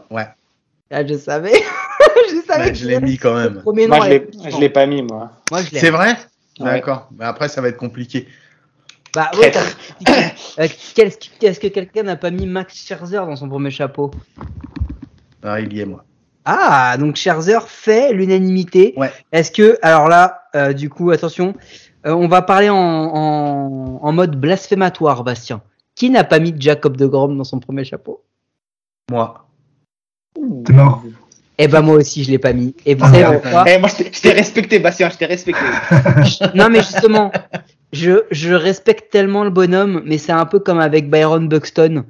[0.90, 1.52] Ah, je savais.
[2.30, 3.60] je savais Ouais, que je l'ai mis quand même.
[3.62, 5.30] Premier nom moi je l'ai, être je l'ai pas mis, moi.
[5.50, 5.80] Moi je l'ai.
[5.80, 6.16] C'est vrai?
[6.60, 6.72] Ouais.
[6.72, 7.08] D'accord.
[7.16, 8.28] Mais après, ça va être compliqué.
[9.14, 9.52] Bah ouais.
[10.58, 14.10] Euh, qu'est-ce que- Est-ce que quelqu'un n'a pas mis Max Scherzer dans son premier chapeau?
[15.42, 16.04] Ah, il y est, moi.
[16.44, 18.94] Ah, donc Scherzer fait l'unanimité.
[18.96, 19.10] Ouais.
[19.32, 21.54] Est-ce que, alors là, euh, du coup, attention,
[22.06, 25.62] euh, on va parler en, en, en mode blasphématoire, Bastien.
[25.94, 28.24] Qui n'a pas mis Jacob de Grom dans son premier chapeau?
[29.10, 29.46] Moi.
[30.64, 31.02] T'es mort.
[31.58, 32.74] Eh ben moi aussi, je l'ai pas mis.
[32.86, 35.60] Et vous Ah, savez pourquoi Eh, moi, je t'ai- respecté, Bastien, je t'ai respecté.
[36.54, 37.32] Non, mais justement,
[37.92, 42.04] je, je respecte tellement le bonhomme, mais c'est un peu comme avec Byron Buxton.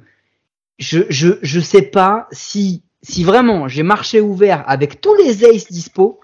[0.77, 5.71] Je, je, je sais pas si, si vraiment j'ai marché ouvert avec tous les aces
[5.71, 6.19] dispo,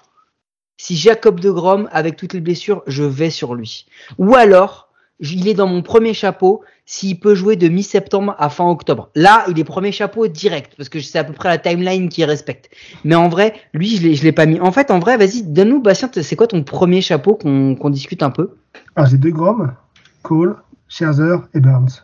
[0.77, 3.85] si Jacob de Grom, avec toutes les blessures, je vais sur lui.
[4.17, 8.65] Ou alors, il est dans mon premier chapeau s'il peut jouer de mi-septembre à fin
[8.65, 9.09] octobre.
[9.15, 12.25] Là, il est premier chapeau direct, parce que c'est à peu près la timeline qu'il
[12.25, 12.69] respecte.
[13.03, 14.59] Mais en vrai, lui, je l'ai, je l'ai pas mis.
[14.59, 18.29] En fait, en vrai, vas-y, donne-nous, Bastien, c'est quoi ton premier chapeau qu'on, discute un
[18.29, 18.55] peu?
[18.95, 19.73] Alors j'ai deux Grom,
[20.21, 20.57] Cole,
[20.87, 22.03] Scherzer et Burns.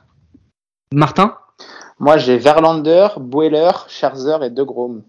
[0.94, 1.36] Martin?
[2.00, 5.04] Moi, j'ai Verlander, Bueller, Scherzer et De Grom.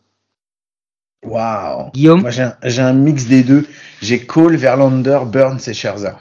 [1.25, 1.91] Waouh.
[1.93, 2.21] Guillaume?
[2.21, 3.67] Moi, j'ai un, j'ai un mix des deux.
[4.03, 6.17] J'ai Cole, Verlander, Burns et Scherzer.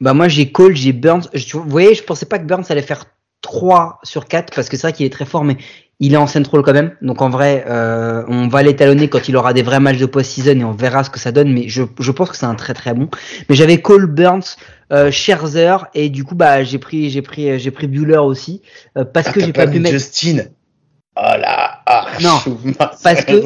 [0.00, 1.28] Bah moi j'ai Cole, j'ai Burns.
[1.32, 3.04] Je- vous voyez, je pensais pas que Burns allait faire
[3.40, 5.56] 3 sur 4 parce que c'est vrai qu'il est très fort, mais
[6.00, 6.92] il est en central quand même.
[7.02, 10.58] Donc en vrai, euh, on va l'étalonner quand il aura des vrais matchs de post-season
[10.58, 11.52] et on verra ce que ça donne.
[11.52, 13.08] Mais je, je pense que c'est un très très bon.
[13.48, 14.56] Mais j'avais Cole, Burns,
[14.92, 18.60] euh, Scherzer et du coup bah j'ai pris j'ai pris j'ai pris Bueller aussi
[18.98, 19.94] euh, parce Ah, que j'ai pas, pu mettre.
[19.94, 20.44] Justin.
[21.16, 21.78] Oh là.
[21.86, 22.38] Ah, Non,
[23.04, 23.40] parce que-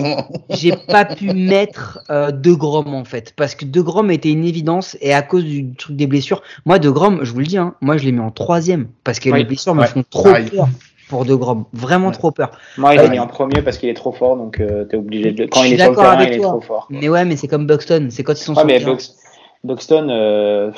[0.51, 4.45] j'ai pas pu mettre euh, De Grom en fait parce que De Grom était une
[4.45, 7.59] évidence et à cause du truc des blessures moi De Grom je vous le dis
[7.59, 9.41] hein, moi je l'ai mis en troisième parce que Oui.
[9.41, 10.49] les blessures me font trop pareil.
[10.51, 10.69] peur
[11.11, 12.13] pour De Grom vraiment Ouais.
[12.15, 14.85] trop peur Moi, il est mis en premier parce qu'il est trop fort, donc euh,
[14.85, 15.45] t'es obligé de.
[15.47, 16.49] Quand il est sur le terrain, avec il est toi.
[16.51, 16.87] trop fort.
[16.87, 16.97] quoi.
[16.99, 18.93] mais ouais mais c'est comme Buxton c'est quand ils sont Ouais, sur mais terrain.
[18.95, 19.15] Bux-
[19.65, 20.71] Buxton, euh,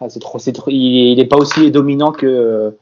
[0.00, 2.76] ah, c'est trop, c'est trop, il, il est pas aussi dominant que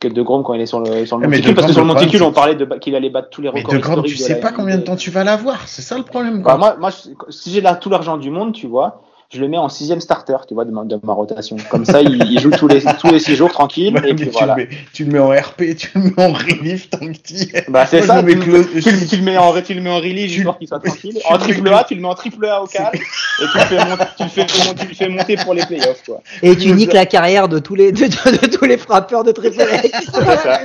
[0.00, 1.82] que De Grom quand il est sur le sur le mais monticule, parce que sur
[1.82, 4.16] le le monticule, on parlait qu'il allait battre tous les Mais records de Grom, tu
[4.16, 6.42] sais pas combien de temps tu vas l'avoir, c'est ça le problème.
[6.42, 9.68] Bah, moi, si j'ai là tout l'argent du monde, tu vois, je le mets en
[9.68, 11.56] sixième starter, tu vois, de ma, de ma rotation.
[11.70, 14.26] Comme ça, il, il joue tous les tous les six jours tranquille, Ouais, et puis
[14.26, 14.54] tu, voilà.
[14.56, 17.50] le mets, tu le mets en RP, tu le mets en relief tant que t'y
[17.52, 17.64] es.
[17.68, 18.22] Bah c'est ça.
[18.22, 20.38] Tu, le- clo- tu le- tu le mets en tu le mets en release Tu-
[20.38, 21.18] histoire qu'il soit tranquille.
[21.28, 22.98] En triple A, tu le mets en triple A au calme et
[23.52, 26.22] tu le fais monter, tu le fais, tu le fais monter pour les playoffs quoi.
[26.42, 29.32] et tu niques la carrière de tous les de, de- de tous les frappeurs de
[29.32, 30.60] triple A la ça.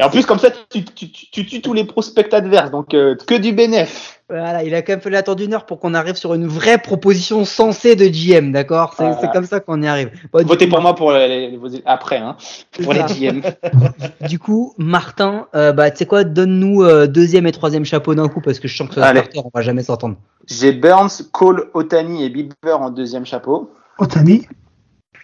[0.00, 2.94] Et en plus comme ça tu, tu, tu, tu tues tous les prospects adverses donc
[2.94, 4.20] euh, que du bénéf.
[4.28, 6.78] Voilà, il a quand même fallu attendre une heure pour qu'on arrive sur une vraie
[6.78, 8.94] proposition sensée de GM, d'accord?
[8.96, 9.28] C'est Voilà.
[9.28, 10.10] comme ça qu'on y arrive.
[10.32, 11.56] Bon, Votez coup, pour moi pour les,
[11.86, 12.36] après hein,
[12.82, 13.06] pour les ça.
[13.06, 13.40] GM.
[14.28, 18.26] Du coup, Martin, euh, bah, tu sais quoi, donne-nous euh, deuxième et troisième chapeau d'un
[18.28, 20.16] coup parce que je sens que starter, on va jamais s'entendre.
[20.48, 23.70] J'ai Burns, Cole, Otani et Bieber en deuxième chapeau.
[23.98, 24.46] Otani,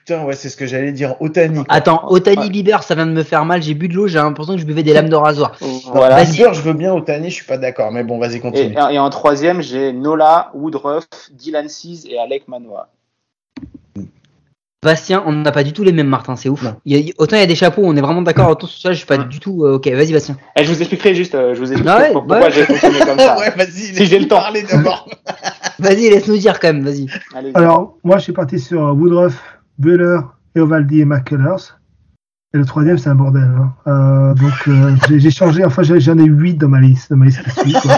[0.05, 1.14] Putain, ouais, c'est ce que j'allais dire.
[1.20, 1.59] Otani.
[1.59, 1.64] quoi.
[1.68, 2.48] Attends, Otani Ouais.
[2.50, 4.66] Bieber, ça vient de me faire mal, j'ai bu de l'eau, j'ai l'impression que je
[4.66, 5.53] buvais des lames de rasoir.
[5.92, 6.16] Voilà.
[6.16, 6.32] Vas-y.
[6.32, 6.92] Bieber, je veux bien.
[6.92, 7.92] Otani, je suis pas d'accord.
[7.92, 8.74] Mais bon, vas-y, continue.
[8.90, 12.88] et en troisième j'ai Nola, Woodruff, Dylan Cease et Alec Manoa.
[14.84, 16.61] Bastien, on n'a pas du tout les mêmes, Martin, c'est ouf.
[16.64, 16.74] Non.
[16.84, 18.66] Il y a- il- autant il y a des chapeaux, on est vraiment d'accord, autant
[18.66, 19.64] sur ça, je suis pas du tout.
[19.64, 20.36] euh, ok, vas-y, Bastien.
[20.59, 22.50] Et je vous expliquerai juste, euh, je vous expliquerai Ah ouais, pourquoi ouais.
[22.50, 23.38] j'ai fonctionné comme ça.
[23.38, 23.70] ouais, vas-y.
[23.94, 24.38] Si j'ai le temps.
[24.40, 25.09] Parler d'abord.
[25.78, 27.07] Vas-y, laisse-nous dire quand même, vas-y.
[27.55, 29.40] Alors, moi, je suis parti sur euh, Woodruff,
[29.78, 30.20] Bueller,
[30.56, 31.78] Eovaldi et McCullers.
[32.54, 33.44] Et le troisième, c'est un bordel.
[33.44, 33.72] hein.
[33.86, 37.40] Euh, donc, euh, j'ai changé, enfin, j'en ai huit dans ma liste, dans ma liste
[37.60, 37.72] suit.
[37.72, 37.96] quoi.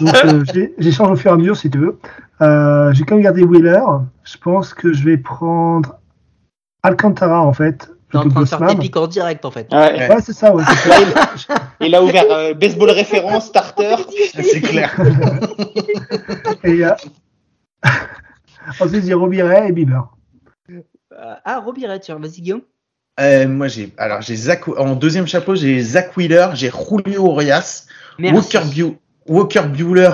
[0.00, 1.98] Donc, euh, j'ai- j'échange au fur et à mesure, si tu veux.
[2.42, 3.80] Euh, j'ai quand même gardé Wheeler.
[4.24, 5.94] Je pense que je vais prendre
[6.82, 7.90] Alcantara, en fait.
[8.12, 9.66] T'es en train de faire pics en direct en fait.
[9.72, 9.78] Ouais.
[9.78, 10.08] Ouais.
[10.14, 10.62] Ouais, c'est ça, ouais.
[10.68, 10.90] c'est
[11.48, 11.54] ça.
[11.80, 13.96] Il a ouvert euh, baseball référence, starter.
[14.34, 14.94] C'est clair.
[16.64, 16.92] Et, euh,
[18.80, 20.06] ensuite, j'ai Robiret et Bieber.
[21.44, 22.62] Ah, Robiret, tiens, vas-y Guillaume.
[23.18, 27.86] Euh, moi, j'ai, alors, j'ai Zach, en deuxième chapeau, j'ai Zach Wheeler, j'ai Julio Urias.
[28.34, 28.96] Walker, Bu-
[29.26, 30.12] Walker Bueller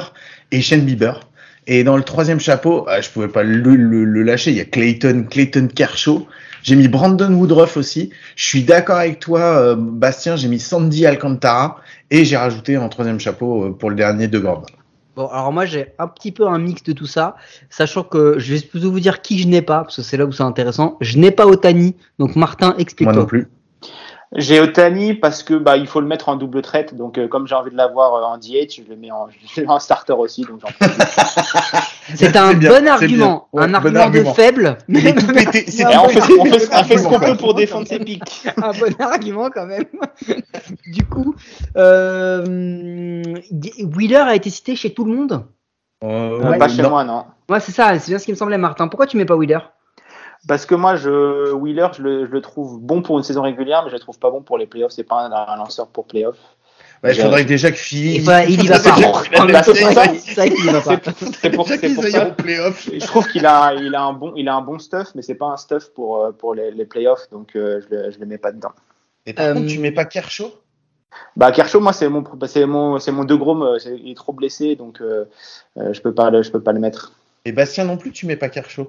[0.52, 1.20] et Shane Bieber.
[1.66, 4.50] Et dans le troisième chapeau, euh, je pouvais pas le, le- le lâcher.
[4.50, 6.26] Il y a Clayton, Clayton Kershaw.
[6.64, 8.10] J'ai mis Brandon Woodruff aussi.
[8.36, 10.36] Je suis d'accord avec toi, euh, Bastien.
[10.36, 11.80] J'ai mis Sandy Alcantara
[12.10, 14.66] et j'ai rajouté en troisième chapeau euh, pour le dernier de Gordon.
[15.14, 17.36] Bon, alors moi j'ai un petit peu un mix de tout ça,
[17.68, 20.24] sachant que je vais plutôt vous dire qui je n'ai pas, parce que c'est là
[20.24, 20.96] où c'est intéressant.
[21.00, 23.26] Je n'ai pas Otani, donc Martin, Moi non explique-toi.
[23.26, 23.48] plus.
[24.34, 26.94] J'ai Otani parce que bah il faut le mettre en double traite.
[26.94, 29.60] Donc euh, comme j'ai envie de l'avoir euh, en DH, je le mets en, je
[29.60, 30.42] le mets en starter aussi.
[30.42, 30.60] Donc.
[32.14, 33.48] C'est un bien, bon argument.
[33.52, 34.30] Ouais, un bon argument argument.
[34.30, 35.66] de faible, est tout pété.
[35.84, 38.48] On fait, on fait, on fait ce qu'on peut pour défendre ses pics.
[38.56, 39.84] un bon argument quand même.
[40.86, 41.34] du coup,
[41.76, 43.22] euh,
[43.96, 45.44] Wheeler a été cité chez tout le monde?
[46.02, 46.90] Ouais, pas chez non.
[46.90, 47.24] moi non.
[47.48, 48.88] Ouais, c'est ça, c'est bien ce qui me semblait, Martin.
[48.88, 49.58] Pourquoi tu mets pas Wheeler?
[50.48, 53.82] Parce que moi, je, Wheeler, je le, je le trouve bon pour une saison régulière,
[53.84, 54.92] mais je le trouve pas bon pour les playoffs.
[54.92, 56.36] C'est pas un, un lanceur pour playoffs.
[57.04, 58.16] Ouais, il faudrait que déjà que Philly.
[58.16, 58.90] il, va, il y va pas.
[59.46, 62.26] Bah, c'est pour, pour ça.
[62.26, 62.88] playoff.
[62.92, 65.34] Je trouve qu'il a, il a un bon, il a un bon stuff, mais c'est
[65.34, 68.26] pas un stuff pour, euh, pour les, les playoffs, donc euh, je, le, je le
[68.26, 68.70] mets pas dedans.
[69.26, 70.52] Et par Euh, contre, tu mets pas Kershaw?
[71.36, 74.76] Bah Kershaw, moi c'est mon, c'est mon, c'est mon deux gros, il est trop blessé,
[74.76, 75.24] donc euh,
[75.78, 77.12] euh, je peux pas, le, je peux pas le mettre.
[77.44, 78.86] Et Bastien non plus, tu mets pas Kershaw?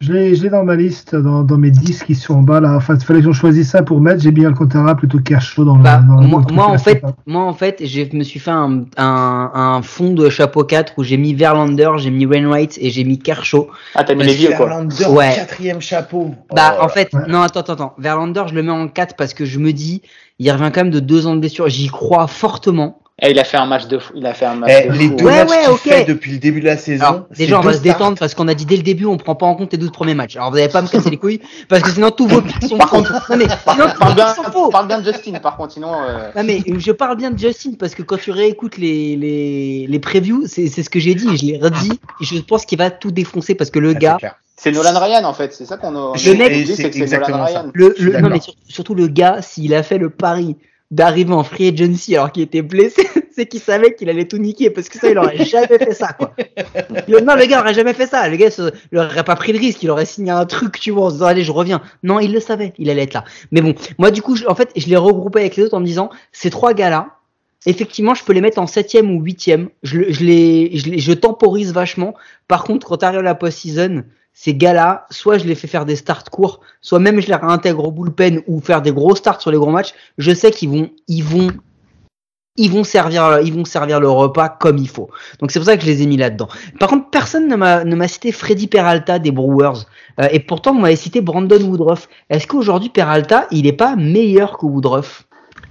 [0.00, 2.60] Je l'ai je l'ai dans ma liste, dans, dans mes 10 qui sont en bas
[2.60, 2.76] là.
[2.76, 4.22] Enfin, il fallait que j'en choisisse ça pour mettre.
[4.22, 5.82] J'ai mis Alcantara plutôt que Kershaw dans le.
[5.82, 8.84] Bah, dans moi, truc moi, en fait, moi en fait, je me suis fait un,
[8.96, 13.02] un, un fond de chapeau 4 où j'ai mis Verlander, j'ai mis Wainwright et j'ai
[13.02, 13.70] mis Kershaw.
[13.96, 14.66] Ah t'as mis les vieux quoi.
[14.66, 15.34] Verlander, Ouais.
[15.34, 16.32] quatrième chapeau.
[16.54, 17.22] Bah, Oh en fait, Ouais.
[17.26, 17.94] non, attends, attends, attends.
[17.98, 20.02] Verlander, je le mets en 4 parce que je me dis,
[20.38, 21.68] il revient quand même de deux ans de blessure.
[21.68, 23.00] J'y crois fortement.
[23.20, 24.12] Eh, il a fait un match de fou.
[24.14, 25.14] Il a fait un match Eh, de les fou.
[25.16, 25.80] deux Ouais, matchs ouais, qu'il ok.
[25.80, 27.04] fait depuis le début de la saison.
[27.04, 27.94] Alors, déjà, on va se starts.
[27.96, 29.90] détendre parce qu'on a dit dès le début, on prend pas en compte les 12
[29.90, 30.36] premiers matchs.
[30.36, 32.78] Alors, vous n'allez pas me casser les couilles parce que sinon, tous vos pics sont
[32.78, 32.86] faux.
[32.86, 34.68] contre, non, mais, sinon, Parle bien, pics sont faux.
[34.70, 35.94] parle bien de Justin, par contre, sinon.
[35.94, 39.86] euh, Non mais je parle bien de Justin parce que quand tu réécoutes les, les,
[39.88, 42.90] les previews, c'est c'est ce que j'ai dit, je l'ai redit, je pense qu'il va
[42.90, 44.18] tout défoncer parce que le Ah, gars.
[44.56, 46.12] C'est Nolan Ryan en fait, c'est ça qu'on a.
[46.16, 47.60] Et dit, c'est c'est que c'est exactement Nolan ça.
[47.62, 47.70] Ryan.
[47.74, 50.56] le, le- non mais sur- surtout le gars, s'il a fait le pari
[50.90, 54.70] d'arriver en free agency alors qu'il était blessé, c'est qu'il savait qu'il allait tout niquer
[54.70, 56.34] parce que ça, il aurait jamais fait ça quoi.
[57.06, 58.48] Le- non le gars aurait jamais fait ça, le gars
[58.92, 61.14] il aurait pas pris le risque, il aurait signé un truc tu vois en se
[61.16, 61.82] disant allez je reviens.
[62.02, 63.24] Non il le savait, il allait être là.
[63.52, 65.80] Mais bon, moi du coup, je- en fait, je l'ai regroupé avec les autres en
[65.80, 67.16] me disant ces trois gars là.
[67.66, 69.68] effectivement, je peux les mettre en septième ou huitième.
[69.82, 72.14] Je, je les, je, les- je temporise vachement.
[72.46, 74.04] Par contre, quand t'arrives à la post-season,
[74.40, 77.84] ces gars-là, soit je les fais faire des starts courts, soit même je les réintègre
[77.84, 79.94] au bullpen ou faire des gros starts sur les gros matchs.
[80.16, 81.48] Je sais qu'ils vont, ils vont,
[82.54, 85.10] ils vont servir, ils vont servir le repas comme il faut.
[85.40, 86.46] Donc c'est pour ça que je les ai mis là-dedans.
[86.78, 89.86] Par contre, personne ne m'a, ne m'a cité Freddy Peralta des Brewers.
[90.20, 92.08] Euh, et pourtant, vous m'avez cité Brandon Woodruff.
[92.30, 95.26] Est-ce qu'aujourd'hui, Peralta, il est pas meilleur que Woodruff?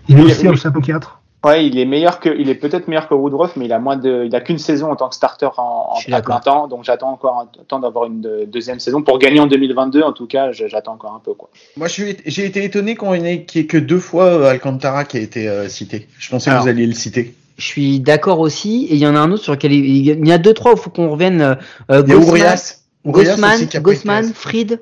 [0.09, 1.16] Il est aussi en chapeau 4.
[1.47, 3.95] Ouais, il est meilleur que, il est peut-être meilleur que Woodruff, mais il a moins
[3.97, 6.41] de, il a qu'une saison en tant que starter en, en à plein d'accord.
[6.41, 10.01] temps, donc j'attends encore un temps d'avoir une de- deuxième saison pour gagner en 2022.
[10.03, 11.49] En tout cas, j'attends encore un peu quoi.
[11.77, 14.49] Moi, je suis- j'ai été étonné qu'on ait qu'il y ait que deux fois euh,
[14.49, 16.07] Alcantara qui a été euh, cité.
[16.19, 16.61] Je pensais Alors.
[16.61, 17.33] que vous alliez le citer.
[17.57, 18.85] Je suis d'accord aussi.
[18.85, 20.73] Et il y en a un autre sur lequel il il y a deux, trois
[20.73, 21.41] où il faut qu'on revienne.
[21.41, 21.55] euh,
[21.89, 22.81] Il y a Gossman, Urias.
[23.05, 24.81] Gossman, Gossman, Fried.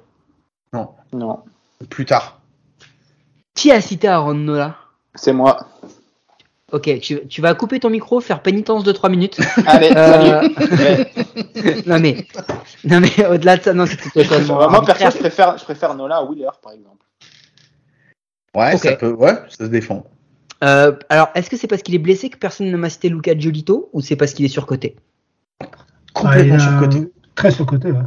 [1.13, 1.39] Non,
[1.89, 2.39] Plus tard.
[3.53, 4.75] Qui a cité Aaron Nola?
[5.13, 5.67] C'est moi.
[6.71, 9.37] Ok, tu, tu vas couper ton micro, faire pénitence de 3 minutes.
[9.67, 10.71] Allez, Euh, salut.
[10.83, 11.83] Ouais.
[11.85, 12.25] non mais,
[12.83, 14.69] non mais au-delà de ça, non, c'était totalement.
[14.69, 17.05] Moi, perso, je préfère, je préfère Nola à Wheeler, par exemple.
[18.55, 19.11] Ouais, ça peut.
[19.13, 20.05] Ouais, ça se défend.
[20.63, 23.37] Euh, alors, est-ce que c'est parce qu'il est blessé que personne ne m'a cité Luca
[23.37, 24.95] Giolito ou c'est parce qu'il est surcoté?
[26.13, 27.11] Complètement a- surcoté.
[27.35, 27.99] Très surcoté, ouais.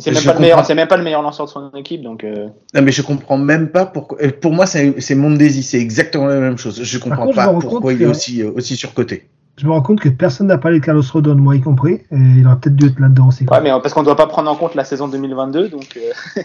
[0.00, 0.40] C'est même, pas le comprends.
[0.42, 2.22] meilleur- c'est même pas le meilleur lanceur de son équipe, donc.
[2.24, 4.18] euh, Non, mais je comprends même pas pourquoi.
[4.22, 6.80] euh, Pour moi, c'est c'est Mondesi, c'est exactement la même chose.
[6.82, 9.28] Je comprends contre, pas pourquoi il est que- aussi, euh, aussi surcoté.
[9.60, 12.02] Je me rends compte que personne n'a parlé de Carlos Rodon, moi y compris, et
[12.12, 13.44] il aurait peut-être dû être là-dedans aussi.
[13.44, 13.56] quoi.
[13.56, 15.96] Ouais, mais parce qu'on doit pas prendre en compte la saison 2022, donc.
[15.96, 16.42] euh,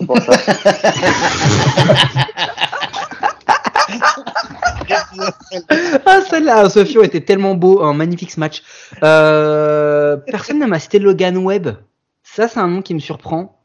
[0.06, 0.32] pour ça.
[6.06, 8.62] Ah, celle-là, Sofio était tellement beau, un magnifique match.
[9.02, 11.68] Euh, personne ne m'a cité Logan Webb.
[12.40, 13.60] Ça, c'est un nom qui me surprend.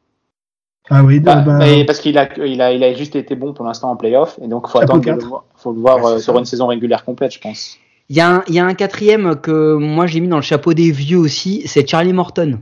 [0.90, 3.54] Ah oui, Bah, bah, mais parce qu'il a, il a, il a juste été bon
[3.54, 6.04] pour l'instant en playoff, et donc faut Chapeau attendre de le voir, faut le voir
[6.04, 6.40] Ouais, euh, sur ça.
[6.40, 7.78] une saison régulière complète, je pense.
[8.10, 10.42] Il y, a un, il y a un quatrième que moi j'ai mis dans le
[10.42, 12.60] chapeau des vieux aussi, c'est Charlie Morton.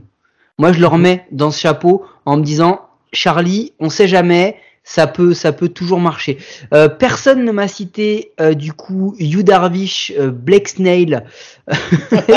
[0.56, 2.80] Moi je le remets dans ce chapeau en me disant
[3.12, 6.38] Charlie, on sait jamais, ça peut, ça peut toujours marcher.
[6.72, 11.24] Euh, personne ne m'a cité euh, du coup Hugh Darvish, euh, Blake Snail,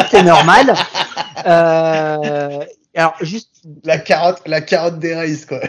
[0.10, 0.74] c'est normal.
[2.98, 5.60] Alors juste La carotte, la carotte des Rays, quoi.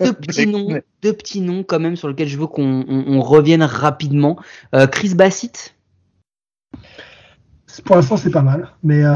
[0.00, 3.20] deux petits noms, deux petits noms quand même sur lesquels je veux qu'on on- on
[3.22, 4.36] revienne rapidement.
[4.74, 5.74] Euh, Chris Bassett.
[7.84, 8.68] pour l'instant c'est pas mal.
[8.82, 9.08] Mais euh,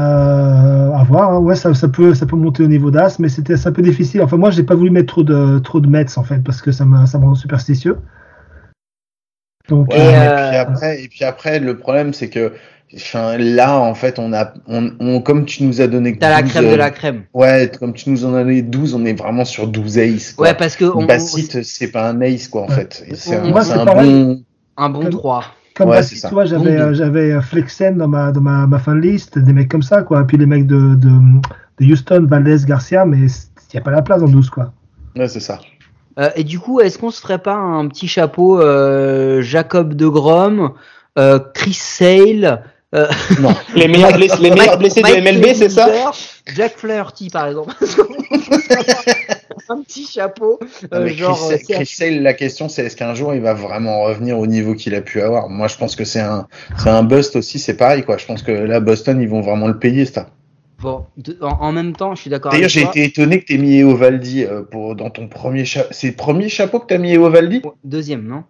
[0.93, 1.39] à voir, hein.
[1.39, 3.81] ouais, ça, ça, peut, ça peut monter au niveau d'As, mais c'était c'est un peu
[3.81, 4.21] difficile.
[4.21, 6.71] Enfin, moi j'ai pas voulu mettre trop de, trop de Mets en fait, parce que
[6.71, 7.97] ça me, ça me rend superstitieux.
[9.69, 12.53] Donc, Ouais, Et, et, euh, puis après, et puis après, le problème, c'est que,
[12.95, 16.17] enfin, là, en fait, on a, on, on- comme tu nous as donné.
[16.17, 17.23] T'as la 12, crème de euh, la crème.
[17.33, 20.33] Ouais, comme tu nous en as donné 12, on est vraiment sur 12 aces.
[20.33, 20.47] Quoi.
[20.47, 23.03] Ouais, parce que on, Bassett, c'est pas un ace, quoi, en fait.
[23.07, 24.43] Et C'est un, moi, un bon.
[24.77, 25.43] un bon 3.
[25.75, 26.27] comme ouais, ça.
[26.29, 29.53] tu vois, j'avais, Bon, euh, j'avais Flexen dans ma, dans ma, ma fan list, des
[29.53, 30.25] mecs comme ça, quoi.
[30.25, 31.09] Puis les mecs de, de,
[31.79, 34.73] de Houston, Valdez, Garcia, mais il n'y a pas la place en 12, quoi.
[35.15, 35.59] Ouais, c'est ça.
[36.17, 40.07] Euh, et du coup, est-ce qu'on se ferait pas un petit chapeau euh, Jacob de
[40.07, 40.71] Grom,
[41.17, 42.63] euh, Chris Sale,
[42.95, 43.07] euh,
[43.39, 43.53] Non.
[43.75, 46.11] Les meilleurs, blessés, les meilleurs Mike- blessés de MLB, c'est ça
[46.55, 47.73] Jack Flaherty, par exemple.
[49.69, 50.59] un petit chapeau,
[50.93, 51.37] euh, genre.
[51.49, 54.73] Chris, Chris Sale, la question, c'est est-ce qu'un jour il va vraiment revenir au niveau
[54.73, 55.47] qu'il a pu avoir?
[55.49, 58.17] Moi, je pense que c'est un, c'est un bust aussi, c'est pareil, quoi.
[58.17, 60.27] Je pense que là, Boston, ils vont vraiment le payer, ça.
[60.81, 63.57] Bon, de- en, en même temps, je suis d'accord D'ailleurs, j'ai été étonné que t'aies
[63.57, 65.89] mis Eovaldi euh, pour dans ton premier chapeau.
[65.91, 67.61] C'est le premier chapeau que t'as mis Eovaldi?
[67.83, 68.43] Deuxième, non?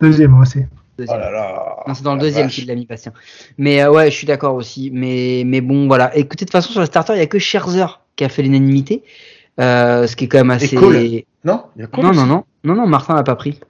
[0.00, 0.60] Deuxième aussi.
[0.64, 1.18] Oh Deuxième.
[1.20, 1.76] là là.
[1.86, 3.12] Non, c'est dans le deuxième qu'il l'a mis, Bastien.
[3.58, 4.90] Mais euh, ouais, je suis d'accord aussi.
[4.92, 6.16] Mais, mais bon, voilà.
[6.16, 8.42] Écoutez, de toute façon, sur le starter, il n'y a que Scherzer qui a fait
[8.42, 9.02] l'unanimité.
[9.60, 10.74] Euh, ce qui est quand même assez.
[10.76, 10.96] Cole.
[11.44, 13.60] Non, il y a quoi non, aussi non, non, non, non, Martin l'a pas pris.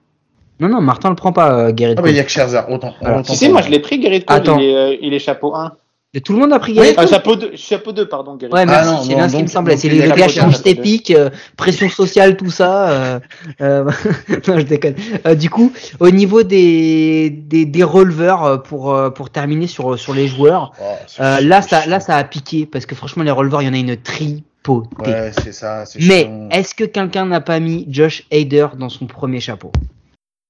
[0.61, 2.11] Non, non, Martin le prend pas, euh, Garrett Ah Cole.
[2.13, 2.95] il y a que Scherzer, autant.
[3.25, 4.59] Tu sais, moi je l'ai pris, Garrett Cole, Attends.
[4.59, 5.73] il est, euh, il est chapeau 1.
[6.15, 8.61] Et Tout le monde a pris Garrett Ah, chapeau 2, chapeau 2, pardon, Garrett Ouais,
[8.63, 9.77] Ah merci, non, c'est bien ce qui me semblait.
[9.79, 10.71] C'est il le est gars chapeau change deux.
[10.71, 12.91] épique, euh, pression sociale, tout ça.
[12.91, 13.21] euh,
[13.63, 13.85] euh,
[14.49, 14.95] non, je déconne.
[15.27, 19.99] Euh, du coup, au niveau des, des, des releveurs, euh, pour, euh, pour terminer sur,
[19.99, 20.85] sur les joueurs, Oh,
[21.21, 23.75] euh, là, ça, là, ça a piqué parce que franchement, les releveurs, il y en
[23.75, 25.11] a une tripotée.
[25.11, 29.07] Ouais, c'est ça, c'est Mais est-ce que quelqu'un n'a pas mis Josh Hader dans son
[29.07, 29.73] premier chapeau?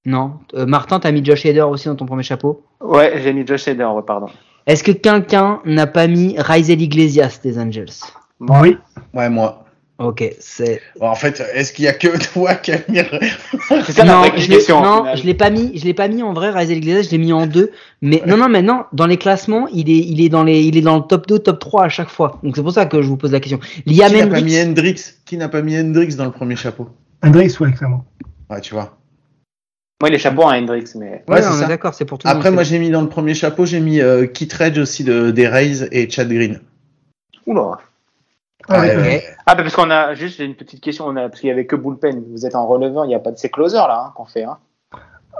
[0.05, 0.33] Non?
[0.55, 2.65] Euh, Martin, t'as mis Josh Hader aussi dans ton premier chapeau?
[2.81, 4.27] Ouais, j'ai mis Josh Hader, pardon.
[4.65, 7.91] Est-ce que quelqu'un n'a pas mis Raisel Iglesias des Angels?
[8.39, 8.77] Moi, Oui.
[9.13, 9.63] Ouais, moi.
[9.99, 10.81] Ok, c'est.
[10.99, 12.99] Bon, en fait, est-ce qu'il y a que toi qui as mis
[13.85, 16.07] C'est ça la non, vraie je l'ai, non, je l'ai pas mis, je l'ai pas
[16.07, 16.49] mis en vrai.
[16.49, 17.71] Raisel Iglesias, je l'ai mis en deux.
[18.01, 20.77] Mais non, non, mais non, dans les classements, il est, il est dans les, il
[20.77, 22.39] est dans le top 2, top 3 à chaque fois.
[22.43, 23.59] Donc c'est pour ça que je vous pose la question.
[23.85, 25.01] Liam Qui n'a pas mis Hendrix?
[25.25, 26.89] Qui n'a pas mis Hendrix dans le premier chapeau?
[27.23, 28.03] Hendrix, ouais, clairement.
[28.49, 28.97] Ouais, tu vois.
[30.03, 31.23] Moi, les chapeaux à Hendrix, mais.
[31.29, 31.63] Ouais, Ouais, c'est on ça.
[31.63, 34.01] est d'accord, c'est pour tout Après, moi, j'ai mis dans le premier chapeau, j'ai mis
[34.01, 36.59] euh, Kit Redge aussi de, des Rays et Chad Green.
[37.47, 37.77] Oula.
[38.67, 39.23] Ah, Ouais.
[39.45, 41.65] Ah, bah, parce qu'on a juste une petite question, on a, parce qu'il y avait
[41.65, 42.21] que bullpen.
[42.33, 44.43] Vous êtes en releveur, il n'y a pas de ces closers là hein, qu'on fait.
[44.43, 44.57] Hein.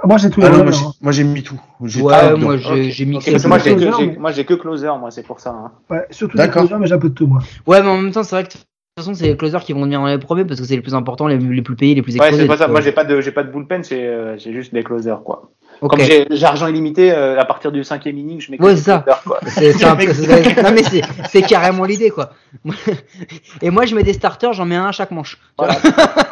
[0.05, 0.91] Moi, j'ai tout Ah les non, moi, releveurs, j'ai- hein.
[1.01, 1.59] moi, j'ai mis tout.
[1.81, 2.65] Ouais, moi j'ai
[2.95, 5.49] que moi, j'ai mais- que closer, moi, c'est pour ça.
[5.49, 5.71] hein.
[5.89, 6.61] Ouais, surtout les D'accord.
[6.63, 7.41] closers, mais j'ai un peu de tout, moi.
[7.67, 8.53] Ouais, mais en même temps, c'est vrai que
[8.95, 10.81] toute façon, c'est les closers qui vont venir dans les premiers parce que c'est les
[10.81, 12.43] plus importants, les, les plus payés, les plus Ouais, exposés.
[12.43, 12.67] c'est pas ça.
[12.67, 15.23] Moi, euh, j'ai pas de, j'ai pas de bullpen, c'est, euh, j'ai juste des closers,
[15.23, 15.49] quoi.
[15.81, 18.77] Comme j'ai j'ai argent illimité, euh, à partir du cinquième inning, je mets Ouais, des
[18.77, 18.99] c'est ça.
[18.99, 19.39] closers, quoi.
[19.47, 22.29] C'est c'est un peu- c'est- non mais c'est c'est carrément l'idée quoi.
[23.61, 25.39] Et moi je mets des starters, j'en mets un à chaque manche.
[25.57, 25.75] Voilà.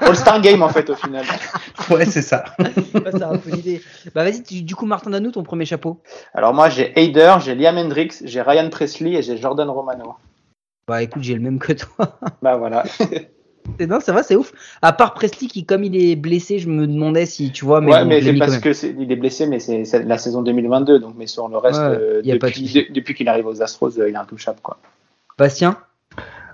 [0.02, 1.26] All-Star Game, en fait, au final.
[1.90, 2.46] Ouais, c'est ça.
[2.60, 2.72] Ouais,
[3.12, 3.82] c'est un peu l'idée.
[4.14, 6.00] Bah vas-y, tu- du coup Martin donne-nous ton premier chapeau.
[6.36, 10.14] Alors, moi, j'ai Hader, j'ai Liam Hendricks, j'ai Ryan Presley et j'ai Jordan Romano.
[10.92, 12.20] Bah écoute, j'ai le même que toi.
[12.42, 12.84] Bah, voilà.
[13.80, 14.52] Et non, ça va, c'est ouf.
[14.82, 17.92] À part Presley qui comme il est blessé, je me demandais si tu vois mais,
[17.94, 21.16] ouais, bon, mais c'est parce c'est, il est blessé, mais c'est, la saison 2022, donc,
[21.18, 22.88] mais sur le reste, Ouais, euh, y a pas de depuis, souci.
[22.90, 24.80] de- depuis qu'il arrive aux Astros, euh, il est intouchable, quoi.
[25.38, 25.78] Bastien?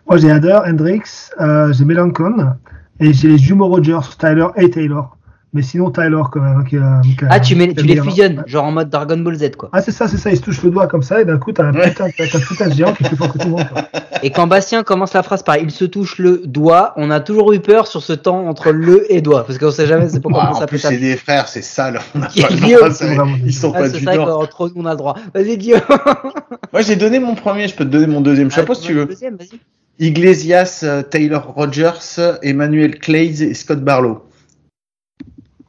[0.05, 1.01] Moi, j'ai Hader, Hendrix,
[1.41, 2.53] euh, j'ai Melancon,
[2.99, 5.16] et j'ai les jumeaux Rogers, Tyler et Taylor.
[5.53, 6.65] Mais sinon, Tyler, quand même.
[6.65, 8.89] qui a- qui a- Ah, tu, mets, qui a tu les fusionnes, genre en mode
[8.89, 9.69] Dragon Ball Z quoi.
[9.71, 10.29] Ah, c'est ça, c'est ça.
[10.29, 12.39] Il se touche le doigt comme ça, et d'un coup, t'as un putain, t'as un
[12.41, 13.67] putain de géant qui est plus fort que tout le monde.
[13.71, 13.83] quoi.
[14.23, 17.53] Et quand Bastien commence la phrase par il se touche le doigt, on a toujours
[17.53, 20.29] eu peur sur ce temps entre le et doigt parce qu'on sait jamais c'est pas
[20.33, 21.99] Ah, comment en ça plus, peut c'est des frères, c'est sale.
[22.15, 24.27] On Qui- pas le droit, ça- vraiment Ils sont Ah, pas c'est du ça genre.
[24.27, 25.15] qu'entre nous on a le droit.
[25.33, 25.81] Vas-y Guillaume.
[26.73, 29.05] Moi, j'ai donné mon premier, je peux te donner mon deuxième chapeau si tu veux.
[29.05, 29.59] Deuxième, vas-y.
[29.99, 34.23] Iglesias, euh, Taylor Rogers, Emmanuel Clays et Scott Barlow.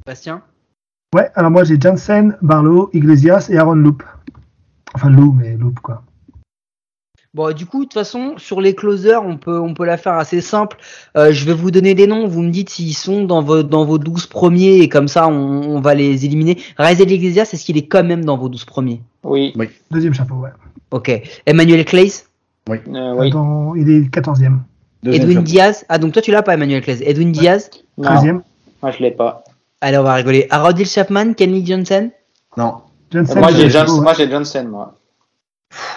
[0.09, 0.41] Bastien.
[1.15, 4.03] Ouais, alors moi, j'ai Jansen, Barlow, Iglesias et Aaron Loop.
[4.95, 6.03] Enfin, Lou, mais Loop, quoi.
[7.35, 10.15] Bon, du coup, de toute façon, sur les closers, on peut, on peut la faire
[10.15, 10.79] assez simple.
[11.15, 12.27] Euh, je vais vous donner des noms.
[12.27, 15.77] Vous me dites s'ils sont dans vos, dans vos 12 premiers et comme ça, on,
[15.77, 16.57] on va les éliminer.
[16.79, 19.03] Raisel Iglesias, est-ce qu'il est quand même dans vos 12 premiers?
[19.25, 19.53] Oui,
[19.91, 20.51] Deuxième chapeau, ouais.
[20.91, 21.11] Ok.
[21.45, 22.25] Emmanuel Clays
[22.71, 23.31] euh, oui.
[23.31, 24.57] Dans- il est 14e.
[25.03, 25.45] Deuxième Edwin chapeau.
[25.47, 25.85] Diaz?
[25.91, 27.03] Ah, donc toi, tu l'as pas, Emmanuel Clays.
[27.03, 27.69] Edwin Diaz?
[27.99, 28.41] Non, 13e.
[28.83, 29.45] moi, je l'ai pas.
[29.81, 30.47] Allez, on va rigoler.
[30.51, 32.11] Harold Chapman, Kenny Johnson?
[32.57, 32.75] Non,
[33.13, 34.95] Jansen, moi, j'ai Johnson, moi, j'ai Johnson, moi.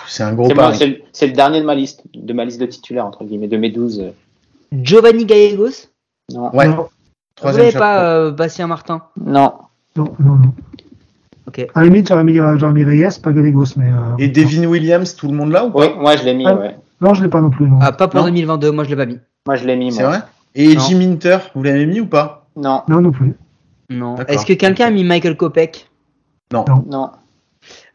[0.07, 0.77] c'est un gros C'est, moi, pari.
[0.77, 3.47] c'est, le, c'est le dernier de ma liste, de ma liste de titulaires, entre guillemets,
[3.47, 3.99] de mes 12.
[4.01, 4.11] euh,
[4.71, 5.87] Giovanni Gallegos?
[6.31, 6.55] Non.
[6.55, 6.87] Ouais, Non, Vous
[7.35, 7.79] troisième chapeau.
[7.79, 9.01] pas, euh, Bastien Martin?
[9.19, 9.53] Non.
[9.95, 10.53] non, non, non.
[11.47, 11.65] Ok.
[11.73, 13.87] À la limite, j'aurais mis, euh, j'aurais mis Reyes, pas Gallegos, mais.
[13.89, 16.45] euh, Et Devin Williams, tout le monde là ou pas Oui, moi, je l'ai mis,
[16.47, 16.53] Ah.
[16.53, 16.77] ouais.
[17.01, 17.79] Non, je l'ai pas non plus, non.
[17.81, 18.27] Ah, pas pour Non.
[18.27, 18.71] 2022.
[18.71, 19.17] Moi, je l'ai pas mis.
[19.47, 20.09] Moi, je l'ai mis, C'est moi.
[20.11, 20.19] vrai?
[20.53, 20.81] Et Non.
[20.81, 22.45] Jim Minter, vous l'avez mis ou pas?
[22.55, 23.33] Non, Non, non plus.
[23.91, 24.15] Non.
[24.27, 25.87] Est-ce que quelqu'un a mis Michael Kopech?
[26.51, 26.65] Non.
[26.67, 26.83] Non.
[26.89, 27.11] non.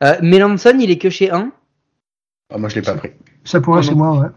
[0.04, 1.50] euh, Melanson, il est que chez 1.
[2.52, 3.10] Ah, Moi, je l'ai pas pris.
[3.44, 4.28] Chapeau Non, 1 chez moi, ouais.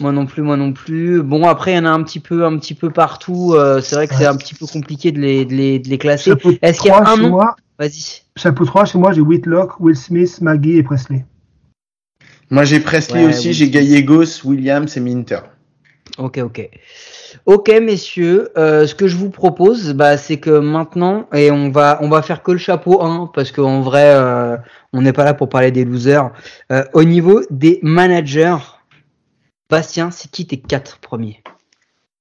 [0.00, 1.22] Moi non plus, moi non plus.
[1.22, 3.52] Bon, après, il y en a un petit peu, un petit peu partout.
[3.54, 5.98] euh, c'est vrai que c'est un petit peu compliqué de les, de les, de les
[5.98, 6.30] classer.
[6.30, 7.28] Chapeau Est-ce qu'il y a 3 un chez nom?
[7.30, 8.22] moi, Vas-y.
[8.36, 11.24] Chapeau 3 chez moi, j'ai Whitlock, Will Smith, Maggie et Presley.
[12.50, 13.54] Moi, j'ai Presley Ouais, aussi, oui.
[13.54, 15.40] j'ai Gallegos, Williams et Minter.
[16.18, 16.68] Ok, ok.
[17.46, 21.98] Ok, messieurs, euh, ce que je vous propose, bah, c'est que maintenant, et on va,
[22.02, 24.56] on va faire que le chapeau 1, parce qu'en vrai, euh,
[24.92, 26.30] on n'est pas là pour parler des losers.
[26.70, 28.58] Euh, au niveau des managers,
[29.70, 31.42] Bastien, c'est qui tes quatre premiers?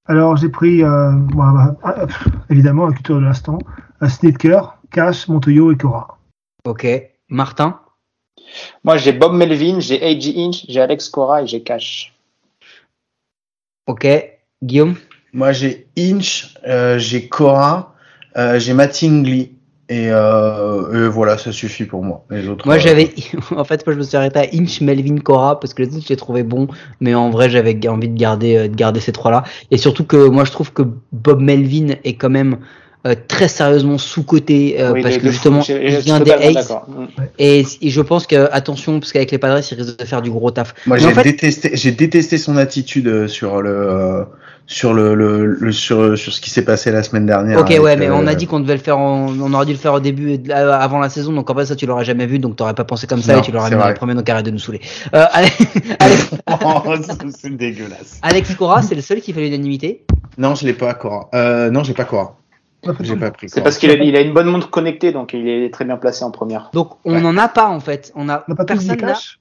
[0.06, 2.06] Alors, j'ai pris, euh, bon, bah, ah,
[2.50, 3.60] évidemment, la culture de l'instant,
[4.08, 4.62] Snitker,
[4.92, 6.18] Cash, Montoyo et Cora.
[6.66, 6.88] Ok.
[7.28, 7.80] Martin?
[8.84, 10.34] Moi, j'ai Bob Melvin, j'ai A.G.
[10.38, 12.14] Inch, j'ai Alex Cora et j'ai Cash.
[13.88, 14.08] Ok.
[14.64, 14.96] Guillaume
[15.34, 17.96] Moi, j'ai Inch, euh, j'ai Cora,
[18.38, 19.54] euh, j'ai Mattingly.
[19.90, 22.24] Et, euh, et voilà, ça suffit pour moi.
[22.30, 22.66] Les autres.
[22.66, 23.14] Moi j'avais,
[23.52, 26.06] en fait, moi je me suis arrêté à Inch, Melvin, Cora parce que les autres
[26.06, 26.70] je les trouvais bons,
[27.02, 29.44] mais en vrai j'avais envie de garder, de garder ces trois-là.
[29.70, 32.60] Et surtout que moi je trouve que Bob Melvin est quand même
[33.08, 36.20] euh, très sérieusement sous coté Oui, parce de- que justement fou, je- il je vient
[36.20, 36.72] des Aces.
[36.88, 37.06] Mm.
[37.40, 40.30] et, et je pense que attention parce qu'avec les Padres il risque de faire du
[40.30, 40.74] gros taf.
[40.86, 44.24] Moi, j'ai fait- détesté, j'ai détesté son attitude euh, sur le, euh,
[44.68, 47.60] sur le, le, le- sur, sur ce qui s'est passé la semaine dernière.
[47.60, 49.74] Ok ouais mais euh, on a dit qu'on devait le faire, en- on aurait dû
[49.74, 52.28] le faire au début, euh, avant la saison donc en fait ça tu l'aurais jamais
[52.28, 53.90] vu donc t'aurais pas pensé comme ça Non, et tu l'aurais mis dans vrai.
[53.90, 54.80] les premiers donc arrête de nous saouler.
[55.16, 55.58] Euh, Alex,
[56.00, 56.30] Alex,
[56.64, 56.94] Oh,
[57.42, 58.20] c'est dégueulasse.
[58.22, 60.06] Alex Cora c'est le seul qui fait l'unanimité?
[60.38, 61.30] Non, je l'ai pas Cora.
[61.34, 62.38] Euh, non, j'ai pas Cora.
[63.02, 63.50] J'ai pas pris.
[63.50, 65.98] C'est parce qu'il a, il a une bonne montre connectée, donc il est très bien
[65.98, 66.70] placé en première.
[66.74, 67.22] Donc on Ouais.
[67.22, 68.96] n'en a pas en fait, on a On pas personne là.
[68.96, 69.40] Cash?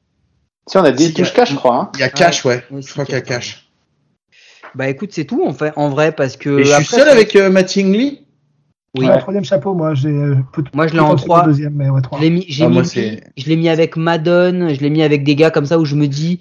[0.66, 1.74] Si, on a 10 Si, touches cash, je crois.
[1.76, 1.90] Hein.
[1.94, 2.62] Il y a Cash, ouais.
[2.70, 3.66] Ouais, Je crois qu'il y a Cash.
[4.74, 6.60] Bah écoute, c'est tout en fait, en vrai, parce que.
[6.60, 8.24] Et je suis seul avec euh, Mattingly
[8.98, 9.06] Oui.
[9.06, 10.08] Ouais, troisième chapeau, moi, j'ai.
[10.08, 10.34] euh,
[10.74, 11.44] Moi, je l'ai en trois.
[11.44, 12.18] Deuxième, mais ouais, trois.
[12.18, 15.36] Je l'ai mis, Ah, mis je l'ai mis avec Madden, je l'ai mis avec des
[15.36, 16.40] gars comme ça où je me dis,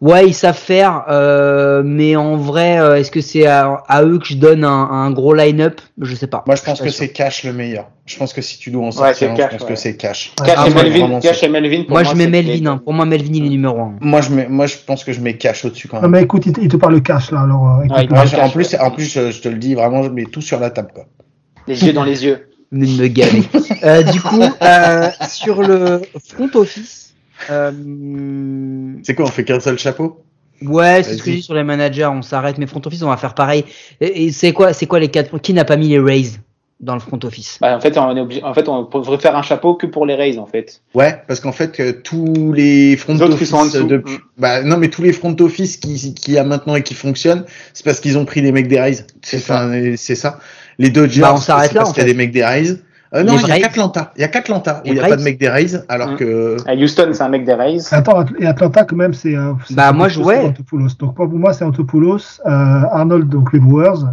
[0.00, 4.18] ouais, ils savent faire, euh, mais en vrai, euh, est-ce que c'est à, à eux
[4.18, 5.82] que je donne un, un gros line-up?
[6.00, 6.42] Je sais pas.
[6.46, 7.90] Moi, je pense que c'est Cash le meilleur.
[8.06, 9.74] Je pense que si tu dois en sortir, un, Cash, je pense ouais.
[9.74, 10.32] que c'est Cash.
[10.42, 12.66] Cash Ah, et Melvin, Cash et Melvin, pour Moi, moi, je mets Melvin.
[12.70, 12.78] hein.
[12.82, 13.96] Pour moi, Melvin il est numéro 1.
[14.00, 16.12] Moi, je mets, moi, je pense que je mets Cash au-dessus quand Non, même.
[16.12, 17.80] mais écoute, il te, il te parle cash, là, alors.
[17.80, 18.80] euh, écoute, Moi, en plus, ouais.
[18.80, 21.04] en plus, je, je te le dis vraiment, je mets tout sur la table, quoi.
[21.68, 22.48] Les yeux dans les yeux.
[22.72, 23.42] Me gaver.
[23.84, 27.12] Euh, du coup, euh, sur le front office,
[27.50, 27.70] euh,
[29.02, 30.22] C'est quoi, on fait qu'un seul chapeau?
[30.62, 33.08] Ouais, c'est ce que je dis sur les managers, on s'arrête, mais front office, on
[33.08, 33.64] va faire pareil.
[34.00, 36.30] Et, et c'est quoi, c'est quoi les quatre Qui n'a pas mis les Rays
[36.80, 37.58] dans le front office?
[37.60, 40.06] Bah, en fait, on est obligé, en fait, on devrait faire un chapeau que pour
[40.06, 40.80] les Rays, en fait.
[40.94, 44.14] Ouais, parce qu'en fait, euh, tous les front Les autres, ils sont en office depuis,
[44.14, 44.18] Mm.
[44.38, 47.44] bah non, mais tous les front office qui qui y a maintenant et qui fonctionnent,
[47.74, 48.94] c'est parce qu'ils ont pris les mecs des Rays.
[48.94, 49.54] C'est C'est ça.
[49.66, 50.38] enfin, euh, c'est ça.
[50.78, 52.76] Les Dodgers, Bah, on s'arrête là, parce qu'il y a des mecs des Rays.
[53.14, 54.10] Euh, non, il y a qu'Atlanta.
[54.16, 55.10] Il y a qu'Atlanta où il n'y a Braves.
[55.10, 56.16] pas de mecs des Rays, alors Mm.
[56.16, 57.80] que À Houston, c'est un mec des Rays.
[57.90, 59.36] Attends, et Atlanta, quand même, c'est.
[59.36, 60.38] euh, Bah, moi, je- ouais.
[60.46, 60.88] Antopoulos.
[60.98, 64.04] Donc, pour moi, c'est Antopoulos, euh, Arnold, donc les Brewers,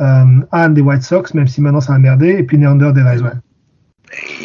[0.00, 3.02] euh, Anne des White Sox, même si maintenant ça a merdé, et puis Neander des
[3.02, 3.30] Rays, ouais.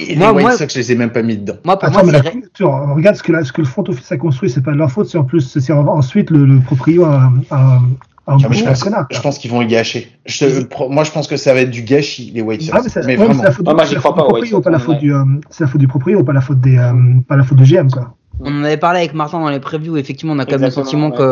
[0.09, 1.53] et Moi, les White moi- Sox, je les ai même pas mis dedans.
[1.63, 4.11] Moi, pour Attends, moi, mais la regarde ce que, la- ce que le front office
[4.11, 6.59] a construit, c'est pas de leur faute, c'est en plus, c'est en- ensuite le, le
[6.61, 7.79] proprio a, a,
[8.25, 9.05] Ah, mais je pense, connard.
[9.11, 10.09] je pense qu'ils vont y gâcher.
[10.25, 10.45] Je
[10.87, 12.71] moi, je pense que ça va être du gâchis, les White Sox.
[12.73, 13.39] Ah, mais c'est mais ouais, mais vraiment.
[13.41, 15.01] c'est la faute, Ah, du proprio, pas la Sox, faute ouais.
[15.01, 15.23] du, euh,
[15.59, 16.93] la faute du proprio, pas la faute des, euh,
[17.27, 18.15] pas la faute du GM, quoi.
[18.39, 19.97] On en avait parlé avec Martin dans les previews.
[19.97, 21.23] Effectivement, on a quand même le sentiment que c'est.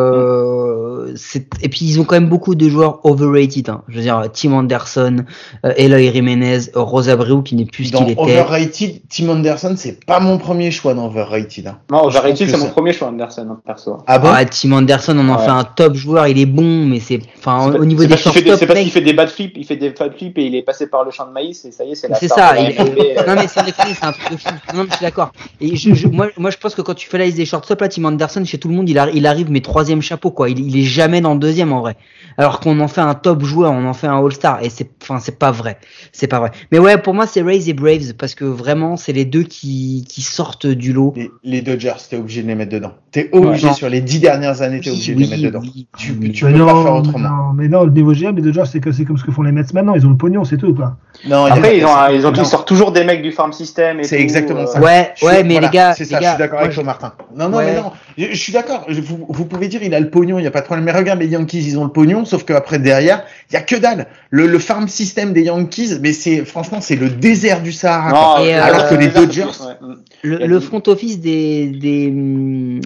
[1.61, 3.69] Et puis ils ont quand même beaucoup de joueurs overrated.
[3.69, 3.81] hein.
[3.87, 5.17] Je veux dire, Tim Anderson,
[5.65, 8.21] euh, Eloy Jiménez, Rosa Abreu qui n'est plus ce Dans qu'il était.
[8.21, 11.67] Overrated, Tim Anderson, c'est pas mon premier choix dans Overrated.
[11.67, 11.77] hein.
[11.89, 13.97] Moi, Je Overrated, c'est mon premier choix, Anderson, en perso.
[14.07, 14.29] Ah bon?
[14.31, 15.43] Ah, Tim Anderson, on en Ouais.
[15.45, 16.27] fait un top joueur.
[16.27, 17.19] Il est bon, mais c'est.
[17.37, 19.89] Enfin, au niveau des shortstop, C'est parce qu'il fait des bad flips, il fait des
[19.91, 21.95] bad flips et il est passé par le champ de maïs et ça y est,
[21.95, 22.53] c'est la C'est ça.
[22.59, 23.25] il- euh.
[23.27, 24.49] non mais c'est c'est un truc de fou.
[24.75, 25.31] Non mais je suis d'accord.
[25.59, 27.81] Et je, je- moi, moi je pense que quand tu fais la liste des shortstop
[27.81, 30.49] là, Tim Anderson chez tout le monde, il, arri- il arrive mais troisième chapeau quoi.
[30.49, 31.95] Il, il est jamais dans le deuxième en vrai.
[32.37, 34.89] Alors qu'on en fait un top joueur, on en fait un All Star et c'est,
[35.03, 35.77] enfin c'est pas vrai,
[36.13, 36.51] c'est pas vrai.
[36.71, 40.05] Mais ouais, pour moi c'est Rays et Braves parce que vraiment c'est les deux qui,
[40.07, 41.13] qui sortent du lot.
[41.17, 42.93] les, les Dodgers, t'es obligé de les mettre dedans.
[43.11, 43.73] T'es obligé Ouais.
[43.73, 45.59] sur les dix dernières années, t'es obligé de les mettre dedans.
[45.61, 46.31] oui, Tu, oui.
[46.31, 47.19] tu peux pas faire autrement.
[47.29, 49.41] non, mais non, le niveau GM, les Dodgers, c'est que- c'est comme ce que font
[49.43, 50.95] les Mets maintenant, ils ont le pognon, c'est tout, quoi.
[51.27, 52.41] Non, y Après, ils, ont, ils, ont, non.
[52.41, 54.79] ils sortent toujours des mecs du farm system et C'est exactement euh, ça.
[54.79, 56.71] Ouais, Je suis- ouais, mais voilà, les gars, c'est ça, je gars, suis d'accord avec
[56.73, 57.13] toi, Martin.
[57.35, 57.73] Non, non, Ouais.
[57.75, 58.85] mais non, je, je suis d'accord.
[58.87, 60.85] Je- Vous, vous pouvez dire, il a le pognon, il n'y a pas de problème.
[60.91, 63.75] Mais regarde, les Yankees, ils ont le pognon, sauf qu'après, derrière, il y a que
[63.75, 64.07] dalle.
[64.29, 68.39] Le, le farm system des Yankees, mais c'est, franchement, c'est le désert du Sahara.
[68.39, 69.95] Non, euh, alors que les Dodgers- ouais.
[70.23, 72.81] Le, le front office des, des, hum,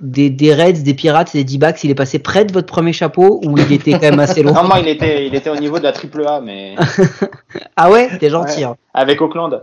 [0.00, 2.92] des, des Reds, des Pirates et des D-backs, il est passé près de votre premier
[2.92, 5.56] chapeau ou il était quand même assez loin Non, moi, il était, il était au
[5.56, 6.76] niveau de la triple A, mais
[7.76, 8.08] Ah ouais?
[8.18, 8.64] T'es gentil.
[8.64, 8.76] hein.
[8.94, 9.62] avec Oakland.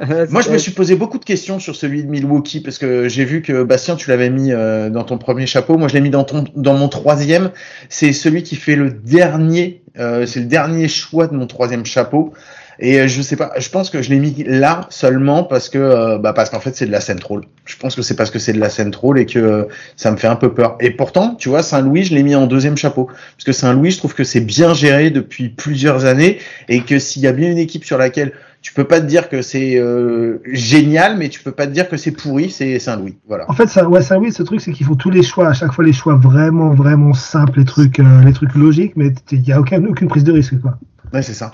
[0.30, 3.24] Moi, je me suis posé beaucoup de questions sur celui de Milwaukee parce que j'ai
[3.24, 5.76] vu que Bastien, tu l'avais mis euh, dans ton premier chapeau.
[5.76, 7.50] Moi, je l'ai mis dans ton, dans mon troisième.
[7.88, 12.32] C'est celui qui fait le dernier, euh, c'est le dernier choix de mon troisième chapeau.
[12.80, 15.78] Et euh, je sais pas, je pense que je l'ai mis là seulement parce que,
[15.78, 17.40] euh, bah, parce qu'en fait, c'est de la central.
[17.64, 19.64] Je pense que c'est parce que c'est de la central et que euh,
[19.96, 20.76] ça me fait un peu peur.
[20.80, 23.98] Et pourtant, tu vois, Saint-Louis, je l'ai mis en deuxième chapeau parce que Saint-Louis, je
[23.98, 26.38] trouve que c'est bien géré depuis plusieurs années
[26.68, 29.28] et que s'il y a bien une équipe sur laquelle tu peux pas te dire
[29.28, 33.16] que c'est euh, génial, mais tu peux pas te dire que c'est pourri, c'est Saint-Louis.
[33.28, 33.48] Voilà.
[33.48, 35.52] En fait, ça, ouais, ça, oui, ce truc, c'est qu'ils font tous les choix, à
[35.52, 39.42] chaque fois les choix vraiment, vraiment simples, les trucs, euh, les trucs logiques, mais il
[39.42, 40.78] n'y a aucun, aucune prise de risque, quoi.
[41.12, 41.52] Ouais, c'est ça.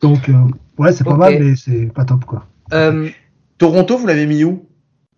[0.00, 0.32] Donc, euh,
[0.78, 2.44] ouais, c'est pas mal, mais c'est pas top, quoi.
[2.72, 3.08] Euh,
[3.58, 4.64] Toronto, vous l'avez mis où?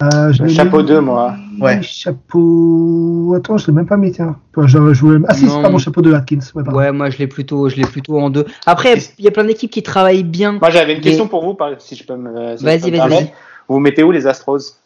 [0.03, 1.35] Euh, je Le l'ai chapeau mis- 2, moi.
[1.59, 1.81] Ouais.
[1.83, 3.33] Chapeau.
[3.35, 4.37] Attends, je l'ai même pas mis, tiens.
[4.55, 5.25] Enfin, je, je voulais...
[5.27, 6.41] Ah, si, c'est pas mon chapeau de Atkins.
[6.55, 8.45] Ouais, ouais, moi je l'ai plutôt, je l'ai plutôt en deux.
[8.67, 10.53] Après, il y a plein d'équipes qui travaillent bien.
[10.61, 13.33] Moi, j'avais une Mais- question pour vous, si je peux me, si Vas-y, vas-y.
[13.69, 14.79] Vous mettez où les Astros?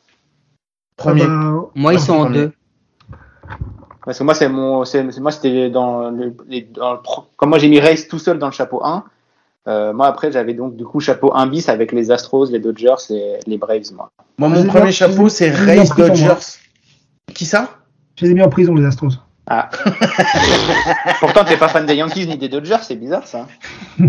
[0.96, 1.22] Premier.
[1.24, 2.36] Ah, bah, Moi, ils Ah, sont en premier.
[2.38, 2.52] deux.
[4.04, 4.84] Parce que moi, c'est mon,
[5.20, 8.38] moi, c'était dans le, les- dans le pro- comme moi, j'ai mis Race tout seul
[8.38, 9.04] dans le chapeau 1.
[9.68, 12.94] Euh, moi, après, j'avais donc, du coup, chapeau 1 bis avec les Astros, les Dodgers
[13.10, 14.10] et les Braves, moi.
[14.38, 15.84] Moi, mon Vas-y, premier chapeau, c'est moi.
[15.96, 16.34] Dodgers.
[17.34, 17.68] Qui ça?
[18.16, 19.10] Je les ai mis en prison, les Astros.
[21.20, 23.46] Pourtant, t'es pas fan des Yankees ni des Dodgers, c'est bizarre, ça.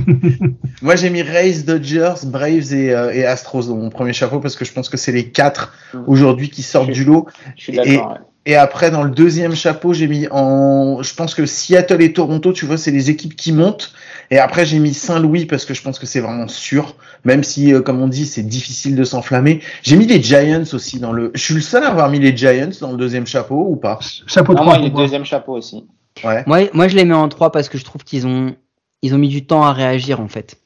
[0.81, 4.55] Moi, j'ai mis Race, Dodgers, Braves et, euh, et Astros dans mon premier chapeau parce
[4.55, 6.03] que je pense que c'est les quatre Mm.
[6.07, 7.27] aujourd'hui qui sortent Je- du lot.
[7.57, 8.11] Je suis d'accord.
[8.11, 8.17] ouais.
[8.47, 12.51] Et après, dans le deuxième chapeau, j'ai mis en, je pense que Seattle et Toronto,
[12.53, 13.93] tu vois, c'est les équipes qui montent.
[14.31, 17.71] Et après, j'ai mis Saint-Louis parce que je pense que c'est vraiment sûr, même si,
[17.71, 19.61] euh, comme on dit, c'est difficile de s'enflammer.
[19.83, 21.31] J'ai mis les Giants aussi dans le.
[21.35, 23.99] Je suis le seul à avoir mis les Giants dans le deuxième chapeau ou pas?
[24.25, 24.65] Chapeau Non, 3.
[24.65, 25.03] moi, il pour est moi.
[25.03, 25.85] deuxième chapeau aussi.
[26.23, 26.43] Ouais.
[26.47, 28.55] Moi, moi, je les mets en trois parce que je trouve qu'ils ont
[29.03, 30.57] ils ont mis du temps à réagir en fait.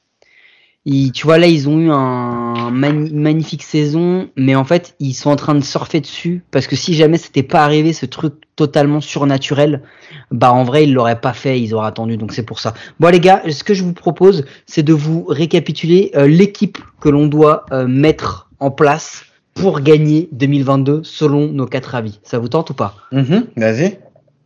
[0.87, 5.13] Ils, tu vois là, ils ont eu un mani- magnifique saison, mais en fait, ils
[5.13, 8.35] sont en train de surfer dessus parce que si jamais c'était pas arrivé ce truc
[8.55, 9.81] totalement surnaturel,
[10.29, 12.17] bah en vrai, ils l'auraient pas fait, ils auraient attendu.
[12.17, 12.75] Donc c'est pour ça.
[12.99, 17.09] Bon les gars, ce que je vous propose, c'est de vous récapituler euh, l'équipe que
[17.09, 19.25] l'on doit euh, mettre en place
[19.55, 22.19] pour gagner 2022 selon nos quatre avis.
[22.23, 22.93] Ça vous tente ou pas?
[23.11, 23.97] Mhm, Vas-y.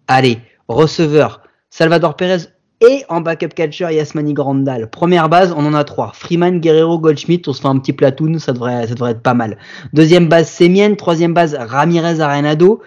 [0.08, 0.38] Allez,
[0.70, 2.46] receveur, Salvador Perez
[2.82, 4.90] et en backup catcher Yasmani Grandal.
[4.90, 6.12] Première base, on en a trois.
[6.14, 9.34] Freeman, Guerrero, Goldschmidt, on se fait un petit platoon, ça devrait, ça devrait être pas
[9.34, 9.58] mal.
[9.94, 10.96] Deuxième base, Semien.
[10.96, 12.82] Troisième base, Ramirez Arenado.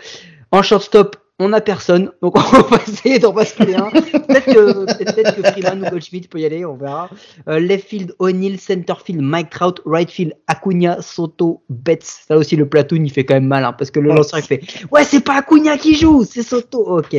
[0.51, 2.41] En shortstop, on a personne, donc on
[2.71, 3.91] va essayer d'en basculer un.
[3.91, 7.11] Peut-être que, peut-être que Freeman ou Goldschmidt peut y aller, on verra.
[7.49, 12.05] Euh, left field, O'Neill, center field, Mike Trout, right field, Acuna, Soto, Betts.
[12.29, 14.45] Ça aussi, le platoon, il fait quand même mal, hein, parce que le lanceur, il
[14.45, 14.61] fait
[14.91, 16.99] Ouais, c'est pas Acuna qui joue, c'est Soto.
[16.99, 17.17] Ok.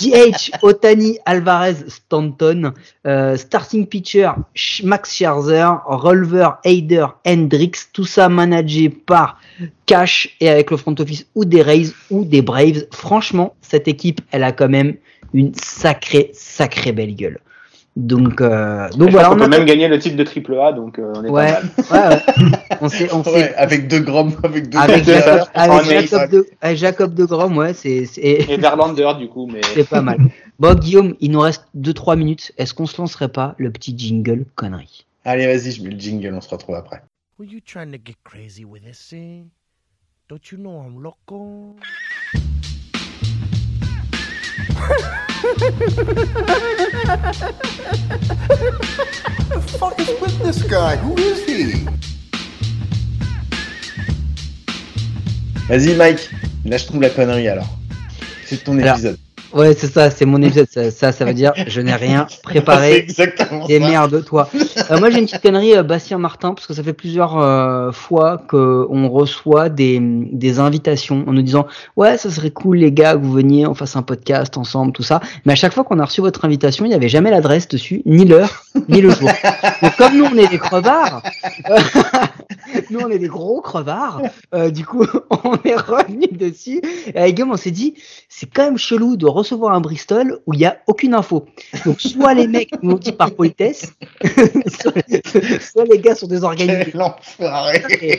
[0.00, 2.72] GH, Otani, Alvarez, Stanton.
[3.06, 4.30] Euh, starting pitcher,
[4.84, 5.68] Max Scherzer.
[5.86, 7.92] Rolver, Heider, Hendricks.
[7.92, 9.38] Tout ça managé par
[9.86, 12.86] Cash et avec le front office ou des Rays ou des Braves.
[12.92, 14.94] Franchement, cette équipe, elle a quand même
[15.34, 17.40] une sacrée, sacrée belle gueule.
[17.98, 19.48] Donc, euh, donc voilà, on peut a...
[19.48, 21.52] même gagner le titre de triple A, donc euh, on est Ouais,
[21.88, 22.22] pas mal.
[22.40, 22.58] ouais.
[22.80, 23.22] On on
[23.56, 27.56] avec deux grands, avec deux avec Jacob, avec On Jacob de, avec Jacob de Grom,
[27.58, 30.18] ouais, c'est, Et Verlander, du coup, mais c'est pas mal.
[30.60, 32.52] Bon, Guillaume, il nous reste 2-3 minutes.
[32.56, 35.06] Est-ce qu'on se lancerait pas le petit jingle connerie?
[35.24, 37.02] Allez, vas-y, je mets le jingle, on se retrouve après.
[37.40, 39.50] Were you trying to get crazy with this thing?
[40.28, 41.02] Don't you know I'm
[45.96, 46.14] loco?
[49.78, 50.96] fuck is with this guy?
[50.96, 51.86] Who is he?
[55.68, 56.30] Vas-y, Mike,
[56.64, 57.68] lâche-nous la connerie alors.
[58.46, 59.18] C'est ton Alors, épisode.
[59.52, 60.68] Ouais, c'est ça, c'est mon épisode.
[60.70, 62.96] Ça, ça, ça veut dire je n'ai rien C'est préparé.
[62.96, 63.78] exactement ça.
[63.78, 64.48] merde, toi.
[64.90, 67.92] Euh, moi, j'ai une petite connerie, euh, Bastien Martin, parce que ça fait plusieurs euh,
[67.92, 73.14] fois qu'on reçoit des, des invitations en nous disant Ouais, ça serait cool, les gars,
[73.14, 75.20] que vous veniez, on fasse un podcast ensemble, tout ça.
[75.44, 78.02] Mais à chaque fois qu'on a reçu votre invitation, il n'y avait jamais l'adresse dessus,
[78.06, 79.30] ni l'heure, ni le jour.
[79.82, 81.22] Donc, comme nous, on est des crevards,
[81.70, 81.78] euh,
[82.90, 84.22] nous, on est des gros crevards,
[84.72, 85.04] du coup,
[85.44, 86.80] on est revenu dessus.
[87.06, 87.94] Et avec Guillaume, on s'est dit
[88.28, 91.46] C'est quand même chelou de recevoir un Bristol où il n'y a aucune info.
[91.84, 93.92] Donc, soit les mecs nous l'ont dit par politesse,
[94.68, 96.90] soit, les gars sont désorganisés.
[96.92, 97.82] Quel enfoiré.
[98.00, 98.18] Et-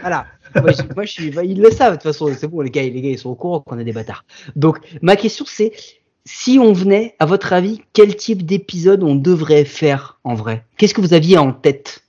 [0.00, 0.26] voilà.
[0.54, 2.30] Moi, je, moi, je suis, bah, ils le savent de toute façon.
[2.36, 4.24] C'est bon, les gars, les gars, ils sont au courant qu'on est des bâtards.
[4.54, 5.72] Donc, ma question, c'est
[6.24, 10.64] si on venait, à votre avis, quel type d'épisode on devrait faire en vrai?
[10.76, 12.02] Qu'est-ce que vous aviez en tête?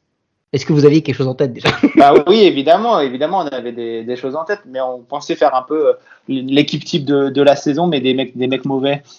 [0.53, 1.69] Est-ce que vous aviez quelque chose en tête déjà?
[1.97, 5.53] Bah oui, évidemment, évidemment, on avait des, des choses en tête, mais on pensait faire
[5.53, 5.93] un peu euh,
[6.27, 9.01] l'équipe type de, de la saison, mais des mecs, des mecs mauvais.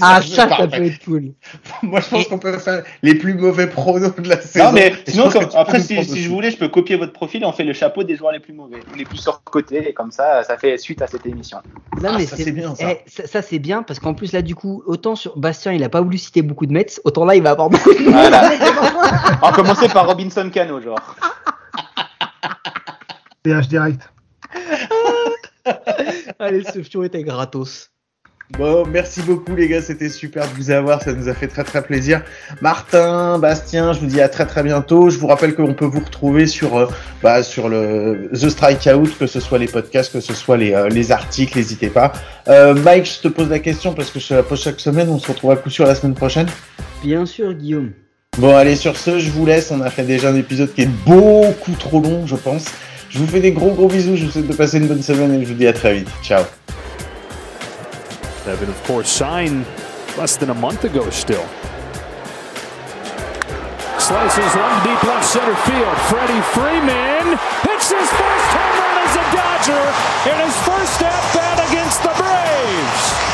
[0.00, 0.68] Ah, c'est ça, ça parfait.
[0.78, 1.32] peut être cool.
[1.82, 4.66] Moi, je pense qu'on peut faire les plus mauvais pronos de la saison.
[4.66, 7.44] Non, mais sinon, comme- après, si, si je voulais, je peux copier votre profil et
[7.46, 10.42] on fait le chapeau des joueurs les plus mauvais, les plus surcotés, et comme ça,
[10.44, 11.58] ça fait suite à cette émission.
[12.00, 12.92] Non, Ah, mais ça, c'est bien, ça.
[12.92, 15.84] eh, ça, ça, c'est bien parce qu'en plus là du coup autant sur Bastien il
[15.84, 18.50] a pas voulu citer beaucoup de Mets autant là il va avoir beaucoup de Voilà.
[19.42, 20.98] on va commencer par Robinson Cano, genre.
[23.42, 24.00] PH direct.
[26.38, 27.90] Allez ce fion était gratos.
[28.58, 31.64] Bon, merci beaucoup les gars, c'était super de vous avoir, ça nous a fait très
[31.64, 32.22] très plaisir.
[32.60, 35.08] Martin, Bastien, je vous dis à très très bientôt.
[35.08, 36.86] Je vous rappelle qu'on peut vous retrouver sur euh,
[37.22, 40.88] bah, sur le The Strikeout, que ce soit les podcasts, que ce soit les, euh,
[40.88, 42.12] les articles, n'hésitez pas.
[42.48, 45.18] Euh, Mike, je te pose la question parce que je la pose chaque semaine, on
[45.18, 46.48] se retrouve à coup sûr la semaine prochaine.
[47.02, 47.92] Bien sûr Guillaume.
[48.38, 49.70] Bon, allez, sur ce, je vous laisse.
[49.70, 52.66] On a fait déjà un épisode qui est beaucoup trop long, je pense.
[53.12, 54.16] Je vous fais des gros gros bisous.
[54.16, 56.08] Je vous souhaite de passer une bonne semaine et je vous dis à très vite.
[56.22, 56.44] Ciao.
[58.46, 59.64] Devin, of course, signed
[60.18, 61.44] less than a month ago still.
[63.98, 65.96] Slices one deep left center field.
[66.08, 69.84] Freddie Freeman hits his first home run as a Dodger
[70.32, 73.31] in his first at bat against the Braves.